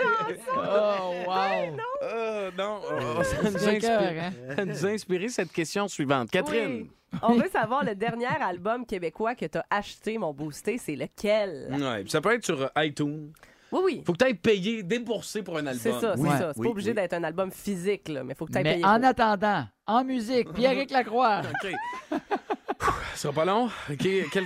Oh, 0.56 1.13
wow. 1.28 1.78
Euh, 2.04 2.52
non, 2.58 2.82
oh, 2.84 3.24
ça, 3.24 3.38
nous 3.44 3.80
cœur, 3.80 4.02
inspiré, 4.02 4.20
hein? 4.20 4.34
ça 4.56 4.66
nous 4.66 4.86
a 4.86 4.90
inspiré 4.90 5.30
cette 5.30 5.52
question 5.52 5.88
suivante. 5.88 6.30
Catherine. 6.32 6.82
Oui. 6.84 6.92
On 7.22 7.34
veut 7.36 7.50
savoir 7.52 7.84
le 7.84 7.96
dernier 7.96 8.26
album 8.26 8.86
québécois 8.86 9.36
que 9.36 9.46
t'as 9.46 9.64
acheté, 9.70 10.18
mon 10.18 10.34
boosté, 10.34 10.78
c'est 10.78 10.96
lequel? 10.96 11.70
Ouais, 11.72 12.04
ça 12.08 12.22
peut 12.22 12.34
être 12.34 12.46
sur 12.46 12.62
euh, 12.62 12.68
iTunes. 12.78 13.32
Oui, 13.72 13.82
oui. 13.84 14.04
Faut 14.06 14.14
que 14.14 14.20
tu 14.20 14.26
ailles 14.26 14.34
payer, 14.36 14.84
débourser 14.84 15.42
pour 15.42 15.58
un 15.58 15.66
album. 15.66 15.80
C'est 15.82 15.92
ça, 15.92 16.14
c'est 16.16 16.22
Oui, 16.22 16.30
ça. 16.30 16.54
C'est 16.54 16.60
oui, 16.60 16.68
pas 16.68 16.72
obligé 16.72 16.90
oui. 16.92 16.96
d'être 16.96 17.14
un 17.14 17.24
album 17.24 17.52
physique, 17.52 18.08
là, 18.08 18.24
mais 18.24 18.36
faut 18.36 18.46
que 18.46 18.52
tu 18.52 18.60
Mais 18.60 18.74
payé. 18.76 18.86
en 18.86 19.00
pour. 19.00 19.08
attendant, 19.10 19.66
en 19.88 20.04
musique, 20.04 20.54
Pierre-Éric 20.54 20.92
Lacroix. 20.92 21.42
OK. 21.64 21.72
Ça 22.80 22.90
sera 23.16 23.34
pas 23.34 23.46
long. 23.46 23.66
OK, 23.90 24.08
quel... 24.32 24.46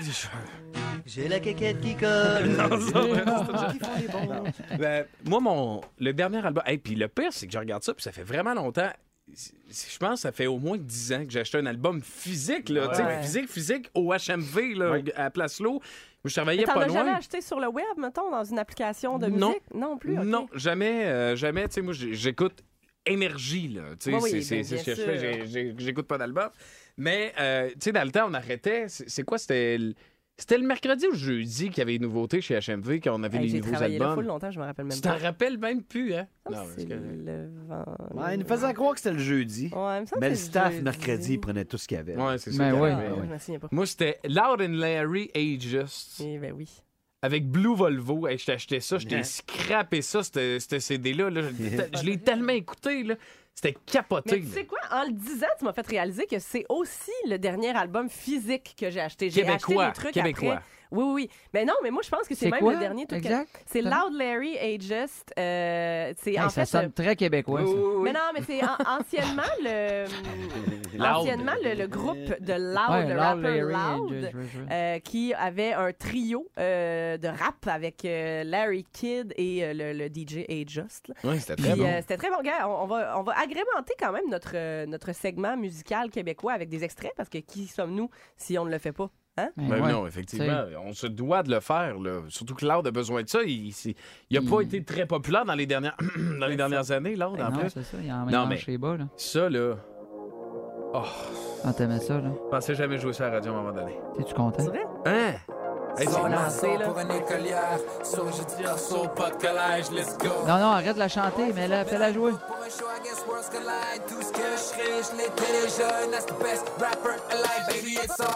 J'ai 1.07 1.27
la 1.29 1.39
quéquette 1.39 1.79
qui 1.81 1.95
colle. 1.95 2.49
Non, 2.57 2.79
ça 2.81 2.99
va. 3.01 4.43
Ben, 4.77 5.05
moi, 5.25 5.39
mon... 5.39 5.81
le 5.99 6.11
dernier 6.13 6.45
album... 6.45 6.63
Et 6.67 6.77
puis 6.77 6.95
le 6.95 7.07
pire, 7.07 7.31
c'est 7.31 7.47
que 7.47 7.53
je 7.53 7.57
regarde 7.57 7.83
ça, 7.83 7.93
puis 7.93 8.03
ça 8.03 8.11
fait 8.11 8.23
vraiment 8.23 8.53
longtemps. 8.53 8.91
C'est- 9.33 9.53
Je 9.69 9.97
pense 9.97 10.15
que 10.15 10.19
ça 10.21 10.31
fait 10.31 10.47
au 10.47 10.57
moins 10.59 10.77
10 10.77 11.13
ans 11.13 11.25
que 11.25 11.31
j'ai 11.31 11.39
acheté 11.39 11.57
un 11.57 11.65
album 11.65 12.01
physique, 12.01 12.69
là. 12.69 12.89
Ouais. 12.89 13.21
Physique, 13.21 13.49
physique, 13.49 13.89
au 13.93 14.13
HMV, 14.13 14.75
là, 14.75 14.91
Ouais. 14.91 15.03
à 15.15 15.29
Place 15.29 15.59
Lowe. 15.59 15.79
Je 16.25 16.33
travaillais 16.33 16.65
pas 16.65 16.73
as 16.83 16.87
jamais 16.89 17.11
loin. 17.11 17.17
acheté 17.17 17.39
sur 17.41 17.59
le 17.59 17.67
web, 17.67 17.85
mettons, 17.97 18.29
dans 18.29 18.43
une 18.43 18.59
application 18.59 19.17
de 19.17 19.27
Non. 19.27 19.49
musique? 19.49 19.63
Non 19.73 19.97
plus? 19.97 20.13
Non, 20.15 20.47
jamais, 20.53 21.05
euh, 21.05 21.35
jamais. 21.37 21.67
Tu 21.69 21.75
sais, 21.75 21.81
moi, 21.81 21.93
j'écoute 21.93 22.63
énergie, 23.05 23.69
là. 23.69 23.83
Tu 23.99 24.11
sais, 24.11 24.13
Oui, 24.13 24.19
oui, 24.23 24.29
c'est- 24.43 24.63
c'est 24.63 24.63
c'est 24.63 24.77
ce 24.79 24.85
que 24.85 24.95
je 24.95 25.01
fais. 25.47 25.73
J'écoute 25.77 26.07
pas 26.07 26.17
d'album. 26.17 26.49
Mais, 26.97 27.31
euh, 27.39 27.69
tu 27.69 27.75
sais, 27.79 27.91
dans 27.93 28.03
le 28.03 28.11
temps, 28.11 28.27
on 28.29 28.33
arrêtait. 28.33 28.85
C'est 28.89 29.09
c'est 29.09 29.23
quoi? 29.23 29.37
C'était. 29.37 29.77
C'était 30.39 30.59
le 30.59 30.67
mercredi 30.67 31.07
ou 31.07 31.11
le 31.13 31.17
jeudi 31.17 31.69
qu'il 31.69 31.79
y 31.79 31.81
avait 31.81 31.93
les 31.93 31.99
nouveautés 31.99 32.41
chez 32.41 32.59
HMV, 32.59 32.99
quand 33.01 33.19
on 33.19 33.23
avait 33.23 33.37
Hey, 33.37 33.43
les 33.45 33.49
J'ai 33.49 33.57
nouveaux 33.59 33.71
travaillé 33.71 33.97
là 33.97 34.05
albums? 34.05 34.23
full 34.23 34.27
longtemps, 34.27 34.51
je 34.51 34.59
me 34.59 34.65
rappelle 34.65 34.85
même 34.85 34.95
Tu 34.95 35.01
pas. 35.01 35.17
t'en 35.17 35.23
rappelles 35.23 35.57
même 35.57 35.81
plus, 35.81 36.13
hein? 36.13 36.27
Il 36.45 36.51
me 36.51 36.55
Non, 36.57 36.63
que- 36.65 36.69
c'est 36.77 36.85
le 36.85 37.49
vent- 37.67 37.85
Ouais, 38.13 38.35
il 38.35 38.39
nous 38.41 38.45
faisait 38.47 38.73
croire 38.75 38.93
que 38.93 38.99
c'était 38.99 39.13
le 39.13 39.19
jeudi. 39.19 39.71
Ouais, 39.73 39.97
il 39.97 40.01
me 40.01 40.05
semble 40.05 40.21
Mais 40.21 40.27
que 40.27 40.31
le 40.33 40.35
c'est 40.35 40.45
staff, 40.45 40.71
jeudi. 40.73 40.83
mercredi, 40.83 41.33
il 41.33 41.39
prenait 41.39 41.65
tout 41.65 41.77
ce 41.79 41.87
qu'il 41.87 41.97
y 41.97 41.99
avait. 41.99 42.15
Ouais, 42.15 42.37
c'est 42.37 42.51
ça. 42.51 42.57
Ben. 42.69 42.75
Ah, 42.77 42.81
ouais, 42.81 42.91
je 43.27 43.33
me 43.33 43.37
souviens 43.39 43.59
pas. 43.59 43.67
Moi, 43.71 43.85
c'était 43.87 44.19
Loud 44.25 44.61
and 44.61 44.73
Larry 44.73 45.31
Aegis 45.33 46.19
Eh 46.23 46.37
ben 46.37 46.53
oui. 46.55 46.69
avec 47.23 47.49
Blue 47.49 47.75
Volvo. 47.75 48.27
Hey, 48.27 48.37
je 48.37 48.45
t'ai 48.45 48.51
acheté 48.51 48.79
ça, 48.79 48.99
je 48.99 49.07
t'ai 49.07 49.23
scrappé 49.23 50.03
ça, 50.03 50.21
ce 50.21 50.59
ce 50.59 50.77
CD-là. 50.79 51.31
là. 51.31 51.41
Je 51.99 52.05
l'ai 52.05 52.19
tellement 52.19 52.53
écouté, 52.53 53.01
là. 53.03 53.15
C'était 53.59 53.75
Mais 53.75 53.91
capoté. 53.91 54.39
tu 54.39 54.47
sais 54.47 54.65
quoi, 54.65 54.77
en 54.91 55.05
le 55.05 55.13
disant, 55.13 55.47
tu 55.57 55.65
m'as 55.65 55.73
fait 55.73 55.87
réaliser 55.87 56.27
que 56.27 56.37
c'est 56.37 56.63
aussi 56.69 57.11
le 57.27 57.39
dernier 57.39 57.75
album 57.75 58.07
physique 58.07 58.75
que 58.79 58.91
j'ai 58.91 58.99
acheté. 59.01 59.31
J'ai 59.31 59.41
acheté 59.47 59.57
Québécois, 59.65 59.87
des 59.87 59.93
trucs 59.93 60.11
québécois. 60.13 60.53
après. 60.57 60.65
Oui, 60.91 61.03
oui, 61.03 61.11
oui. 61.13 61.29
Mais 61.53 61.65
non, 61.65 61.73
mais 61.83 61.91
moi, 61.91 62.01
je 62.03 62.09
pense 62.09 62.27
que 62.27 62.35
c'est 62.35 62.45
C'est 62.45 62.51
même 62.51 62.59
quoi, 62.61 62.73
le 62.73 62.79
dernier 62.79 63.05
truc. 63.05 63.21
que- 63.21 63.27
exact? 63.27 63.63
C'est 63.65 63.81
Ça- 63.81 63.89
Loud 63.89 64.13
Larry 64.17 64.57
Ageist. 64.57 65.33
Euh, 65.37 66.13
c'est 66.17 66.31
Hey, 66.31 66.39
en 66.39 66.49
ça 66.49 66.61
fait. 66.61 66.65
sonne 66.65 66.85
euh, 66.85 66.89
très 67.03 67.15
québécois, 67.15 67.61
ça. 67.65 67.73
Mais 68.03 68.13
non, 68.13 68.19
mais 68.33 68.41
c'est 68.45 68.63
an- 68.63 68.77
anciennement 68.99 69.43
le 69.63 70.05
anciennement 70.99 71.53
le, 71.63 71.73
le 71.75 71.87
groupe 71.87 72.17
de 72.41 72.53
Loud, 72.53 72.89
Ouais, 72.89 73.03
le 73.05 73.13
Loud 73.13 73.19
rapper 73.19 73.61
Larry, 73.61 73.99
Loud, 73.99 74.31
euh, 74.71 74.99
qui 74.99 75.33
avait 75.33 75.73
un 75.73 75.91
trio 75.93 76.47
euh, 76.59 77.17
de 77.17 77.27
rap 77.27 77.67
avec 77.67 78.03
euh, 78.05 78.43
Larry 78.43 78.85
Kidd 78.93 79.33
et 79.37 79.63
euh, 79.63 79.73
le, 79.73 79.93
le 79.93 80.07
DJ 80.07 80.45
Ageist. 80.49 81.07
là. 81.09 81.15
Ouais, 81.29 81.39
c'était 81.39 81.55
Puis, 81.55 81.63
très 81.65 81.75
bon. 81.75 81.85
euh, 81.85 81.97
c'était 82.01 82.17
très 82.17 82.29
bon. 82.29 82.41
Gars, 82.41 82.67
on, 82.67 82.83
on 82.83 82.87
va, 82.87 83.19
on 83.19 83.23
va 83.23 83.33
agrémenter 83.39 83.93
quand 83.99 84.11
même 84.11 84.29
notre, 84.29 84.51
euh, 84.55 84.85
notre 84.85 85.13
segment 85.13 85.57
musical 85.57 86.09
québécois 86.09 86.53
avec 86.53 86.69
des 86.69 86.83
extraits 86.83 87.11
parce 87.15 87.29
que 87.29 87.37
qui 87.39 87.67
sommes-nous 87.67 88.09
si 88.35 88.57
on 88.57 88.65
ne 88.65 88.71
le 88.71 88.77
fait 88.79 88.91
pas? 88.93 89.09
Hein? 89.37 89.49
Ben 89.55 89.69
Ben 89.69 89.81
ouais. 89.83 89.91
non, 89.91 90.07
effectivement. 90.07 90.63
On 90.85 90.93
se 90.93 91.07
doit 91.07 91.43
de 91.43 91.51
le 91.51 91.59
faire. 91.59 91.99
Là. 91.99 92.21
Surtout 92.29 92.55
que 92.55 92.65
Loud 92.65 92.87
a 92.87 92.91
besoin 92.91 93.21
de 93.23 93.29
ça. 93.29 93.39
Il 93.43 93.73
n'a 94.31 94.41
pas 94.41 94.61
été 94.61 94.83
très 94.83 95.05
populaire 95.05 95.45
dans 95.45 95.53
les 95.53 95.65
dernières, 95.65 95.95
dans 96.39 96.47
les 96.47 96.55
dernières 96.55 96.91
années, 96.91 97.15
Loud, 97.15 97.37
Ben 97.37 97.47
en 97.47 97.51
non, 97.51 97.59
plus. 97.59 97.69
c'est 97.69 97.83
ça, 97.83 97.97
il 98.03 98.11
en 98.11 98.25
Non, 98.25 98.45
mais- 98.47 98.59
les 98.67 98.77
bas, 98.77 98.97
là. 98.97 99.05
Ça, 99.15 99.49
là. 99.49 99.75
Oh, 100.93 101.03
Quand 101.63 101.73
t'aimais 101.73 101.99
ça, 101.99 102.15
là? 102.15 102.29
je 102.33 102.49
pensais 102.49 102.73
jamais 102.75 102.97
jouer 102.97 103.13
ça 103.13 103.25
à 103.25 103.29
la 103.29 103.35
radio 103.35 103.51
à 103.51 103.55
un 103.55 103.61
moment 103.61 103.73
donné. 103.73 103.97
T'es-tu 104.17 104.33
content? 104.33 104.63
C'est 104.63 104.69
vrai? 104.69 104.85
Hein? 105.05 105.33
Hey, 105.99 106.07
c'est- 106.07 106.29
lancé, 106.29 106.77
là. 106.77 106.85
Pour 106.87 106.99
une 106.99 107.11
écolière, 107.11 107.79
sur 108.03 108.25
je 108.31 108.43
tire 108.43 108.77
sur 108.77 109.11
pas 109.13 109.31
de 109.31 109.35
collège, 109.35 109.91
let's 109.91 110.17
go. 110.17 110.29
Non, 110.47 110.57
non, 110.59 110.71
arrête 110.71 110.93
de 110.93 110.99
la 110.99 111.07
chanter, 111.09 111.51
mais 111.55 111.67
là, 111.67 111.83
fais-la 111.85 112.13
jouer. 112.13 112.31
Pour 112.31 112.57
un 112.63 112.69
show, 112.69 112.85
I 112.85 113.03
guess 113.03 113.25
worlds 113.27 113.49
collide. 113.49 114.03
Tout 114.07 114.21
ce 114.21 114.31
que 114.31 114.39
je 114.39 114.57
serais, 114.57 115.03
je 115.03 115.17
l'étais 115.17 115.51
déjà. 115.65 115.87
The 116.27 116.39
best 116.41 116.69
rapper 116.79 117.19
alive, 117.31 117.67
baby, 117.67 117.93
it's 117.95 118.19
all 118.19 118.27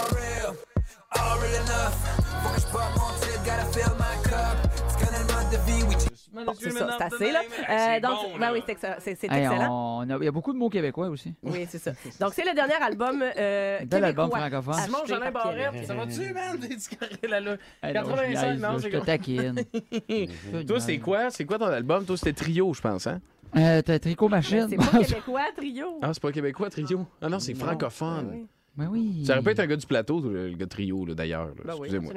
c'est 6.59 6.71
ça, 6.71 6.97
c'est 6.97 7.03
assez, 7.03 7.31
là. 7.31 7.41
Euh, 7.69 7.99
donc, 7.99 8.39
ben 8.39 8.51
oui, 8.53 8.63
c'est 8.65 8.73
exa- 8.73 8.95
c'est 8.99 9.15
c'est 9.19 9.31
Hey, 9.31 9.43
excellent. 9.43 9.99
on 10.05 10.09
a- 10.09 10.17
Il 10.17 10.23
y 10.23 10.27
a 10.27 10.31
beaucoup 10.31 10.53
de 10.53 10.57
mots 10.57 10.69
québécois 10.69 11.07
aussi. 11.09 11.33
Oui, 11.43 11.65
c'est 11.69 11.77
ça. 11.79 11.91
Donc, 12.19 12.33
c'est 12.33 12.45
le 12.45 12.53
dernier 12.53 12.75
album 12.75 13.21
euh, 13.37 13.79
Bel 13.85 14.03
album 14.03 14.29
québécois 14.29 14.49
francophone. 14.49 14.73
acheté 14.73 14.85
Simon 14.85 15.05
Jolin 15.05 15.31
par 15.31 15.53
Pierre. 15.53 15.71
Barrette, 15.71 15.87
ça 15.87 15.93
va-tu, 15.95 16.33
man? 16.33 16.59
T'es-tu 16.61 16.95
correct, 16.95 17.27
là, 17.29 17.39
là? 17.39 17.51
Hey, 17.83 17.93
non, 17.93 18.01
85, 18.01 18.25
je 18.25 18.29
niaise, 18.45 18.61
non, 18.61 18.71
là, 18.71 18.75
c'est 18.79 18.83
Je 18.83 18.87
te 18.91 18.97
quoi? 18.97 19.05
taquine. 19.05 20.65
Toi, 20.67 20.79
c'est 20.79 20.99
quoi? 20.99 21.29
C'est 21.31 21.45
quoi 21.45 21.59
ton 21.59 21.65
album? 21.65 22.05
Toi, 22.05 22.17
c'était 22.17 22.33
Trio, 22.33 22.73
je 22.73 22.81
pense, 22.81 23.07
hein? 23.07 23.19
Euh, 23.57 23.81
T'as 23.81 23.99
Tricot 23.99 24.29
Machine. 24.29 24.67
C'est 24.69 24.77
pas 24.77 24.99
québécois, 25.03 25.41
trio. 25.57 25.99
Ah, 26.01 26.11
c'est 26.13 26.21
pas 26.21 26.31
québécois, 26.31 26.69
Trio? 26.69 27.05
Ah 27.21 27.27
non, 27.29 27.39
c'est 27.39 27.53
francophone. 27.53 28.47
Ben 28.77 28.87
oui. 28.89 29.13
Oui. 29.19 29.25
Ça 29.25 29.33
aurait 29.33 29.41
pu 29.43 29.49
être 29.49 29.59
un 29.59 29.67
gars 29.67 29.75
du 29.75 29.85
plateau, 29.87 30.21
le 30.21 30.49
le 30.49 30.55
gars 30.55 30.65
de 30.65 30.69
Trio, 30.69 31.05
là, 31.05 31.13
d'ailleurs. 31.13 31.47
là. 31.47 31.53
Ben 31.65 31.73
oui, 31.79 31.87
Excusez-moi. 31.89 32.13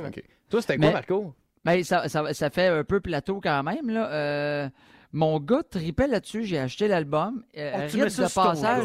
Toi, 0.50 0.60
c'était 0.60 0.76
quoi, 0.76 0.86
Mais- 0.86 0.92
Marco? 0.92 1.34
Ben, 1.64 1.82
ça, 1.82 2.08
ça, 2.08 2.32
ça 2.34 2.50
fait 2.50 2.66
un 2.68 2.84
peu 2.84 3.00
plateau 3.00 3.40
quand 3.42 3.62
même. 3.62 3.88
Là. 3.88 4.10
Euh, 4.12 4.68
mon 5.12 5.40
gars 5.40 5.62
tripait 5.62 6.06
là-dessus. 6.06 6.44
J'ai 6.44 6.58
acheté 6.58 6.88
l'album. 6.88 7.42
Euh, 7.56 7.72
Oh, 7.74 7.90
tu 7.90 7.98
de 7.98 8.08
sur 8.08 8.30
passage. 8.30 8.84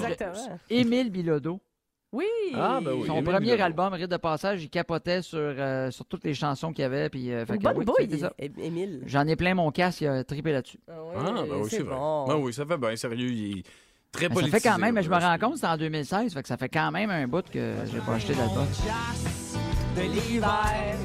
Émile 0.70 1.10
Bilodeau. 1.12 1.60
Oui. 2.12 2.26
Ah, 2.56 2.80
ben 2.84 2.94
oui. 2.94 3.06
Son 3.06 3.14
Émile 3.18 3.24
premier 3.26 3.46
Bilodeau. 3.48 3.64
album, 3.64 3.94
Rite 3.94 4.10
de 4.10 4.18
passage, 4.18 4.64
il 4.64 4.70
capotait 4.70 5.22
sur, 5.22 5.38
euh, 5.40 5.92
sur 5.92 6.06
toutes 6.06 6.24
les 6.24 6.34
chansons 6.34 6.72
qu'il 6.74 6.82
y 6.82 6.86
avait. 6.86 7.08
Puis, 7.10 7.32
euh, 7.32 7.46
fait 7.46 7.58
que 7.60 7.64
bonne 7.64 7.78
oui, 8.00 8.18
ça. 8.20 8.34
Émile. 8.40 9.04
J'en 9.06 9.28
ai 9.28 9.36
plein 9.36 9.54
mon 9.54 9.70
casque, 9.72 10.02
il 10.02 10.08
a 10.08 10.24
trippé 10.24 10.52
là-dessus. 10.52 10.80
Ah, 10.88 10.94
Ah, 11.18 11.32
ben 11.34 11.56
oui, 11.62 11.68
c'est 11.70 11.84
vrai. 11.84 11.96
bon. 11.96 12.26
Ben 12.28 12.36
oui, 12.38 12.52
ça 12.54 12.66
fait 12.66 12.78
bien 12.78 12.96
sérieux. 12.96 13.30
Il 13.30 13.64
très 14.12 14.28
Mais 14.30 14.36
ça 14.36 14.42
politisé. 14.42 14.60
fait 14.60 14.70
quand 14.70 14.78
même, 14.78 14.96
là, 14.96 15.02
je 15.02 15.10
me 15.10 15.20
c'est- 15.20 15.26
rends 15.26 15.38
compte, 15.38 15.58
c'est 15.58 15.68
en 15.68 15.78
2016, 15.78 16.34
fait 16.34 16.42
que 16.42 16.48
ça 16.48 16.58
fait 16.58 16.70
quand 16.70 16.92
même 16.92 17.10
un 17.10 17.28
bout 17.28 17.46
que 17.50 17.76
j'ai 17.92 18.00
pas 18.00 18.14
acheté 18.14 18.34
d'album. 18.36 18.66
de 19.96 20.02
l'hiver. 20.02 20.96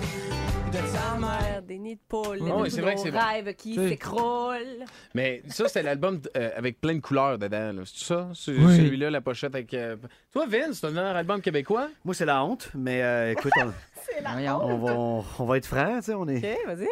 de 0.73 0.79
ta 0.79 1.17
mère. 1.21 1.63
Des 1.63 1.79
nids 1.79 1.95
de 1.95 2.65
des 2.65 2.71
c'est 2.71 2.81
vrai 2.81 2.97
que 2.97 3.01
c'est 3.01 3.11
rêves 3.11 3.55
qui 3.55 3.79
Oui. 3.79 3.91
s'écroulent. 3.91 4.85
Mais 5.15 5.41
ça, 5.49 5.69
c'était 5.69 5.85
l'album 5.85 6.21
euh, 6.37 6.51
avec 6.57 6.81
plein 6.81 6.95
de 6.97 7.01
couleurs 7.01 7.39
dedans. 7.39 7.73
là. 7.73 7.83
C'est 7.85 8.05
ça? 8.05 8.29
C'est- 8.35 8.51
Oui. 8.53 8.77
Celui-là, 8.77 9.09
la 9.11 9.21
pochette 9.21 9.55
avec. 9.55 9.73
euh, 9.73 9.95
Toi, 10.33 10.47
Vince, 10.49 10.79
c'est 10.81 10.87
un 10.89 10.97
album 10.97 11.41
québécois? 11.41 11.89
Moi, 12.05 12.13
c'est 12.15 12.25
la 12.25 12.45
honte, 12.45 12.71
mais 12.75 13.03
euh, 13.05 13.31
écoute, 13.33 13.53
on, 13.65 13.71
C'est 14.05 14.21
la 14.21 14.57
on 14.59 14.79
va, 14.79 14.93
on, 14.95 15.25
on 15.39 15.45
va 15.45 15.57
être 15.59 15.67
francs, 15.67 15.99
tu 15.99 16.03
sais, 16.07 16.15
on 16.15 16.27
est... 16.27 16.39
OK, 16.39 16.67
vas-y. 16.67 16.89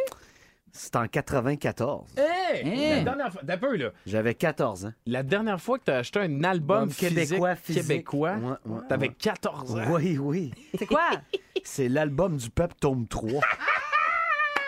C'est 0.75 0.97
en 0.97 1.07
94. 1.07 2.07
Hey! 2.17 2.65
La 2.97 3.05
dernière 3.05 3.33
fois. 3.33 3.43
D'un 3.43 3.59
peu, 3.59 3.77
là. 3.77 3.91
J'avais 4.07 4.35
14 4.35 4.87
ans. 4.87 4.93
La 5.07 5.23
dernière 5.23 5.61
fois 5.61 5.79
que 5.79 5.85
tu 5.85 5.91
as 5.91 5.99
acheté 5.99 6.21
un 6.21 6.43
album 6.45 6.89
Album 6.89 6.89
québécois 6.95 7.57
physique 7.57 7.83
québécois, 7.83 8.37
Ouais, 8.37 8.57
ouais, 8.73 8.81
t'avais 8.89 9.09
ouais. 9.09 9.15
14 9.19 9.77
ans. 9.77 9.85
Oui, 9.91 10.17
oui. 10.19 10.53
C'est 10.79 10.87
quoi? 10.87 11.11
C'est 11.65 11.89
l'album 11.91 12.37
du 12.39 12.49
peuple 12.51 12.75
tome 12.81 13.07
3. 13.07 13.41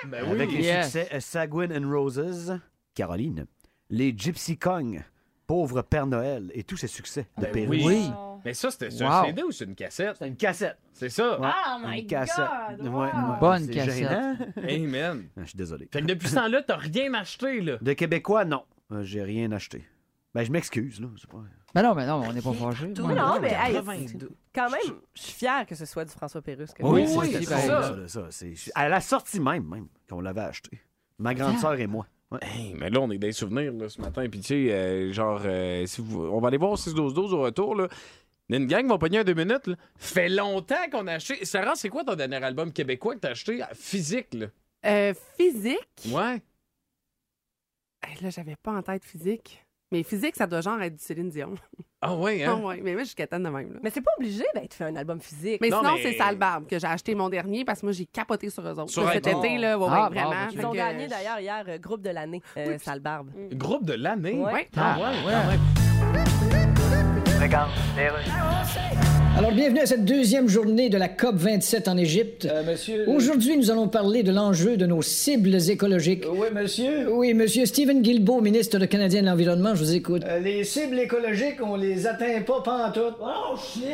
Ben 0.08 0.30
Avec 0.30 0.52
les 0.52 0.62
Yes. 0.62 0.84
succès 0.92 1.08
A 1.10 1.20
Sagouine 1.20 1.72
and 1.72 1.90
Roses, 1.90 2.58
Caroline, 2.94 3.46
les 3.88 4.12
Gypsy 4.16 4.58
Kong, 4.58 5.02
Pauvre 5.46 5.82
Père 5.82 6.06
Noël 6.06 6.50
et 6.54 6.64
tous 6.64 6.76
ces 6.76 6.86
succès 6.86 7.26
de 7.36 7.42
Ben 7.42 7.52
Pérou. 7.52 7.72
oui. 7.72 8.10
Mais 8.44 8.52
ça, 8.54 8.70
c'était 8.70 8.90
sur 8.90 9.06
Wow. 9.06 9.12
un 9.12 9.24
CD 9.26 9.42
ou 9.42 9.50
c'est 9.52 9.64
une 9.64 9.74
cassette? 9.74 10.16
C'est 10.18 10.28
une 10.28 10.36
cassette. 10.36 10.76
C'est 10.92 11.08
ça? 11.08 11.40
Ouais, 11.40 11.48
Oh 11.66 11.78
my 11.86 12.00
une 12.00 12.06
cassette. 12.06 12.44
God, 12.78 12.80
Ouais, 12.88 12.90
wow. 12.90 13.04
ouais, 13.04 13.38
Bonne 13.40 13.64
c'est 13.64 13.72
cassette. 13.72 13.94
gênant. 13.94 14.36
Amen. 14.68 15.28
Je 15.38 15.44
suis 15.44 15.56
désolé. 15.56 15.88
Fait 15.90 16.00
que 16.02 16.06
depuis 16.06 16.28
ce 16.28 16.34
temps-là, 16.34 16.62
t'as 16.62 16.76
rien 16.76 17.12
acheté, 17.14 17.60
là. 17.62 17.78
De 17.80 17.92
Québécois, 17.94 18.44
non. 18.44 18.64
Euh, 18.92 19.02
J'ai 19.02 19.22
rien 19.22 19.50
acheté. 19.52 19.84
Ben, 20.34 20.42
je 20.44 20.50
m'excuse, 20.50 21.00
là. 21.00 21.06
c'est 21.18 21.30
Pas... 21.30 21.38
Mais 21.76 21.82
non, 21.82 21.94
mais 21.94 22.06
non, 22.06 22.22
on 22.26 22.32
n'est 22.32 22.42
pas 22.42 22.52
fâchés. 22.52 22.88
Non, 22.88 23.08
non, 23.08 23.40
mais 23.40 23.52
hey, 23.52 23.74
82. 23.74 24.30
quand 24.54 24.68
même, 24.70 24.96
je 25.14 25.22
suis 25.22 25.32
fière 25.32 25.64
que 25.64 25.74
ce 25.76 25.86
soit 25.86 26.04
du 26.04 26.10
François 26.10 26.42
Pérus. 26.42 26.72
que 26.72 26.82
Oui, 26.82 27.06
c'est 27.06 27.16
oui, 27.16 27.26
c'était 27.32 27.46
ben, 27.46 27.58
ça. 27.60 27.82
ça. 27.82 28.08
ça, 28.08 28.26
c'est- 28.30 28.72
À 28.74 28.88
la 28.88 29.00
sortie 29.00 29.38
même, 29.40 29.64
même, 29.68 29.86
qu'on 30.10 30.20
l'avait 30.20 30.40
acheté. 30.42 30.80
Ma 31.18 31.34
grande 31.34 31.58
sœur 31.58 31.74
et 31.74 31.86
moi. 31.86 32.06
Ouais. 32.34 32.48
Hey, 32.48 32.74
mais 32.74 32.90
là, 32.90 33.00
on 33.00 33.10
est 33.10 33.18
des 33.18 33.32
souvenirs 33.32 33.72
là, 33.72 33.88
ce 33.88 34.00
matin. 34.00 34.28
Puis, 34.28 34.40
tu 34.40 34.46
sais, 34.46 34.72
euh, 34.72 35.12
genre, 35.12 35.40
euh, 35.44 35.86
si 35.86 36.00
vous- 36.00 36.24
on 36.26 36.40
va 36.40 36.48
aller 36.48 36.56
voir 36.58 36.76
6-12-12 36.78 37.32
au 37.32 37.42
retour. 37.42 37.74
Là. 37.74 37.88
Une 38.50 38.66
gang 38.66 38.86
va 38.86 38.98
pogner 38.98 39.18
un 39.18 39.24
deux 39.24 39.34
minutes. 39.34 39.66
Là. 39.66 39.76
Fait 39.96 40.28
longtemps 40.28 40.88
qu'on 40.92 41.06
a 41.06 41.14
acheté. 41.14 41.44
Sarah, 41.44 41.74
c'est 41.76 41.88
quoi 41.88 42.04
ton 42.04 42.14
dernier 42.14 42.42
album 42.42 42.72
québécois 42.72 43.14
que 43.14 43.20
t'as 43.20 43.30
acheté? 43.30 43.62
Euh, 43.62 43.66
physique? 43.74 44.34
Là? 44.34 44.46
Euh, 44.86 45.14
physique? 45.38 45.78
Ouais. 46.10 46.42
Hey, 48.06 48.16
là, 48.22 48.30
j'avais 48.30 48.56
pas 48.56 48.72
en 48.72 48.82
tête 48.82 49.04
physique. 49.04 49.63
Mais 49.92 50.02
physique, 50.02 50.34
ça 50.34 50.46
doit 50.46 50.60
genre 50.60 50.80
être 50.82 50.96
du 50.96 51.02
Céline 51.02 51.30
Dion. 51.30 51.54
Ah, 52.06 52.14
ouais, 52.16 52.44
Ah 52.44 52.50
hein? 52.50 52.60
ouais, 52.62 52.80
mais 52.84 52.92
moi, 52.92 53.00
je 53.02 53.06
suis 53.06 53.14
catane 53.14 53.42
de 53.44 53.48
même. 53.48 53.72
Là. 53.72 53.78
Mais 53.82 53.88
c'est 53.88 54.02
pas 54.02 54.10
obligé 54.18 54.44
d'être 54.54 54.74
fait 54.74 54.84
un 54.84 54.94
album 54.94 55.18
physique. 55.22 55.58
Mais 55.62 55.70
Non, 55.70 55.78
sinon, 55.78 55.94
mais- 55.94 56.02
c'est 56.02 56.12
Salbarbe 56.18 56.66
que 56.66 56.78
j'ai 56.78 56.86
acheté 56.86 57.14
mon 57.14 57.30
dernier 57.30 57.64
parce 57.64 57.80
que 57.80 57.86
moi, 57.86 57.94
j'ai 57.94 58.04
capoté 58.04 58.50
sur 58.50 58.62
eux 58.62 58.78
autres. 58.78 58.90
Sur 58.90 59.10
Cet 59.10 59.26
été, 59.26 59.56
là, 59.56 59.78
ouais, 59.78 59.86
Ah, 59.88 60.10
ouais, 60.10 60.14
bon, 60.14 60.28
vraiment. 60.28 60.50
Ils 60.52 60.66
ont 60.66 60.70
que- 60.72 60.76
gagné 60.76 61.06
d'ailleurs 61.06 61.40
hier 61.40 61.64
euh, 61.66 61.78
groupe 61.78 62.02
de 62.02 62.10
l'année, 62.10 62.42
euh, 62.58 62.76
Sale 62.76 63.00
Barbe. 63.00 63.30
Groupe 63.54 63.86
de 63.86 63.94
l'année? 63.94 64.34
Ouais. 64.38 64.68
Ah, 64.76 64.98
ouais, 64.98 65.14
quand 67.50 67.68
même. 67.96 69.13
Alors, 69.36 69.50
bienvenue 69.50 69.80
à 69.80 69.86
cette 69.86 70.04
deuxième 70.04 70.46
journée 70.48 70.88
de 70.90 70.96
la 70.96 71.08
COP 71.08 71.34
27 71.34 71.88
en 71.88 71.96
Égypte. 71.96 72.48
monsieur. 72.64 73.08
Aujourd'hui, 73.08 73.56
nous 73.56 73.68
allons 73.72 73.88
parler 73.88 74.22
de 74.22 74.30
l'enjeu 74.30 74.76
de 74.76 74.86
nos 74.86 75.02
cibles 75.02 75.56
écologiques. 75.70 76.24
Oui, 76.32 76.46
monsieur. 76.54 77.10
Oui, 77.12 77.34
monsieur 77.34 77.66
Stephen 77.66 78.00
Guilbeault, 78.00 78.40
ministre 78.40 78.78
de 78.78 78.86
Canadien 78.86 79.22
de 79.22 79.26
l'Environnement, 79.26 79.74
je 79.74 79.80
vous 79.82 79.94
écoute. 79.94 80.22
Euh, 80.24 80.38
les 80.38 80.62
cibles 80.62 81.00
écologiques, 81.00 81.56
on 81.60 81.74
les 81.74 82.06
atteint 82.06 82.42
pas 82.46 82.60
pantoute. 82.62 83.16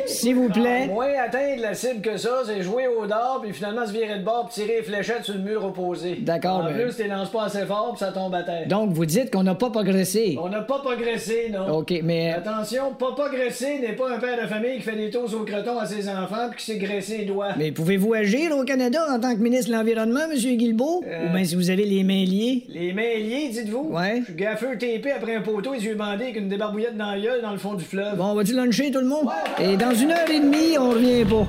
S'il 0.05 0.35
vous 0.35 0.49
plaît. 0.49 0.85
Moins 0.87 1.09
atteindre 1.25 1.63
la 1.63 1.73
cible 1.73 2.01
que 2.01 2.17
ça, 2.17 2.43
c'est 2.45 2.61
jouer 2.61 2.85
au 2.87 3.07
dard, 3.07 3.39
puis 3.41 3.51
finalement 3.51 3.87
se 3.87 3.93
virer 3.93 4.19
de 4.19 4.23
bord, 4.23 4.47
puis 4.47 4.61
tirer 4.63 4.77
les 4.77 4.83
fléchettes 4.83 5.23
sur 5.23 5.33
le 5.33 5.39
mur 5.41 5.65
opposé. 5.65 6.17
D'accord, 6.21 6.57
En 6.59 6.71
mais- 6.71 6.83
plus, 6.83 6.95
tu 6.95 7.07
lances 7.07 7.31
pas 7.31 7.45
assez 7.45 7.65
fort, 7.65 7.93
puis 7.97 7.99
ça 8.05 8.11
tombe 8.11 8.35
à 8.35 8.43
terre. 8.43 8.67
Donc, 8.67 8.91
vous 8.91 9.05
dites 9.07 9.31
qu'on 9.31 9.43
n'a 9.43 9.55
pas 9.55 9.71
progressé. 9.71 10.37
On 10.39 10.49
n'a 10.49 10.61
pas 10.61 10.79
progressé, 10.79 11.49
non. 11.51 11.79
OK, 11.79 11.99
mais... 12.03 12.31
Attention, 12.33 12.93
pas 12.93 13.13
progresser 13.13 13.79
n'est 13.79 13.93
pas 13.93 14.11
un 14.15 14.19
père 14.19 14.39
de 14.39 14.47
famille 14.47 14.75
qui 14.77 14.83
fait 14.83 14.95
des 14.95 15.09
tours 15.09 15.30
au 15.33 15.43
croton 15.43 15.77
à 15.79 15.85
ses 15.85 16.09
enfants 16.09 16.49
puis 16.49 16.59
qui 16.59 16.65
s'est 16.65 16.77
graissé 16.77 17.19
les 17.19 17.25
doigts. 17.25 17.49
Mais 17.57 17.71
pouvez-vous 17.71 18.13
agir 18.13 18.55
au 18.55 18.63
Canada 18.63 19.05
en 19.09 19.19
tant 19.19 19.35
que 19.35 19.41
ministre 19.41 19.71
de 19.71 19.75
l'Environnement, 19.75 20.27
monsieur 20.29 20.53
Guilbeault? 20.53 21.03
Euh. 21.07 21.27
Ou 21.27 21.33
bien 21.33 21.43
si 21.43 21.55
vous 21.55 21.69
avez 21.69 21.85
les 21.85 22.03
mains 22.03 22.25
liées? 22.25 22.63
Les 22.69 22.93
mains 22.93 23.17
liées, 23.17 23.49
dites-vous? 23.51 23.89
Ouais. 23.91 24.19
Je 24.19 24.25
suis 24.25 24.35
gaffeux 24.35 24.77
TP 24.77 25.07
après 25.15 25.35
un 25.35 25.41
poteau 25.41 25.73
et 25.73 25.77
les 25.77 25.85
yeux 25.85 25.95
bandés 25.95 26.25
avec 26.25 26.37
une 26.37 26.49
débarbouillette 26.49 26.97
dans 26.97 27.11
la 27.11 27.19
gueule 27.19 27.41
dans 27.41 27.51
le 27.51 27.57
fond 27.57 27.73
du 27.73 27.83
fleuve. 27.83 28.17
Bon, 28.17 28.25
on 28.25 28.35
va-tu 28.35 28.53
luncher 28.53 28.91
tout 28.91 28.99
le 28.99 29.07
monde? 29.07 29.27
Et 29.59 29.77
dans 29.77 29.93
une 29.93 30.11
heure 30.11 30.29
et 30.29 30.39
demie, 30.39 30.77
on 30.77 30.91
revient 30.91 31.25
pas. 31.25 31.47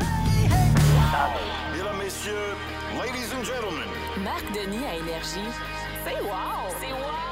Mesdames, 1.72 1.98
messieurs, 2.02 2.32
ladies 2.98 3.30
and 3.38 3.44
gentlemen, 3.44 3.88
Marc 4.24 4.44
Denis 4.52 4.84
à 4.90 4.96
Énergie. 4.96 5.50
C'est 6.04 6.20
wow! 6.22 6.70
C'est 6.80 6.92
wow! 6.92 7.22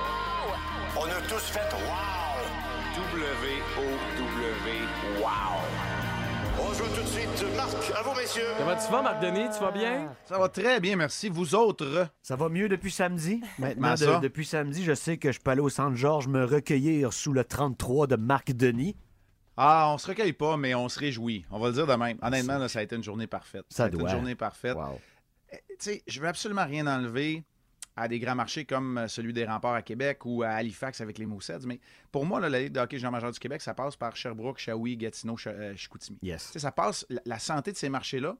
on 0.96 1.04
a 1.04 1.20
tous 1.28 1.44
fait 1.50 1.60
wow! 1.86 2.20
W-O-W, 3.14 4.68
wow! 5.20 5.59
Joue 6.80 6.86
tout 6.96 7.02
de 7.02 7.06
suite. 7.08 7.56
Marc, 7.56 7.70
à 7.94 8.02
vous, 8.02 8.14
messieurs. 8.18 8.42
Comment 8.56 8.74
tu 8.74 8.90
vas, 8.90 9.02
Marc 9.02 9.20
Denis? 9.22 9.48
Tu 9.54 9.60
vas 9.62 9.70
bien? 9.70 10.14
Ça 10.24 10.38
va 10.38 10.48
très 10.48 10.80
bien, 10.80 10.96
merci. 10.96 11.28
Vous 11.28 11.54
autres? 11.54 12.08
Ça 12.22 12.36
va 12.36 12.48
mieux 12.48 12.70
depuis 12.70 12.90
samedi? 12.90 13.42
Maintenant, 13.58 13.94
de- 13.94 14.20
depuis 14.22 14.46
samedi, 14.46 14.82
je 14.82 14.94
sais 14.94 15.18
que 15.18 15.30
je 15.30 15.40
peux 15.40 15.50
aller 15.50 15.60
au 15.60 15.68
Centre 15.68 15.96
Georges 15.96 16.26
me 16.28 16.42
recueillir 16.44 17.12
sous 17.12 17.34
le 17.34 17.44
33 17.44 18.06
de 18.06 18.16
Marc 18.16 18.52
Denis. 18.52 18.96
Ah, 19.58 19.90
on 19.92 19.98
se 19.98 20.06
recueille 20.06 20.32
pas, 20.32 20.56
mais 20.56 20.74
on 20.74 20.88
se 20.88 20.98
réjouit. 20.98 21.44
On 21.50 21.58
va 21.58 21.66
le 21.68 21.74
dire 21.74 21.86
de 21.86 21.92
même. 21.94 22.16
Honnêtement, 22.22 22.56
là, 22.56 22.68
ça 22.68 22.78
a 22.78 22.82
été 22.82 22.96
une 22.96 23.04
journée 23.04 23.26
parfaite. 23.26 23.66
Ça 23.68 23.84
a 23.84 23.88
été 23.88 23.98
doit. 23.98 24.08
une 24.08 24.16
journée 24.16 24.34
parfaite. 24.34 24.74
Wow. 24.74 24.98
Eh, 25.52 25.56
Tu 25.68 25.74
sais, 25.80 26.02
je 26.06 26.18
veux 26.20 26.28
absolument 26.28 26.64
rien 26.64 26.86
enlever 26.86 27.44
à 27.96 28.08
des 28.08 28.18
grands 28.18 28.34
marchés 28.34 28.64
comme 28.64 28.98
euh, 28.98 29.08
celui 29.08 29.32
des 29.32 29.44
remparts 29.44 29.74
à 29.74 29.82
Québec 29.82 30.24
ou 30.24 30.42
à 30.42 30.50
Halifax 30.50 31.00
avec 31.00 31.18
les 31.18 31.26
Moussets. 31.26 31.58
Mais 31.66 31.80
pour 32.12 32.24
moi, 32.24 32.40
là, 32.40 32.48
la 32.48 32.60
Ligue 32.60 32.72
de 32.72 32.80
hockey 32.80 32.98
Jean-Major 32.98 33.30
du 33.32 33.38
Québec, 33.38 33.60
ça 33.60 33.74
passe 33.74 33.96
par 33.96 34.16
Sherbrooke, 34.16 34.58
Shawi, 34.58 34.96
Gatineau, 34.96 35.36
Ch- 35.36 35.54
euh, 35.58 35.76
Chicoutimi. 35.76 36.18
Yes. 36.22 36.46
Tu 36.46 36.52
sais, 36.52 36.58
ça 36.60 36.72
passe, 36.72 37.04
la, 37.10 37.20
la 37.26 37.38
santé 37.38 37.72
de 37.72 37.76
ces 37.76 37.88
marchés-là, 37.88 38.36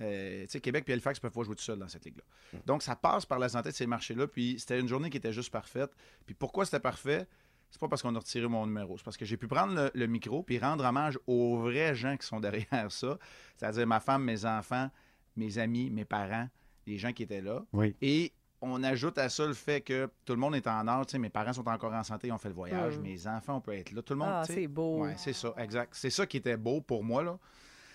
euh, 0.00 0.42
tu 0.42 0.50
sais, 0.50 0.60
Québec 0.60 0.84
et 0.88 0.92
Halifax 0.92 1.20
peuvent 1.20 1.30
pas 1.30 1.42
jouer 1.44 1.54
tout 1.54 1.62
seuls 1.62 1.78
dans 1.78 1.88
cette 1.88 2.04
ligue-là. 2.04 2.24
Donc, 2.66 2.82
ça 2.82 2.96
passe 2.96 3.24
par 3.24 3.38
la 3.38 3.48
santé 3.48 3.70
de 3.70 3.74
ces 3.74 3.86
marchés-là. 3.86 4.26
Puis, 4.26 4.56
c'était 4.58 4.80
une 4.80 4.88
journée 4.88 5.10
qui 5.10 5.16
était 5.16 5.32
juste 5.32 5.50
parfaite. 5.50 5.90
Puis, 6.26 6.34
pourquoi 6.34 6.64
c'était 6.64 6.80
parfait? 6.80 7.26
C'est 7.70 7.80
pas 7.80 7.88
parce 7.88 8.02
qu'on 8.02 8.14
a 8.16 8.18
retiré 8.18 8.48
mon 8.48 8.66
numéro. 8.66 8.98
C'est 8.98 9.04
parce 9.04 9.16
que 9.16 9.24
j'ai 9.24 9.36
pu 9.38 9.46
prendre 9.46 9.74
le, 9.74 9.90
le 9.94 10.06
micro 10.06 10.42
puis 10.42 10.58
rendre 10.58 10.84
hommage 10.84 11.18
aux 11.26 11.56
vrais 11.58 11.94
gens 11.94 12.16
qui 12.18 12.26
sont 12.26 12.40
derrière 12.40 12.90
ça. 12.90 13.18
C'est-à-dire 13.56 13.86
ma 13.86 14.00
femme, 14.00 14.24
mes 14.24 14.44
enfants, 14.44 14.90
mes 15.36 15.56
amis, 15.56 15.88
mes 15.88 16.04
parents, 16.04 16.48
les 16.86 16.98
gens 16.98 17.12
qui 17.12 17.22
étaient 17.22 17.40
là. 17.40 17.64
Oui. 17.72 17.94
Et 18.02 18.32
on 18.62 18.82
ajoute 18.82 19.18
à 19.18 19.28
ça 19.28 19.44
le 19.46 19.54
fait 19.54 19.80
que 19.80 20.08
tout 20.24 20.32
le 20.32 20.38
monde 20.38 20.54
est 20.54 20.66
en 20.66 21.02
sais, 21.06 21.18
mes 21.18 21.28
parents 21.28 21.52
sont 21.52 21.68
encore 21.68 21.92
en 21.92 22.02
santé, 22.04 22.28
ils 22.28 22.32
ont 22.32 22.38
fait 22.38 22.48
le 22.48 22.54
voyage. 22.54 22.96
Mm. 22.96 23.02
Mes 23.02 23.26
enfants, 23.26 23.56
on 23.56 23.60
peut 23.60 23.74
être 23.74 23.92
là. 23.92 24.02
Tout 24.02 24.14
le 24.14 24.18
monde. 24.20 24.28
Ah, 24.30 24.42
c'est 24.46 24.66
beau. 24.68 25.02
Ouais, 25.04 25.14
c'est 25.16 25.32
ça, 25.32 25.52
exact. 25.58 25.92
C'est 25.94 26.10
ça 26.10 26.24
qui 26.26 26.36
était 26.38 26.56
beau 26.56 26.80
pour 26.80 27.02
moi. 27.04 27.22
là. 27.22 27.36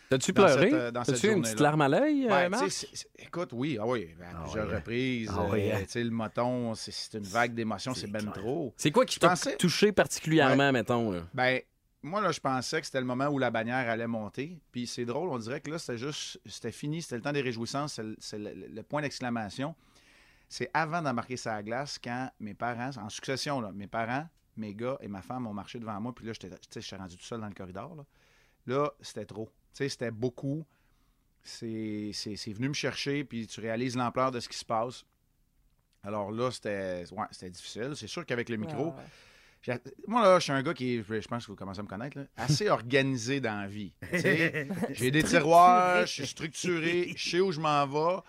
T'as-tu 0.09 0.31
Dans 0.31 0.45
pleuré? 0.45 0.69
euh, 0.71 0.91
dans 0.91 1.03
cette 1.03 1.15
T'as-tu 1.15 1.33
une 1.33 1.41
petite 1.41 1.59
larme 1.59 1.81
à 1.81 1.89
l'œil, 1.89 2.27
euh, 2.31 2.49
écoute, 3.19 3.49
oui, 3.51 3.77
ah 3.81 3.85
oui, 3.85 4.07
à 4.21 4.41
plusieurs 4.43 4.67
oui. 4.69 4.75
reprises. 4.75 5.31
Ah 5.33 5.45
oui, 5.51 5.69
euh, 5.69 5.75
hein. 5.75 5.79
tu 5.83 5.89
sais, 5.89 6.03
le 6.03 6.11
moton, 6.11 6.75
c'est- 6.75 7.13
une 7.17 7.23
vague 7.25 7.53
d'émotions, 7.53 7.93
c'est 7.93 8.07
ben 8.07 8.25
trop. 8.31 8.73
C'est 8.77 8.91
quoi 8.91 9.05
qui 9.05 9.19
t'a 9.19 9.29
pensais- 9.29 9.57
touché 9.57 9.91
particulièrement, 9.91 10.71
mettons? 10.71 11.11
Là? 11.11 11.21
Ben, 11.33 11.59
moi, 12.03 12.21
là, 12.21 12.31
je 12.31 12.39
pensais 12.39 12.79
que 12.79 12.85
c'était 12.85 13.01
le 13.01 13.05
moment 13.05 13.27
où 13.27 13.37
la 13.37 13.51
bannière 13.51 13.89
allait 13.89 14.07
monter. 14.07 14.57
Puis 14.71 14.87
c'est 14.87 15.03
drôle, 15.03 15.27
on 15.27 15.39
dirait 15.39 15.59
que 15.59 15.71
là, 15.71 15.77
c'était 15.77 15.97
juste, 15.97 16.39
c'était 16.45 16.71
fini, 16.71 17.01
c'était 17.01 17.15
le 17.17 17.21
temps 17.21 17.33
des 17.33 17.41
réjouissances, 17.41 17.95
c'est 17.95 18.03
le, 18.03 18.15
c'est 18.19 18.39
le- 18.39 18.53
le 18.73 18.83
point 18.83 19.01
d'exclamation. 19.01 19.75
C'est 20.49 20.69
avant 20.73 21.01
d'embarquer 21.01 21.37
sa 21.37 21.61
glace 21.61 21.99
quand 22.01 22.29
mes 22.39 22.53
parents, 22.53 22.91
en 22.97 23.09
succession, 23.09 23.59
là, 23.61 23.71
mes 23.73 23.87
parents, 23.87 24.27
mes 24.55 24.73
gars 24.73 24.97
et 25.01 25.07
ma 25.07 25.21
femme 25.21 25.45
ont 25.47 25.53
marché 25.53 25.77
devant 25.79 25.99
moi. 25.99 26.13
Puis 26.15 26.25
là, 26.25 26.33
sais, 26.33 26.49
j'étais 26.81 26.95
rendu 26.95 27.17
tout 27.17 27.23
seul 27.25 27.41
dans 27.41 27.47
le 27.47 27.53
corridor. 27.53 27.95
Là, 27.95 28.03
Là, 28.65 28.91
c'était 29.01 29.25
trop. 29.25 29.49
C'était 29.73 30.11
beaucoup. 30.11 30.65
C'est 31.43 32.11
c'est- 32.13 32.35
c'est 32.35 32.51
venu 32.51 32.67
me 32.69 32.73
chercher, 32.73 33.23
puis 33.23 33.47
tu 33.47 33.61
réalises 33.61 33.95
l'ampleur 33.95 34.31
de 34.31 34.39
ce 34.41 34.49
qui 34.49 34.57
se 34.57 34.65
passe. 34.65 35.05
Alors 36.03 36.31
là, 36.31 36.51
c'était 36.51 37.03
ouais, 37.11 37.25
c'était 37.31 37.49
difficile. 37.49 37.93
C'est 37.95 38.07
sûr 38.07 38.25
qu'avec 38.25 38.49
le 38.49 38.57
micro, 38.57 38.93
j'ai- 39.61 39.79
moi, 40.07 40.21
là, 40.23 40.39
je 40.39 40.43
suis 40.43 40.51
un 40.51 40.61
gars 40.63 40.73
qui 40.73 41.01
je 41.01 41.27
pense 41.27 41.45
que 41.45 41.51
vous 41.51 41.55
commencez 41.57 41.79
à 41.79 41.83
me 41.83 41.87
connaître, 41.87 42.17
là, 42.17 42.25
assez 42.35 42.69
organisé 42.69 43.39
dans 43.39 43.61
la 43.61 43.67
vie. 43.67 43.93
J'ai 44.93 45.11
des 45.11 45.23
tiroirs, 45.23 46.05
je 46.05 46.11
suis 46.13 46.27
structuré, 46.27 47.13
je 47.15 47.29
sais 47.29 47.39
où 47.39 47.51
je 47.51 47.59
m'en 47.61 47.85
vais. 47.87 48.21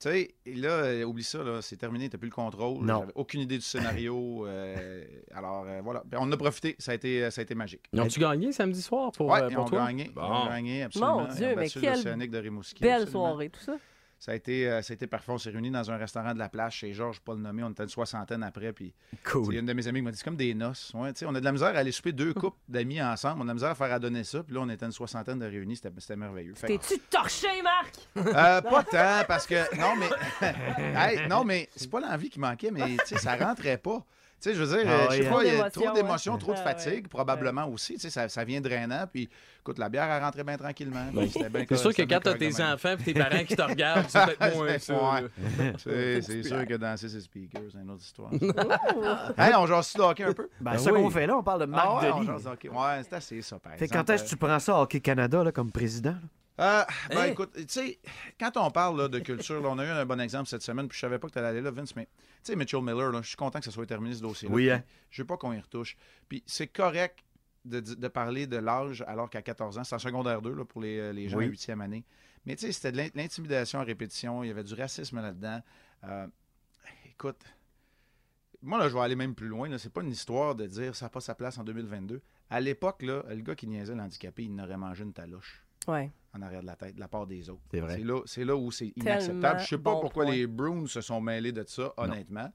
Tu 0.00 0.08
sais, 0.08 0.30
là, 0.46 0.68
euh, 0.84 1.02
oublie 1.04 1.24
ça, 1.24 1.42
là, 1.42 1.60
c'est 1.60 1.76
terminé, 1.76 2.08
t'as 2.08 2.18
plus 2.18 2.28
le 2.28 2.34
contrôle. 2.34 2.84
Non. 2.84 3.00
J'avais 3.00 3.12
aucune 3.16 3.40
idée 3.40 3.56
du 3.58 3.64
scénario. 3.64 4.46
euh, 4.46 5.04
alors, 5.34 5.64
euh, 5.66 5.80
voilà. 5.82 6.04
Ben, 6.06 6.18
on 6.20 6.24
en 6.24 6.30
a 6.32 6.36
profité, 6.36 6.76
ça 6.78 6.92
a 6.92 6.94
été, 6.94 7.28
ça 7.32 7.40
a 7.40 7.42
été 7.42 7.56
magique. 7.56 7.82
Ils 7.92 8.00
ont-tu 8.00 8.20
gagné 8.20 8.52
samedi 8.52 8.80
soir 8.80 9.10
pour, 9.10 9.26
Ouais, 9.26 9.42
euh, 9.42 9.48
ils 9.50 9.54
pour 9.56 9.64
ont 9.64 9.68
toi? 9.68 9.86
gagné. 9.86 10.04
Ils 10.04 10.12
Bon. 10.12 10.22
ont 10.22 10.46
gagné, 10.46 10.84
absolument. 10.84 11.22
Mon 11.22 11.28
Ils 11.30 11.34
Dieu, 11.34 11.46
mais 11.56 12.28
de 12.28 12.38
Rimouski. 12.38 12.80
Belle 12.80 13.02
absolument. 13.02 13.24
soirée, 13.30 13.50
tout 13.50 13.60
ça. 13.60 13.76
Ça 14.20 14.32
a 14.32 14.34
été, 14.34 14.68
euh, 14.68 14.82
ça 14.82 14.92
a 14.92 14.94
été 14.94 15.06
parfait. 15.06 15.30
On 15.30 15.38
s'est 15.38 15.50
réunis 15.50 15.70
dans 15.70 15.90
un 15.92 15.96
restaurant 15.96 16.34
de 16.34 16.38
la 16.38 16.48
plage 16.48 16.74
chez 16.74 16.92
Georges, 16.92 17.20
pas 17.20 17.34
le 17.34 17.40
nommer. 17.40 17.62
On 17.62 17.70
était 17.70 17.84
une 17.84 17.88
soixantaine 17.88 18.42
après. 18.42 18.72
Puis, 18.72 18.92
Cool. 19.24 19.54
Une 19.54 19.66
de 19.66 19.72
mes 19.72 19.86
amies 19.86 20.02
m'a 20.02 20.10
dit 20.10 20.18
c'est 20.18 20.24
comme 20.24 20.36
des 20.36 20.54
noces. 20.54 20.90
Ouais, 20.94 21.12
tu 21.12 21.20
sais, 21.20 21.26
on 21.26 21.34
a 21.34 21.40
de 21.40 21.44
la 21.44 21.52
misère 21.52 21.68
à 21.68 21.78
aller 21.78 21.92
souper 21.92 22.12
deux 22.12 22.34
couples 22.34 22.58
d'amis 22.68 23.00
ensemble. 23.00 23.38
On 23.38 23.42
a 23.42 23.44
de 23.44 23.48
la 23.48 23.54
misère 23.54 23.70
à 23.70 23.74
faire 23.76 23.92
à 23.92 23.98
donner 23.98 24.24
ça. 24.24 24.42
Puis 24.42 24.54
là, 24.54 24.60
on 24.62 24.68
était 24.68 24.86
une 24.86 24.92
soixantaine 24.92 25.38
de 25.38 25.46
réunis. 25.46 25.76
C'était 25.76 25.92
c'était 25.98 26.16
merveilleux. 26.16 26.54
T'es-tu 26.54 26.98
torché, 27.10 27.62
Marc? 27.62 27.94
euh, 28.16 28.60
pas 28.60 28.82
tant, 28.82 29.24
parce 29.28 29.46
que. 29.46 29.76
Non, 29.78 29.94
mais. 29.96 30.08
Hey, 30.98 31.28
non, 31.28 31.44
mais 31.44 31.68
c'est 31.76 31.90
pas 31.90 32.00
l'envie 32.00 32.28
qui 32.28 32.40
manquait, 32.40 32.70
mais 32.72 32.96
ça 33.04 33.36
rentrait 33.36 33.78
pas. 33.78 34.04
Tu 34.40 34.50
sais, 34.50 34.54
je 34.54 34.62
veux 34.62 34.76
dire, 34.78 34.86
Ah 34.88 34.90
euh, 34.92 35.06
je 35.10 35.16
sais 35.22 35.26
hein. 35.26 35.32
pas, 35.32 35.44
il 35.44 35.54
y 35.54 35.60
a 35.60 35.68
Trop 35.70 35.90
d'émotions, 35.92 36.38
trop 36.38 36.52
de 36.52 36.58
Ah, 36.58 36.64
ouais. 36.64 36.74
fatigue, 36.74 37.08
probablement 37.08 37.66
aussi. 37.68 37.94
Tu 37.94 38.00
sais, 38.00 38.10
ça, 38.10 38.28
ça 38.28 38.44
vient 38.44 38.60
drainant. 38.60 39.04
Puis, 39.12 39.28
écoute, 39.60 39.78
la 39.80 39.88
bière, 39.88 40.04
elle 40.08 40.22
rentrait 40.22 40.44
bien 40.44 40.56
tranquillement. 40.56 41.06
Bien 41.12 41.26
C'est 41.68 41.76
sûr 41.76 41.92
que 41.92 42.02
quand 42.02 42.20
t'as 42.22 42.34
tes 42.34 42.62
enfants 42.62 42.94
et 42.98 43.02
tes 43.02 43.14
parents 43.14 43.44
qui 43.44 43.56
te 43.56 43.62
regardent, 43.62 44.04
c'est 44.08 44.24
peut-être 44.26 44.54
moins 44.56 44.78
ça. 44.78 45.20
C'est 45.78 46.22
c'est 46.22 46.42
sûr 46.44 46.64
que 46.66 46.74
danser 46.74 47.08
ses 47.08 47.20
speakers, 47.20 47.62
c'est 47.72 47.78
une 47.78 47.90
autre 47.90 48.02
histoire. 48.02 48.30
hey, 49.38 49.54
on 49.56 49.66
jase 49.66 49.92
de 49.94 50.02
hockey 50.02 50.22
un 50.24 50.32
peu? 50.32 50.48
Ben, 50.60 50.72
c'est 50.78 50.84
ça 50.84 50.90
qu'on 50.92 51.10
fait 51.10 51.26
là, 51.26 51.36
on 51.36 51.42
parle 51.42 51.60
de 51.62 51.66
Marc 51.66 51.84
Ah 51.88 51.96
ouais, 52.20 52.28
hockey. 52.46 52.68
Ouais, 52.68 53.00
c'est 53.02 53.14
assez 53.14 53.42
ça, 53.42 53.58
par 53.58 53.72
exemple. 53.72 53.92
quand 53.92 54.10
est-ce 54.10 54.24
que 54.24 54.28
tu 54.28 54.36
prends 54.36 54.58
ça, 54.60 54.80
Hockey 54.80 55.00
Canada, 55.00 55.44
comme 55.52 55.72
président? 55.72 56.14
Euh, 56.60 56.82
ben 57.10 57.18
Hein? 57.18 57.24
écoute, 57.26 57.52
tu 57.54 57.64
sais, 57.68 57.98
quand 58.38 58.56
on 58.56 58.70
parle 58.70 59.00
là, 59.00 59.08
de 59.08 59.18
culture, 59.20 59.60
là, 59.60 59.68
on 59.70 59.78
a 59.78 59.84
eu 59.84 59.88
un 59.90 60.04
bon 60.06 60.20
exemple 60.20 60.48
cette 60.48 60.62
semaine, 60.62 60.88
puis 60.88 60.96
je 60.96 61.00
savais 61.00 61.18
pas 61.18 61.28
que 61.28 61.32
tu 61.32 61.38
allais 61.38 61.48
aller 61.48 61.60
là, 61.60 61.70
Vince, 61.70 61.94
mais 61.94 62.06
tu 62.06 62.10
sais, 62.42 62.56
Mitchell 62.56 62.82
Miller, 62.82 63.12
je 63.22 63.28
suis 63.28 63.36
content 63.36 63.58
que 63.60 63.64
ça 63.64 63.70
soit 63.70 63.86
terminé 63.86 64.14
ce 64.14 64.22
dossier-là. 64.22 64.54
Oui, 64.54 64.70
hein? 64.70 64.82
Je 65.10 65.22
veux 65.22 65.26
pas 65.26 65.36
qu'on 65.36 65.52
y 65.52 65.60
retouche. 65.60 65.96
Puis 66.28 66.42
c'est 66.46 66.66
correct 66.66 67.20
de, 67.64 67.78
de 67.80 68.08
parler 68.08 68.46
de 68.46 68.56
l'âge 68.56 69.04
alors 69.06 69.30
qu'à 69.30 69.42
14 69.42 69.78
ans, 69.78 69.84
c'est 69.84 69.94
en 69.94 69.98
secondaire 70.00 70.42
2 70.42 70.52
là, 70.54 70.64
pour 70.64 70.80
les, 70.80 70.98
euh, 70.98 71.12
les 71.12 71.28
gens 71.28 71.38
Oui. 71.38 71.46
en 71.46 71.48
8e 71.50 71.80
année. 71.80 72.04
Mais 72.46 72.56
tu 72.56 72.66
sais, 72.66 72.72
c'était 72.72 72.92
de 72.92 72.96
l'in- 72.96 73.08
l'intimidation 73.14 73.78
à 73.80 73.84
répétition, 73.84 74.42
il 74.42 74.48
y 74.48 74.50
avait 74.50 74.64
du 74.64 74.74
racisme 74.74 75.20
là-dedans. 75.20 75.60
Euh, 76.04 76.26
écoute, 77.10 77.38
moi, 78.62 78.78
là, 78.78 78.88
je 78.88 78.94
vais 78.94 79.00
aller 79.00 79.16
même 79.16 79.34
plus 79.34 79.48
loin. 79.48 79.68
là. 79.68 79.78
C'est 79.78 79.92
pas 79.92 80.00
une 80.02 80.10
histoire 80.10 80.54
de 80.56 80.66
dire 80.66 80.96
ça 80.96 81.06
n'a 81.06 81.10
pas 81.10 81.20
sa 81.20 81.34
place 81.34 81.58
en 81.58 81.64
2022. 81.64 82.20
À 82.50 82.60
l'époque, 82.60 83.02
là, 83.02 83.22
le 83.28 83.36
gars 83.42 83.54
qui 83.54 83.66
niaisait 83.68 83.94
l'handicapé, 83.94 84.44
il 84.44 84.54
n'aurait 84.54 84.76
mangé 84.76 85.04
une 85.04 85.12
taloche 85.12 85.64
Ouais. 85.88 86.10
en 86.36 86.42
arrière 86.42 86.60
de 86.62 86.66
la 86.66 86.76
tête, 86.76 86.94
de 86.94 87.00
la 87.00 87.08
part 87.08 87.26
des 87.26 87.48
autres. 87.50 87.62
C'est 87.70 87.80
vrai. 87.80 87.96
C'est 87.96 88.04
là, 88.04 88.20
c'est 88.26 88.44
là 88.44 88.54
où 88.56 88.70
c'est 88.70 88.92
Tellement 88.94 89.10
inacceptable. 89.12 89.60
Je 89.60 89.66
sais 89.66 89.78
pas 89.78 89.94
bon 89.94 90.00
pourquoi 90.00 90.24
point. 90.24 90.34
les 90.34 90.46
Bruins 90.46 90.86
se 90.86 91.00
sont 91.00 91.20
mêlés 91.20 91.52
de 91.52 91.64
ça, 91.66 91.92
honnêtement. 91.96 92.52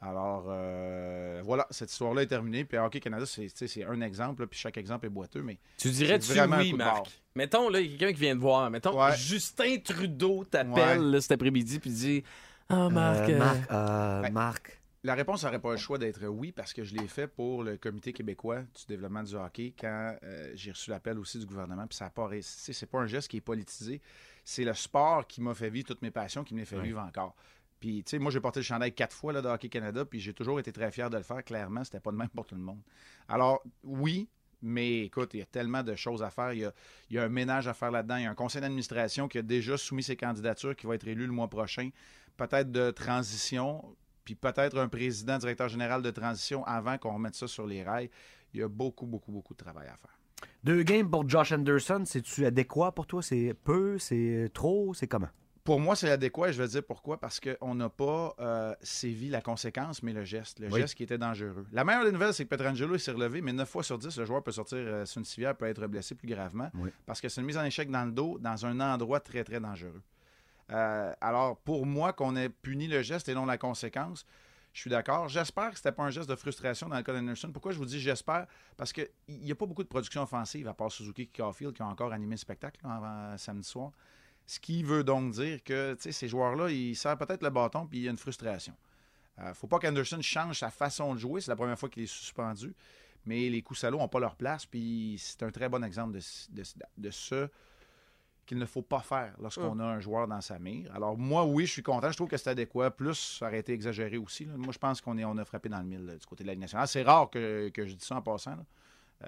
Alors, 0.00 0.44
euh, 0.48 1.40
voilà, 1.44 1.66
cette 1.70 1.90
histoire-là 1.90 2.22
est 2.22 2.26
terminée. 2.26 2.64
Puis 2.66 2.76
Hockey 2.76 3.00
Canada, 3.00 3.24
c'est 3.26 3.48
un 3.84 4.00
exemple, 4.02 4.42
là, 4.42 4.46
puis 4.46 4.58
chaque 4.58 4.76
exemple 4.76 5.06
est 5.06 5.10
boiteux, 5.10 5.40
mais 5.40 5.58
Tu 5.78 5.88
dirais-tu 5.90 6.32
oui, 6.32 6.72
de 6.72 6.76
Marc? 6.76 7.22
Mettons, 7.34 7.70
là, 7.70 7.80
il 7.80 7.92
y 7.92 7.94
a 7.94 7.98
quelqu'un 7.98 8.12
qui 8.14 8.20
vient 8.20 8.34
te 8.34 8.40
voir. 8.40 8.68
Mettons, 8.70 9.00
Ouais. 9.02 9.16
Justin 9.16 9.78
Trudeau 9.82 10.44
t'appelle 10.44 11.00
Ouais. 11.00 11.10
là, 11.12 11.20
cet 11.22 11.32
après-midi 11.32 11.78
puis 11.78 11.90
dit 11.90 12.22
Ah, 12.68 12.90
Marc. 12.90 13.28
Euh, 13.30 13.32
euh, 13.32 13.38
Marc, 13.38 13.70
euh, 13.70 14.22
Ben, 14.22 14.32
Marc. 14.32 14.80
La 15.04 15.14
réponse 15.14 15.44
n'aurait 15.44 15.60
pas 15.60 15.70
le 15.70 15.76
choix 15.76 15.98
d'être 15.98 16.26
oui 16.26 16.50
parce 16.50 16.72
que 16.72 16.82
je 16.82 16.94
l'ai 16.94 17.06
fait 17.08 17.26
pour 17.26 17.62
le 17.62 17.76
Comité 17.76 18.14
québécois 18.14 18.62
du 18.62 18.86
développement 18.88 19.22
du 19.22 19.34
hockey 19.34 19.74
quand 19.78 20.16
euh, 20.22 20.50
j'ai 20.54 20.70
reçu 20.70 20.88
l'appel 20.88 21.18
aussi 21.18 21.38
du 21.38 21.44
gouvernement. 21.44 21.86
Puis 21.86 21.98
ça 21.98 22.06
n'a 22.06 22.10
pas 22.10 22.26
réussi. 22.26 22.72
C'est 22.72 22.86
pas 22.86 23.00
un 23.00 23.06
geste 23.06 23.28
qui 23.28 23.36
est 23.36 23.42
politisé. 23.42 24.00
C'est 24.44 24.64
le 24.64 24.72
sport 24.72 25.26
qui 25.26 25.42
m'a 25.42 25.54
fait 25.54 25.68
vivre 25.68 25.86
toutes 25.86 26.00
mes 26.00 26.10
passions, 26.10 26.42
qui 26.42 26.54
me 26.54 26.60
les 26.60 26.64
fait 26.64 26.80
vivre 26.80 27.00
encore. 27.00 27.36
Puis, 27.80 28.02
tu 28.02 28.12
sais, 28.12 28.18
moi, 28.18 28.30
j'ai 28.30 28.40
porté 28.40 28.60
le 28.60 28.64
chandail 28.64 28.94
quatre 28.94 29.14
fois 29.14 29.34
là, 29.34 29.42
de 29.42 29.48
Hockey 29.48 29.68
Canada, 29.68 30.06
puis 30.06 30.20
j'ai 30.20 30.32
toujours 30.32 30.58
été 30.58 30.72
très 30.72 30.90
fier 30.90 31.10
de 31.10 31.18
le 31.18 31.22
faire. 31.22 31.44
Clairement, 31.44 31.84
c'était 31.84 32.00
pas 32.00 32.10
de 32.10 32.16
même 32.16 32.30
pour 32.30 32.46
tout 32.46 32.54
le 32.54 32.62
monde. 32.62 32.80
Alors, 33.28 33.62
oui, 33.82 34.30
mais 34.62 35.00
écoute, 35.00 35.34
il 35.34 35.40
y 35.40 35.42
a 35.42 35.46
tellement 35.46 35.82
de 35.82 35.94
choses 35.96 36.22
à 36.22 36.30
faire. 36.30 36.54
Il 36.54 36.60
y 36.60 36.64
a, 36.64 36.72
il 37.10 37.16
y 37.16 37.18
a 37.18 37.24
un 37.24 37.28
ménage 37.28 37.68
à 37.68 37.74
faire 37.74 37.90
là-dedans. 37.90 38.16
Il 38.16 38.22
y 38.22 38.26
a 38.26 38.30
un 38.30 38.34
conseil 38.34 38.62
d'administration 38.62 39.28
qui 39.28 39.36
a 39.36 39.42
déjà 39.42 39.76
soumis 39.76 40.02
ses 40.02 40.16
candidatures, 40.16 40.74
qui 40.74 40.86
va 40.86 40.94
être 40.94 41.06
élu 41.06 41.26
le 41.26 41.32
mois 41.32 41.48
prochain. 41.48 41.90
Peut-être 42.38 42.72
de 42.72 42.90
transition, 42.90 43.94
puis 44.24 44.34
peut-être 44.34 44.78
un 44.78 44.88
président, 44.88 45.38
directeur 45.38 45.68
général 45.68 46.02
de 46.02 46.10
transition 46.10 46.64
avant 46.66 46.98
qu'on 46.98 47.14
remette 47.14 47.34
ça 47.34 47.46
sur 47.46 47.66
les 47.66 47.82
rails. 47.82 48.10
Il 48.52 48.60
y 48.60 48.62
a 48.62 48.68
beaucoup, 48.68 49.06
beaucoup, 49.06 49.32
beaucoup 49.32 49.54
de 49.54 49.58
travail 49.58 49.86
à 49.88 49.96
faire. 49.96 50.18
Deux 50.62 50.82
games 50.82 51.08
pour 51.10 51.28
Josh 51.28 51.52
Anderson, 51.52 52.02
c'est-tu 52.06 52.44
adéquat 52.46 52.92
pour 52.92 53.06
toi? 53.06 53.22
C'est 53.22 53.54
peu? 53.64 53.98
C'est 53.98 54.50
trop? 54.52 54.94
C'est 54.94 55.06
comment? 55.06 55.28
Pour 55.62 55.80
moi, 55.80 55.96
c'est 55.96 56.10
adéquat 56.10 56.50
et 56.50 56.52
je 56.52 56.60
vais 56.60 56.66
te 56.68 56.72
dire 56.72 56.84
pourquoi. 56.84 57.18
Parce 57.18 57.40
qu'on 57.40 57.74
n'a 57.74 57.88
pas 57.88 58.34
euh, 58.38 58.74
sévi 58.82 59.30
la 59.30 59.40
conséquence, 59.40 60.02
mais 60.02 60.12
le 60.12 60.22
geste. 60.22 60.60
Le 60.60 60.68
Oui. 60.70 60.80
geste 60.80 60.94
qui 60.94 61.04
était 61.04 61.16
dangereux. 61.16 61.66
La 61.72 61.84
meilleure 61.84 62.04
des 62.04 62.12
nouvelles, 62.12 62.34
c'est 62.34 62.44
que 62.44 62.50
Petrangelo 62.50 62.98
s'est 62.98 63.12
relevé, 63.12 63.40
mais 63.40 63.54
9 63.54 63.66
fois 63.66 63.82
sur 63.82 63.98
10, 63.98 64.18
le 64.18 64.24
joueur 64.26 64.42
peut 64.42 64.52
sortir 64.52 64.76
euh, 64.78 65.06
sur 65.06 65.20
une 65.20 65.24
civière, 65.24 65.56
peut 65.56 65.64
être 65.64 65.86
blessé 65.86 66.14
plus 66.14 66.28
gravement. 66.28 66.70
Oui. 66.74 66.90
Parce 67.06 67.20
que 67.22 67.30
c'est 67.30 67.40
une 67.40 67.46
mise 67.46 67.56
en 67.56 67.64
échec 67.64 67.90
dans 67.90 68.04
le 68.04 68.12
dos, 68.12 68.38
dans 68.38 68.66
un 68.66 68.78
endroit 68.80 69.20
très, 69.20 69.42
très 69.42 69.58
dangereux. 69.58 70.02
Euh, 70.70 71.12
alors, 71.20 71.56
pour 71.58 71.86
moi, 71.86 72.12
qu'on 72.12 72.36
ait 72.36 72.48
puni 72.48 72.86
le 72.86 73.02
geste 73.02 73.28
et 73.28 73.34
non 73.34 73.44
la 73.46 73.58
conséquence, 73.58 74.24
je 74.72 74.80
suis 74.80 74.90
d'accord. 74.90 75.28
J'espère 75.28 75.70
que 75.70 75.76
c'était 75.76 75.92
pas 75.92 76.02
un 76.04 76.10
geste 76.10 76.28
de 76.28 76.34
frustration 76.36 76.88
dans 76.88 76.96
le 76.96 77.02
cas 77.02 77.12
d'Anderson. 77.12 77.50
Pourquoi 77.52 77.72
je 77.72 77.78
vous 77.78 77.84
dis 77.84 78.00
j'espère? 78.00 78.46
Parce 78.76 78.92
qu'il 78.92 79.08
n'y 79.28 79.52
a 79.52 79.54
pas 79.54 79.66
beaucoup 79.66 79.82
de 79.84 79.88
production 79.88 80.22
offensive, 80.22 80.66
à 80.66 80.74
part 80.74 80.90
Suzuki 80.90 81.22
et 81.22 81.26
qui 81.26 81.42
ont 81.42 81.52
encore 81.82 82.12
animé 82.12 82.32
le 82.32 82.38
spectacle 82.38 82.80
là, 82.82 82.94
avant 82.96 83.38
samedi 83.38 83.68
soir. 83.68 83.92
Ce 84.46 84.58
qui 84.58 84.82
veut 84.82 85.04
donc 85.04 85.32
dire 85.32 85.62
que 85.62 85.96
ces 85.98 86.28
joueurs-là, 86.28 86.70
ils 86.70 86.96
serrent 86.96 87.16
peut-être 87.16 87.42
le 87.42 87.50
bâton 87.50 87.86
puis 87.86 87.98
il 87.98 88.04
y 88.04 88.08
a 88.08 88.10
une 88.10 88.18
frustration. 88.18 88.74
Il 89.38 89.48
ne 89.48 89.52
faut 89.54 89.66
pas 89.66 89.78
qu'Anderson 89.78 90.20
change 90.22 90.58
sa 90.58 90.70
façon 90.70 91.14
de 91.14 91.18
jouer. 91.18 91.40
C'est 91.40 91.50
la 91.50 91.56
première 91.56 91.78
fois 91.78 91.88
qu'il 91.88 92.02
est 92.02 92.06
suspendu. 92.06 92.74
Mais 93.26 93.48
les 93.48 93.62
coups 93.62 93.80
salauds 93.80 93.98
n'ont 93.98 94.08
pas 94.08 94.20
leur 94.20 94.34
place. 94.36 94.66
Puis 94.66 95.16
c'est 95.18 95.42
un 95.44 95.50
très 95.50 95.68
bon 95.68 95.82
exemple 95.82 96.12
de, 96.12 96.20
de- 96.50 96.64
de 96.98 97.10
ce 97.10 97.48
qu'il 98.46 98.58
ne 98.58 98.66
faut 98.66 98.82
pas 98.82 99.00
faire 99.00 99.34
lorsqu'on 99.40 99.78
a 99.80 99.84
un 99.84 100.00
joueur 100.00 100.26
dans 100.28 100.40
sa 100.40 100.58
mire. 100.58 100.90
Alors 100.94 101.16
moi, 101.16 101.44
oui, 101.44 101.66
je 101.66 101.72
suis 101.72 101.82
content. 101.82 102.10
Je 102.10 102.16
trouve 102.16 102.28
que 102.28 102.36
c'est 102.36 102.50
adéquat. 102.50 102.90
Plus, 102.90 103.14
ça 103.38 103.46
aurait 103.46 103.58
été 103.60 103.72
exagéré 103.72 104.16
aussi. 104.18 104.44
là. 104.44 104.52
Moi, 104.56 104.72
je 104.72 104.78
pense 104.78 105.00
qu'on 105.00 105.16
est, 105.18 105.24
on 105.24 105.36
a 105.38 105.44
frappé 105.44 105.68
dans 105.68 105.78
le 105.78 105.84
mille 105.84 106.04
là, 106.04 106.16
du 106.16 106.26
côté 106.26 106.44
de 106.44 106.48
la 106.48 106.54
Ligue 106.54 106.62
nationale. 106.62 106.88
C'est 106.88 107.02
rare 107.02 107.30
que, 107.30 107.68
que 107.70 107.86
je 107.86 107.94
dise 107.94 108.04
ça 108.06 108.16
en 108.16 108.22
passant. 108.22 108.56
là. 108.56 108.64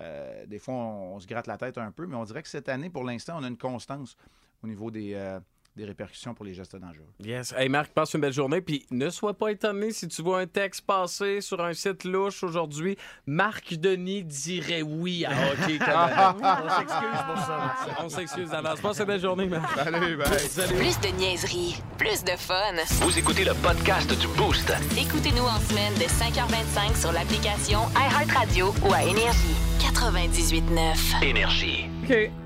Euh, 0.01 0.45
des 0.47 0.59
fois, 0.59 0.75
on, 0.75 1.15
on 1.15 1.21
se 1.21 1.27
gratte 1.27 1.47
la 1.47 1.57
tête 1.57 1.79
un 1.79 1.91
peu, 1.91 2.07
mais 2.07 2.17
on 2.17 2.25
dirait 2.25 2.43
que 2.43 2.49
cette 2.49 2.69
année, 2.69 2.91
pour 2.91 3.05
l'instant, 3.05 3.39
on 3.39 3.45
a 3.45 3.49
une 3.49 3.57
constance 3.57 4.17
au 4.63 4.67
niveau 4.67 4.91
des, 4.91 5.15
euh, 5.15 5.41
des 5.77 5.85
répercussions 5.85 6.33
pour 6.35 6.45
les 6.45 6.55
gestes 6.55 6.75
dangereux. 6.77 7.07
Yes. 7.23 7.53
Hey 7.57 7.69
Marc, 7.69 7.91
passe 7.93 8.15
une 8.15 8.21
belle 8.23 8.33
journée. 8.33 8.61
Puis 8.61 8.87
ne 8.91 9.11
sois 9.11 9.35
pas 9.35 9.51
étonné 9.53 9.91
si 9.93 10.09
tu 10.09 10.23
vois 10.23 10.41
un 10.41 10.47
texte 10.47 10.81
passer 10.87 11.41
sur 11.41 11.61
un 11.63 11.75
site 11.75 12.05
louche 12.05 12.43
aujourd'hui. 12.43 12.97
Marc 13.27 13.75
Denis 13.75 14.25
dirait 14.25 14.83
oui 14.83 15.25
à 15.27 15.31
Hockey 15.31 15.79
Canada. 15.79 16.35
On 16.43 16.69
s'excuse 16.79 17.23
pour 17.27 17.39
ça. 17.39 17.77
On 18.05 18.09
s'excuse 18.09 18.51
d'avance. 18.51 18.81
Passe 18.81 18.99
une 19.01 19.05
belle 19.05 19.21
journée, 19.21 19.47
Marc. 19.47 19.77
Salut, 19.79 20.17
bye. 20.17 20.39
Salut. 20.39 20.77
Plus 20.77 20.99
de 21.01 21.09
niaiserie, 21.19 21.77
plus 21.99 22.25
de 22.25 22.33
fun. 22.37 22.55
Vous 23.03 23.19
écoutez 23.19 23.45
le 23.45 23.55
podcast 23.55 24.09
du 24.19 24.27
Boost. 24.29 24.73
Écoutez-nous 24.99 25.45
en 25.45 25.61
semaine 25.61 25.93
de 25.95 26.05
5h25 26.05 26.99
sur 27.01 27.13
l'application 27.13 27.81
iHeartRadio 27.95 28.73
ou 28.89 28.93
à 28.95 29.03
Énergie. 29.03 29.55
98.9. 29.81 31.23
Énergie. 31.23 31.85
OK. 32.05 32.46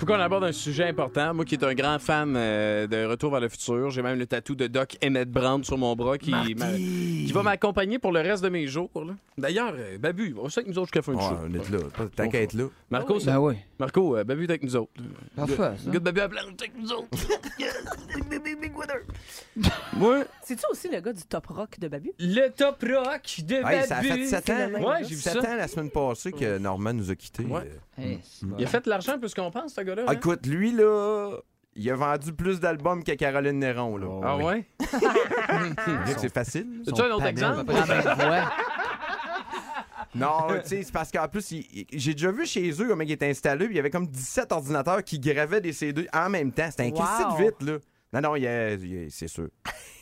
Faut 0.00 0.06
qu'on 0.06 0.14
aborde 0.14 0.44
un 0.44 0.52
sujet 0.52 0.88
important. 0.88 1.34
Moi 1.34 1.44
qui 1.44 1.56
est 1.56 1.62
un 1.62 1.74
grand 1.74 1.98
fan 1.98 2.32
euh, 2.34 2.86
de 2.86 3.04
Retour 3.04 3.30
vers 3.32 3.40
le 3.40 3.50
futur, 3.50 3.90
j'ai 3.90 4.00
même 4.00 4.18
le 4.18 4.26
tatou 4.26 4.54
de 4.54 4.66
Doc 4.66 4.96
Emmett 5.04 5.30
Brown 5.30 5.62
sur 5.62 5.76
mon 5.76 5.94
bras 5.94 6.16
qui, 6.16 6.30
m'a- 6.30 6.72
qui 6.72 7.30
va 7.32 7.42
m'accompagner 7.42 7.98
pour 7.98 8.10
le 8.10 8.20
reste 8.20 8.42
de 8.42 8.48
mes 8.48 8.66
jours. 8.66 8.88
là. 8.94 9.12
D'ailleurs, 9.36 9.74
euh, 9.76 9.98
Babu, 9.98 10.32
va 10.32 10.42
aussi 10.42 10.60
avec 10.60 10.70
nous 10.70 10.78
autres 10.78 10.86
jusqu'à 10.86 11.02
fin 11.02 11.12
de 11.12 11.18
Ouais, 11.18 11.22
show. 11.24 11.36
on 11.44 11.54
est 11.54 11.70
là. 11.70 11.78
Pas- 11.94 12.06
Tant 12.16 12.28
qu'à 12.30 12.40
être 12.40 12.54
là. 12.54 12.64
Marco, 12.90 13.14
Ben 13.14 13.20
ça- 13.20 13.40
oui. 13.40 13.54
Marco, 13.78 14.16
euh, 14.16 14.24
Babu 14.24 14.44
est 14.44 14.50
avec 14.50 14.62
nous 14.62 14.76
autres. 14.76 14.90
Parfait, 15.36 15.56
Good- 15.56 15.76
ça. 15.84 15.90
Good 15.90 16.02
Babu 16.02 16.20
à 16.20 16.28
planche 16.30 16.44
avec 16.60 16.72
nous 16.78 16.92
autres. 16.92 17.08
Moi, 19.94 20.24
C'est-tu 20.42 20.64
aussi 20.70 20.88
le 20.88 21.00
gars 21.00 21.12
du 21.12 21.22
top 21.24 21.46
rock 21.48 21.78
de 21.78 21.88
Babu? 21.88 22.12
le 22.18 22.48
top 22.48 22.82
rock 22.82 23.40
de 23.46 23.54
Hey, 23.56 23.62
Babu. 23.62 23.86
ça 23.86 23.96
a 23.98 24.02
fait 24.02 24.24
7 24.26 24.42
c'est 24.46 24.68
le 24.68 24.76
ans. 24.76 24.88
Ouais, 24.88 24.96
j'ai 25.02 25.14
vu 25.14 25.20
7 25.20 25.32
ça. 25.34 25.40
ans 25.52 25.56
la 25.56 25.68
semaine 25.68 25.90
passée 25.90 26.32
que 26.32 26.56
Normand 26.58 26.94
nous 26.94 27.10
a 27.10 27.14
quittés. 27.14 27.44
Ouais. 27.44 27.60
Euh, 27.60 27.64
c'est. 27.70 27.80
Il 28.58 28.64
a 28.64 28.66
fait 28.66 28.84
de 28.84 28.90
l'argent 28.90 29.18
plus 29.18 29.34
qu'on 29.34 29.50
pense, 29.50 29.74
ce 29.74 29.80
gars-là. 29.80 30.02
ah, 30.06 30.10
hein? 30.10 30.14
écoute, 30.14 30.46
lui, 30.46 30.72
là, 30.72 31.32
il 31.76 31.90
a 31.90 31.94
vendu 31.94 32.32
plus 32.32 32.58
d'albums 32.60 33.04
que 33.04 33.12
Caroline 33.12 33.58
Néron. 33.58 33.96
Là. 33.96 34.20
Ah 34.24 34.36
ouais? 34.36 34.66
Dirait 34.80 36.14
que 36.14 36.20
c'est 36.20 36.32
facile. 36.34 36.82
As-tu 36.86 37.00
un 37.02 37.10
autre 37.10 37.26
exemple? 37.26 37.64
même 37.64 38.02
voix. 38.16 38.50
Non, 40.14 40.48
tu 40.62 40.68
sais, 40.68 40.82
c'est 40.82 40.92
parce 40.92 41.12
qu'en 41.12 41.28
plus, 41.28 41.52
il- 41.52 41.66
il- 41.72 41.86
j'ai 42.00 42.14
déjà 42.14 42.32
vu 42.32 42.44
chez 42.44 42.68
eux 42.82 42.88
comment 42.88 43.02
il 43.04 43.12
était 43.12 43.28
installé, 43.30 43.66
puis 43.66 43.74
il 43.74 43.76
y 43.76 43.80
avait 43.80 43.90
comme 43.90 44.08
17 44.08 44.50
ordinateurs 44.50 45.04
qui 45.04 45.20
gravaient 45.20 45.60
des 45.60 45.72
CD 45.72 46.08
en 46.12 46.28
même 46.28 46.50
temps. 46.50 46.66
C'était 46.68 46.88
un 46.88 46.90
Wow. 46.90 47.38
De 47.38 47.44
vite, 47.44 47.62
là. 47.62 47.78
Non, 48.12 48.20
non, 48.20 48.34
c'est 49.10 49.28
sûr. 49.28 49.48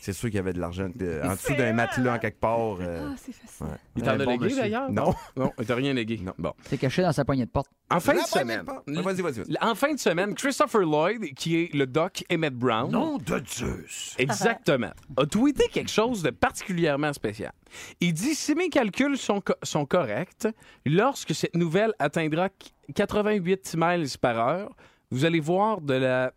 C'est 0.01 0.13
sûr 0.13 0.29
qu'il 0.29 0.37
y 0.37 0.39
avait 0.39 0.53
de 0.53 0.59
l'argent 0.59 0.89
de- 0.95 1.21
en 1.23 1.33
dessous 1.33 1.53
d'un 1.53 1.73
matelas 1.73 2.15
en 2.15 2.19
quelque 2.19 2.39
part. 2.39 2.77
euh, 2.79 3.09
Ah, 3.11 3.15
c'est 3.17 3.31
facile. 3.33 3.65
ouais. 3.67 3.77
Il 3.97 4.01
t'en 4.01 4.11
a 4.11 4.17
bon 4.17 4.31
légué, 4.31 4.45
monsieur. 4.45 4.57
d'ailleurs? 4.61 4.91
Non. 4.91 5.13
Non, 5.35 5.51
il 5.59 5.65
t'a 5.65 5.75
rien 5.75 5.93
légué. 5.93 6.17
Non. 6.23 6.33
Bon. 6.39 6.53
C'est 6.67 6.77
caché 6.79 7.01
dans 7.03 7.11
sa 7.11 7.23
poignée 7.25 7.45
de 7.45 7.51
porte. 7.51 7.67
En 7.91 7.99
fin 7.99 8.13
de 8.15 8.19
semaine. 8.21 8.63
Vas-y, 8.87 9.21
vas-y. 9.21 9.41
vas-y. 9.41 9.55
En 9.61 9.75
fin 9.75 9.93
de 9.93 9.99
semaine, 9.99 10.33
Christopher 10.33 10.81
Lloyd, 10.81 11.33
qui 11.35 11.57
est 11.57 11.73
le 11.75 11.85
doc 11.85 12.23
Emmett 12.31 12.53
Brown. 12.55 12.89
de 13.19 13.41
Zeus! 13.45 14.15
Exactement. 14.17 14.91
a 15.17 15.25
tweeté 15.27 15.67
quelque 15.67 15.91
chose 15.91 16.23
de 16.23 16.29
particulièrement 16.31 17.13
spécial. 17.13 17.51
Il 17.99 18.13
dit 18.13 18.33
si 18.33 18.55
mes 18.55 18.69
calculs 18.69 19.17
sont, 19.17 19.41
co- 19.41 19.53
sont 19.61 19.85
corrects, 19.85 20.47
lorsque 20.85 21.35
cette 21.35 21.55
nouvelle 21.55 21.93
atteindra 21.99 22.49
qu- 22.49 22.69
88 22.95 23.75
miles 23.77 24.07
par 24.19 24.39
heure, 24.39 24.75
vous 25.11 25.25
allez 25.25 25.39
voir 25.39 25.81
de 25.81 25.93
la 25.95 26.31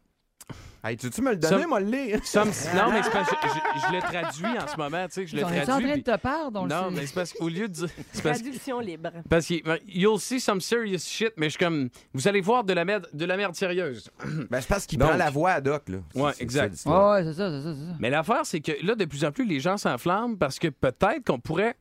Hey, 0.85 0.97
tu 0.97 1.07
veux-tu 1.07 1.23
me 1.23 1.31
le 1.31 1.37
donner, 1.37 1.61
Some- 1.63 1.69
moi, 1.69 1.79
le 1.81 1.87
lire? 1.91 2.19
Some- 2.25 2.49
non, 2.75 2.91
mais 2.91 3.05
c'est 3.05 3.11
parce 3.13 3.31
que 3.31 3.37
je, 3.43 3.49
je- 3.81 3.87
je 3.87 3.93
le 3.95 4.01
traduis 4.01 4.59
en 4.59 4.67
ce 4.67 4.77
moment, 4.77 5.07
tu 5.07 5.13
sais, 5.13 5.27
je 5.29 5.37
le 5.37 5.45
On 5.45 5.49
est 5.51 5.61
en 5.63 5.65
train 5.65 5.81
de 5.81 5.93
puis- 5.93 6.03
te 6.03 6.17
perdre, 6.17 6.61
on 6.61 6.65
le 6.65 6.69
Non, 6.71 6.89
sait. 6.89 6.97
mais 6.97 7.07
c'est 7.07 7.15
parce 7.15 7.33
qu'au 7.33 7.49
lieu 7.49 7.69
de 7.69 7.73
dire... 7.73 7.89
c'est 8.13 8.23
parce- 8.23 8.43
Traduction 8.43 8.81
libre. 8.81 9.11
Parce 9.31 9.47
que 9.47 9.55
you'll 9.87 10.19
see 10.19 10.41
some 10.41 10.61
serious 10.61 10.99
shit, 10.99 11.33
mais 11.37 11.47
je 11.47 11.51
suis 11.51 11.65
comme, 11.65 11.89
vous 12.15 12.27
allez 12.27 12.41
voir 12.41 12.65
de 12.65 12.73
la 12.73 12.85
merde, 12.85 13.07
de 13.13 13.25
la 13.25 13.37
merde 13.37 13.55
sérieuse. 13.55 14.11
Ben, 14.51 14.61
c'est 14.61 14.69
parce 14.69 14.87
qu'il 14.87 14.99
Donc- 14.99 15.11
prend 15.11 15.17
la 15.17 15.31
voix 15.31 15.53
à 15.53 15.61
Doc, 15.61 15.89
là. 15.89 15.99
Ouais, 16.17 16.31
C'est- 16.33 16.39
c'est 16.39 16.43
exact. 16.43 16.63
ça, 16.65 16.69
l'histoire. 16.71 17.11
Ouais, 17.13 17.17
ouais, 17.21 17.25
c'est 17.33 17.37
ça, 17.37 17.51
c'est 17.51 17.63
ça, 17.63 17.75
c'est 17.75 17.87
ça. 17.93 17.97
Mais 18.01 18.11
l'affaire, 18.11 18.41
c'est 18.45 18.61
que 18.61 18.73
là, 18.85 18.97
de 18.97 19.05
plus 19.05 19.25
en 19.25 19.31
plus, 19.31 19.45
les 19.45 19.61
gens 19.61 19.77
s'enflamment 19.77 20.37
parce 20.37 20.59
que 20.59 20.67
peut-être 20.67 21.25
qu'on 21.25 21.39
pourrait. 21.39 21.77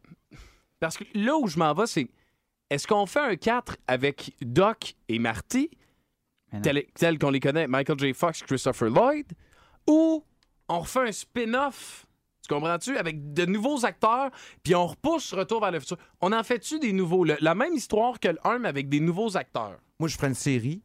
Parce 0.80 0.98
que 0.98 1.06
là 1.16 1.38
où 1.38 1.48
je 1.48 1.58
m'en 1.58 1.74
vais, 1.74 1.88
c'est 1.88 2.08
est-ce 2.70 2.86
qu'on 2.86 3.08
fait 3.08 3.20
un 3.20 3.36
4 3.36 3.78
avec 3.88 4.36
Doc 4.42 4.94
et 5.10 5.18
Marty, 5.18 5.70
tel, 6.62 6.84
tel 6.94 7.18
qu'on 7.20 7.30
les 7.30 7.40
connaît, 7.40 7.68
Michael 7.68 8.00
J. 8.00 8.14
Fox, 8.14 8.42
Christopher 8.44 8.90
Lloyd, 8.90 9.26
ou 9.88 10.24
on 10.68 10.80
refait 10.80 11.08
un 11.08 11.12
spin-off, 11.12 12.06
tu 12.48 12.54
comprends-tu, 12.54 12.98
avec 12.98 13.34
de 13.34 13.46
nouveaux 13.46 13.86
acteurs, 13.86 14.32
puis 14.64 14.74
on 14.76 14.88
repousse 14.88 15.34
Retour 15.34 15.62
vers 15.62 15.72
le 15.72 15.80
futur. 15.80 15.98
On 16.22 16.32
en 16.32 16.44
fait-tu 16.44 16.80
des 16.80 16.92
nouveaux? 16.94 17.24
Le- 17.24 17.38
la 17.42 17.56
même 17.56 17.74
histoire 17.74 18.20
que 18.20 18.30
le 18.30 18.38
1, 18.46 18.60
mais 18.60 18.68
avec 18.70 18.90
des 18.90 19.00
nouveaux 19.00 19.38
acteurs. 19.38 19.78
Moi, 20.00 20.10
je 20.10 20.16
ferais 20.16 20.28
une 20.28 20.34
série 20.34 20.82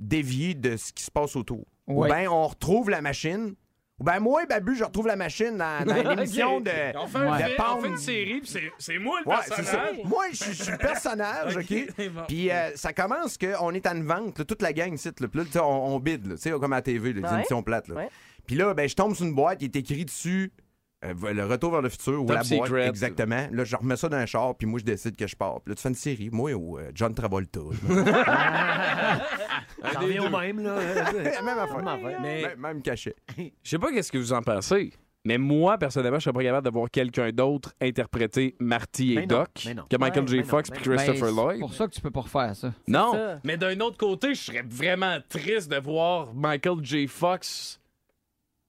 déviée 0.00 0.54
de 0.54 0.76
ce 0.76 0.92
qui 0.92 1.02
se 1.04 1.10
passe 1.10 1.36
autour. 1.36 1.64
Ouais. 1.86 2.10
Ou 2.10 2.12
bien 2.14 2.30
on 2.30 2.46
retrouve 2.48 2.90
la 2.90 3.00
machine. 3.02 3.54
Ou 4.00 4.04
bien 4.04 4.18
moi, 4.18 4.44
Babu, 4.46 4.74
je 4.74 4.82
retrouve 4.82 5.06
la 5.06 5.14
machine 5.14 5.56
dans, 5.56 5.84
dans 5.86 5.94
l'émission 6.16 6.60
de, 6.60 6.70
On 6.98 7.06
fait, 7.06 7.18
un 7.18 7.38
de 7.38 7.44
film, 7.44 7.54
on 7.58 7.62
Pound. 7.62 7.82
fait 7.82 7.88
une 7.88 7.96
série, 7.98 8.40
puis 8.40 8.50
c'est- 8.50 8.72
c'est 8.78 8.98
moi 8.98 9.20
le 9.24 9.30
Ouais, 9.30 9.36
c'est 9.44 9.50
ça. 9.50 9.56
personnage. 9.56 9.96
Moi, 10.04 10.24
je 10.32 10.36
suis 10.52 10.72
le 10.72 10.78
personnage, 10.78 11.56
OK? 11.58 11.72
Ok, 11.98 12.08
bon. 12.10 12.22
Puis 12.26 12.50
euh, 12.50 12.70
ça 12.74 12.92
commence 12.92 13.38
qu'on 13.38 13.70
est 13.72 13.86
à 13.86 13.94
une 13.94 14.04
vente, 14.04 14.38
là, 14.38 14.44
toute 14.44 14.62
la 14.62 14.72
gang 14.72 14.92
ici. 14.92 15.08
Là, 15.20 15.28
Puis 15.28 15.38
là, 15.38 15.44
tu 15.44 15.52
sais, 15.52 15.60
on, 15.60 15.94
on 15.94 16.00
bide, 16.00 16.26
là, 16.26 16.34
tu 16.34 16.40
sais, 16.42 16.50
comme 16.50 16.72
à 16.72 16.76
la 16.76 16.82
TV, 16.82 17.12
là, 17.12 17.20
les 17.20 17.28
Ouais. 17.28 17.34
émissions 17.36 17.62
plates. 17.62 17.86
Là. 17.88 17.94
Ouais. 17.94 18.08
Puis 18.46 18.56
là, 18.56 18.74
ben, 18.74 18.88
je 18.88 18.94
tombe 18.96 19.14
sur 19.14 19.24
une 19.26 19.34
boîte 19.34 19.58
qui 19.60 19.66
est 19.66 19.76
écrit 19.76 20.04
dessus 20.04 20.52
euh, 21.04 21.12
le 21.32 21.44
retour 21.44 21.70
vers 21.70 21.82
le 21.82 21.88
futur 21.90 22.20
ou 22.22 22.26
Top 22.26 22.36
la 22.36 22.42
boîte. 22.42 22.66
secret. 22.68 22.88
Exactement. 22.88 23.46
Là, 23.52 23.64
je 23.64 23.76
remets 23.76 23.96
ça 23.96 24.08
dans 24.08 24.16
un 24.16 24.26
char, 24.26 24.54
puis 24.56 24.66
moi, 24.66 24.80
je 24.80 24.84
décide 24.86 25.14
que 25.16 25.26
je 25.26 25.36
pars. 25.36 25.60
Puis 25.60 25.70
là, 25.70 25.76
tu 25.76 25.82
fais 25.82 25.88
une 25.90 25.94
série, 25.94 26.30
moi 26.32 26.52
ou 26.54 26.78
euh, 26.78 26.90
John 26.94 27.14
Travolta. 27.14 27.60
Revient 29.84 30.18
au 30.20 30.30
même, 30.30 30.62
là. 30.62 30.76
même 31.42 31.58
affaire. 31.58 31.98
Mais- 32.22 32.42
Même, 32.42 32.58
même 32.58 32.82
cachet. 32.82 33.14
Je 33.36 33.50
sais 33.62 33.78
pas 33.78 33.92
qu'est-ce 33.92 34.10
que 34.12 34.18
vous 34.18 34.32
en 34.32 34.42
pensez, 34.42 34.92
mais 35.24 35.38
moi, 35.38 35.78
personnellement, 35.78 36.18
je 36.18 36.24
serais 36.24 36.32
pas 36.34 36.42
capable 36.42 36.66
de 36.66 36.72
voir 36.72 36.90
quelqu'un 36.90 37.30
d'autre 37.30 37.72
interpréter 37.80 38.54
Marty 38.60 39.16
et 39.18 39.26
Doc 39.26 39.48
que 39.88 39.96
Michael 39.96 40.24
Ouais, 40.24 40.28
J. 40.28 40.42
Fox 40.42 40.70
non. 40.70 40.76
Christopher 40.76 41.14
Ben, 41.14 41.26
c'est 41.28 41.32
Lloyd. 41.34 41.60
pour 41.60 41.74
ça 41.74 41.86
que 41.86 41.92
tu 41.92 42.00
peux 42.00 42.10
pas 42.10 42.20
refaire 42.20 42.54
ça. 42.56 42.72
Non, 42.88 43.12
ça. 43.12 43.40
mais 43.44 43.56
d'un 43.56 43.78
autre 43.80 43.96
côté, 43.96 44.34
je 44.34 44.40
serais 44.42 44.64
vraiment 44.68 45.18
triste 45.28 45.70
de 45.70 45.76
voir 45.78 46.34
Michael 46.34 46.78
J. 46.82 47.06
Fox 47.06 47.80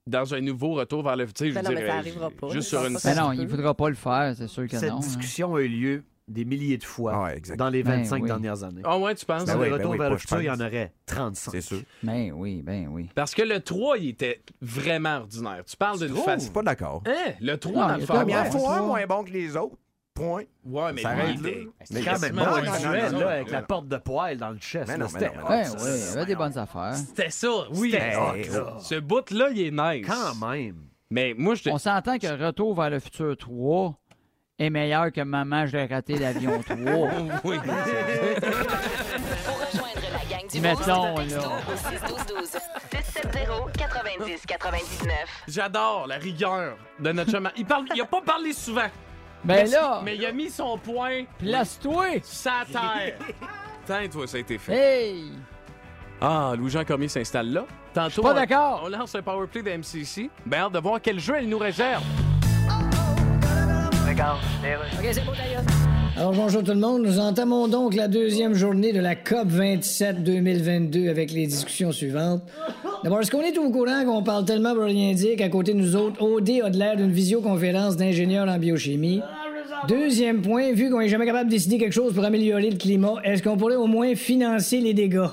dans 0.08 0.34
un 0.36 0.40
nouveau 0.42 0.74
retour 0.76 1.02
vers 1.04 1.16
le 1.16 1.26
futur. 1.26 1.48
Je 1.48 1.54
Ben 1.56 1.64
non, 1.64 1.70
veux 1.70 1.76
mais 1.76 1.88
ça 1.88 1.96
arrivera 1.96 2.30
pas. 2.30 2.50
Juste 2.50 2.70
sur 2.70 2.86
une 2.86 2.94
Mais 2.94 3.00
ça 3.00 3.16
non, 3.16 3.32
il 3.32 3.48
faudra 3.50 3.74
pas 3.74 3.90
le 3.90 3.96
faire, 3.96 4.34
c'est 4.38 4.48
sûr 4.48 4.68
que 4.68 4.78
Cette 4.78 4.90
non. 4.92 4.98
hein. 4.98 5.00
discussion 5.00 5.56
a 5.56 5.62
eu 5.62 5.68
lieu 5.68 6.04
des 6.28 6.44
milliers 6.46 6.78
de 6.78 6.84
fois 6.84 7.24
Ouais, 7.24 7.38
exact. 7.38 7.58
dans 7.58 7.70
les 7.70 7.84
Ben 7.84 8.00
25 8.02 8.22
oui. 8.24 8.28
dernières 8.28 8.64
années. 8.64 8.82
Ah 8.84 8.98
ouais, 8.98 9.14
tu 9.16 9.26
penses? 9.26 9.46
Ben 9.46 9.54
le 9.58 9.66
ben 9.66 9.74
retour 9.74 9.92
oui, 9.92 9.98
vers 10.00 10.10
le 10.10 10.16
je 10.18 10.22
futur, 10.22 10.42
il 10.42 10.46
y 10.46 10.50
en 10.50 10.60
aurait 10.60 10.92
35. 11.06 11.52
C'est 11.52 11.62
sûr. 11.62 11.82
Ben 12.04 12.32
oui, 12.34 12.62
ben 12.64 12.88
oui. 12.90 13.10
Parce 13.14 13.36
que 13.36 13.44
le 13.44 13.60
3, 13.60 13.98
il 14.00 14.10
était 14.10 14.42
vraiment 14.62 15.18
ordinaire. 15.18 15.64
Tu 15.66 15.78
parles 15.78 16.00
d'une 16.00 16.16
Je 16.16 16.22
face. 16.22 16.44
suis 16.44 16.52
pas 16.52 16.64
d'accord. 16.64 17.04
Hein? 17.08 17.34
Le 17.40 17.56
3 17.58 17.74
Non, 17.74 17.88
dans 17.90 17.94
il 17.96 18.06
le 18.08 18.36
un 18.36 18.50
toi. 18.50 18.82
moins 18.82 19.06
bon 19.06 19.24
que 19.24 19.32
les 19.32 19.56
autres. 19.56 19.76
Point. 20.16 20.44
Ouais, 20.66 20.94
mais 20.94 21.02
Ça 21.02 21.10
arrête 21.10 21.36
il 21.36 21.44
là. 21.44 21.50
était- 21.50 21.68
C'est 21.84 22.02
quand 22.02 22.20
même 22.22 22.36
visuel, 22.74 23.12
non, 23.12 23.20
là, 23.20 23.30
avec 23.32 23.48
non. 23.48 23.52
la 23.54 23.62
porte 23.64 23.88
de 23.90 23.98
poêle 23.98 24.38
dans 24.38 24.50
le 24.52 24.58
chest. 24.60 24.88
Mais 24.88 24.94
là, 24.98 25.00
non, 25.00 25.12
mais 25.14 25.20
c'était 25.20 25.36
non, 25.36 25.42
mais 25.42 25.44
hot, 25.44 25.50
Ouais, 25.50 25.64
ça. 25.66 25.84
ouais, 25.84 26.00
il 26.00 26.06
y 26.06 26.18
avait 26.18 26.26
des 26.26 26.36
bonnes 26.36 26.58
affaires. 26.58 26.96
C'était 26.96 27.30
ça, 27.30 27.50
oui. 27.74 27.92
Ce 28.80 29.00
bout-là, 29.00 29.50
il 29.54 29.60
est 29.62 29.72
nice. 29.72 30.08
Quand 30.08 30.48
même. 30.48 30.78
Mais 31.12 31.34
moi, 31.38 31.56
je. 31.56 31.70
On 31.70 31.78
s'entend 31.78 32.18
que 32.18 32.28
Retour 32.46 32.74
vers 32.76 32.90
le 32.90 33.00
futur 33.00 33.36
3 33.38 34.00
est 34.58 34.70
meilleur 34.70 35.12
que 35.12 35.22
Maman, 35.22 35.66
je 35.66 35.78
l'ai 35.78 35.86
raté 35.86 36.18
l'avion 36.18 36.62
3. 36.62 36.76
oui. 37.44 37.58
Pour 37.58 37.74
rejoindre 39.60 40.08
la 40.14 40.38
gang 40.38 40.48
du 40.50 40.60
Mettons, 40.62 41.16
Boost, 41.16 41.32
là. 41.32 41.42
au 41.72 41.78
612 41.92 42.58
670 42.92 43.78
90 43.78 44.46
99. 44.46 45.14
J'adore 45.48 46.08
la 46.08 46.16
rigueur 46.18 46.78
de 47.00 47.12
notre 47.12 47.32
chemin. 47.32 47.52
Il 47.58 47.66
parle, 47.66 47.86
il 47.94 48.02
a 48.02 48.06
pas 48.06 48.22
parlé 48.22 48.54
souvent. 48.54 48.88
Ben 49.44 49.64
mais, 49.64 49.66
là, 49.68 50.02
mais 50.04 50.16
il 50.16 50.26
a 50.26 50.32
mis 50.32 50.50
son 50.50 50.78
point 50.78 51.24
place-toi! 51.38 52.20
sa 52.24 52.64
terre. 52.72 53.16
Tiens, 53.86 54.08
toi, 54.12 54.26
ça 54.26 54.38
a 54.38 54.40
été 54.40 54.58
fait. 54.58 54.74
Hey! 54.74 55.32
Ah, 56.20 56.54
Louis-Jean 56.58 56.84
Cormier 56.84 57.10
s'installe 57.10 57.52
là. 57.52 57.66
Tantôt, 57.94 58.24
pas 58.24 58.34
d'accord. 58.34 58.82
On 58.86 58.90
lance 58.90 59.14
un 59.14 59.22
powerplay 59.22 59.62
de 59.62 59.70
MCC. 59.78 60.30
Ben, 60.46 60.62
hâte 60.62 60.72
de 60.72 60.80
voir 60.80 61.00
quel 61.02 61.20
jeu 61.20 61.36
elle 61.38 61.48
nous 61.50 61.60
réserve. 61.60 62.04
C'est 64.16 65.26
bon. 65.26 65.32
Alors 66.16 66.32
bonjour 66.32 66.64
tout 66.64 66.72
le 66.72 66.80
monde, 66.80 67.02
nous 67.02 67.20
entamons 67.20 67.68
donc 67.68 67.94
la 67.96 68.08
deuxième 68.08 68.54
journée 68.54 68.94
de 68.94 69.02
la 69.02 69.14
COP 69.16 69.48
27 69.48 70.24
2022 70.24 71.10
avec 71.10 71.34
les 71.34 71.46
discussions 71.48 71.92
suivantes. 71.92 72.42
D'abord, 73.04 73.20
est-ce 73.20 73.30
qu'on 73.30 73.42
est 73.42 73.58
au 73.58 73.70
courant 73.72 74.06
qu'on 74.06 74.24
parle 74.24 74.46
tellement 74.46 74.74
pour 74.74 74.84
rien 74.84 75.14
dire 75.14 75.36
qu'à 75.36 75.50
côté 75.50 75.74
de 75.74 75.80
nous 75.80 75.98
autres, 75.98 76.22
OD 76.22 76.50
a 76.64 76.70
de 76.70 76.78
l'air 76.78 76.96
d'une 76.96 77.12
visioconférence 77.12 77.98
d'ingénieurs 77.98 78.48
en 78.48 78.58
biochimie? 78.58 79.22
Deuxième 79.90 80.42
point, 80.42 80.72
vu 80.72 80.90
qu'on 80.90 81.02
est 81.02 81.10
jamais 81.10 81.26
capable 81.26 81.50
de 81.50 81.56
décider 81.56 81.78
quelque 81.78 81.92
chose 81.92 82.14
pour 82.14 82.24
améliorer 82.24 82.70
le 82.70 82.78
climat, 82.78 83.16
est-ce 83.26 83.44
qu'on 83.44 83.58
pourrait 83.58 83.76
au 83.76 83.88
moins 83.88 84.16
financer 84.16 84.80
les 84.80 84.94
dégâts? 84.94 85.28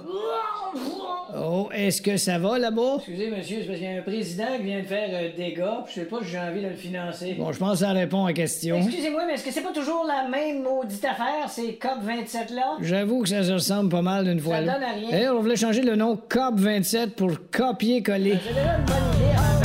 Oh, 1.34 1.70
est-ce 1.72 2.02
que 2.02 2.18
ça 2.18 2.38
va 2.38 2.58
là-bas? 2.58 2.96
Excusez, 2.96 3.30
monsieur, 3.30 3.58
c'est 3.62 3.66
parce 3.66 3.78
qu'il 3.78 3.90
y 3.90 3.94
a 3.94 3.98
un 3.98 4.02
président 4.02 4.56
qui 4.58 4.62
vient 4.64 4.80
de 4.80 4.86
faire 4.86 5.08
un 5.18 5.34
dégât, 5.36 5.82
puis 5.86 5.94
je 5.96 6.00
sais 6.00 6.06
pas 6.06 6.18
si 6.22 6.28
j'ai 6.30 6.38
envie 6.38 6.60
de 6.60 6.68
le 6.68 6.74
financer. 6.74 7.34
Bon, 7.38 7.50
je 7.52 7.58
pense 7.58 7.72
que 7.80 7.86
ça 7.86 7.92
répond 7.92 8.24
à 8.24 8.28
la 8.28 8.32
question. 8.34 8.76
Excusez-moi, 8.76 9.22
mais 9.26 9.34
est-ce 9.34 9.44
que 9.44 9.50
c'est 9.50 9.62
pas 9.62 9.72
toujours 9.72 10.04
la 10.06 10.28
même 10.28 10.62
maudite 10.62 11.02
affaire, 11.04 11.48
ces 11.48 11.78
COP27-là? 11.80 12.76
J'avoue 12.82 13.22
que 13.22 13.30
ça 13.30 13.42
se 13.44 13.52
ressemble 13.52 13.88
pas 13.88 14.02
mal 14.02 14.24
d'une 14.26 14.40
fois. 14.40 14.56
Ça 14.56 14.60
là. 14.60 14.74
donne 14.74 14.82
à 14.82 14.92
rien. 14.92 15.10
D'ailleurs, 15.10 15.36
on 15.36 15.40
voulait 15.40 15.56
changer 15.56 15.80
le 15.82 15.96
nom 15.96 16.16
COP27 16.28 17.10
pour 17.10 17.30
copier-coller. 17.50 18.38
C'est 18.44 18.52
déjà 18.52 18.76
une 18.76 18.84
bonne 18.84 18.96
idée. 19.16 19.34
hein? 19.34 19.60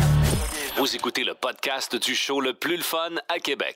Vous 0.78 0.96
écoutez 0.96 1.26
le 1.26 1.34
podcast 1.34 2.02
du 2.02 2.16
show 2.16 2.40
le 2.40 2.54
plus 2.54 2.78
le 2.78 2.84
fun 2.84 3.10
à 3.28 3.40
Québec. 3.40 3.76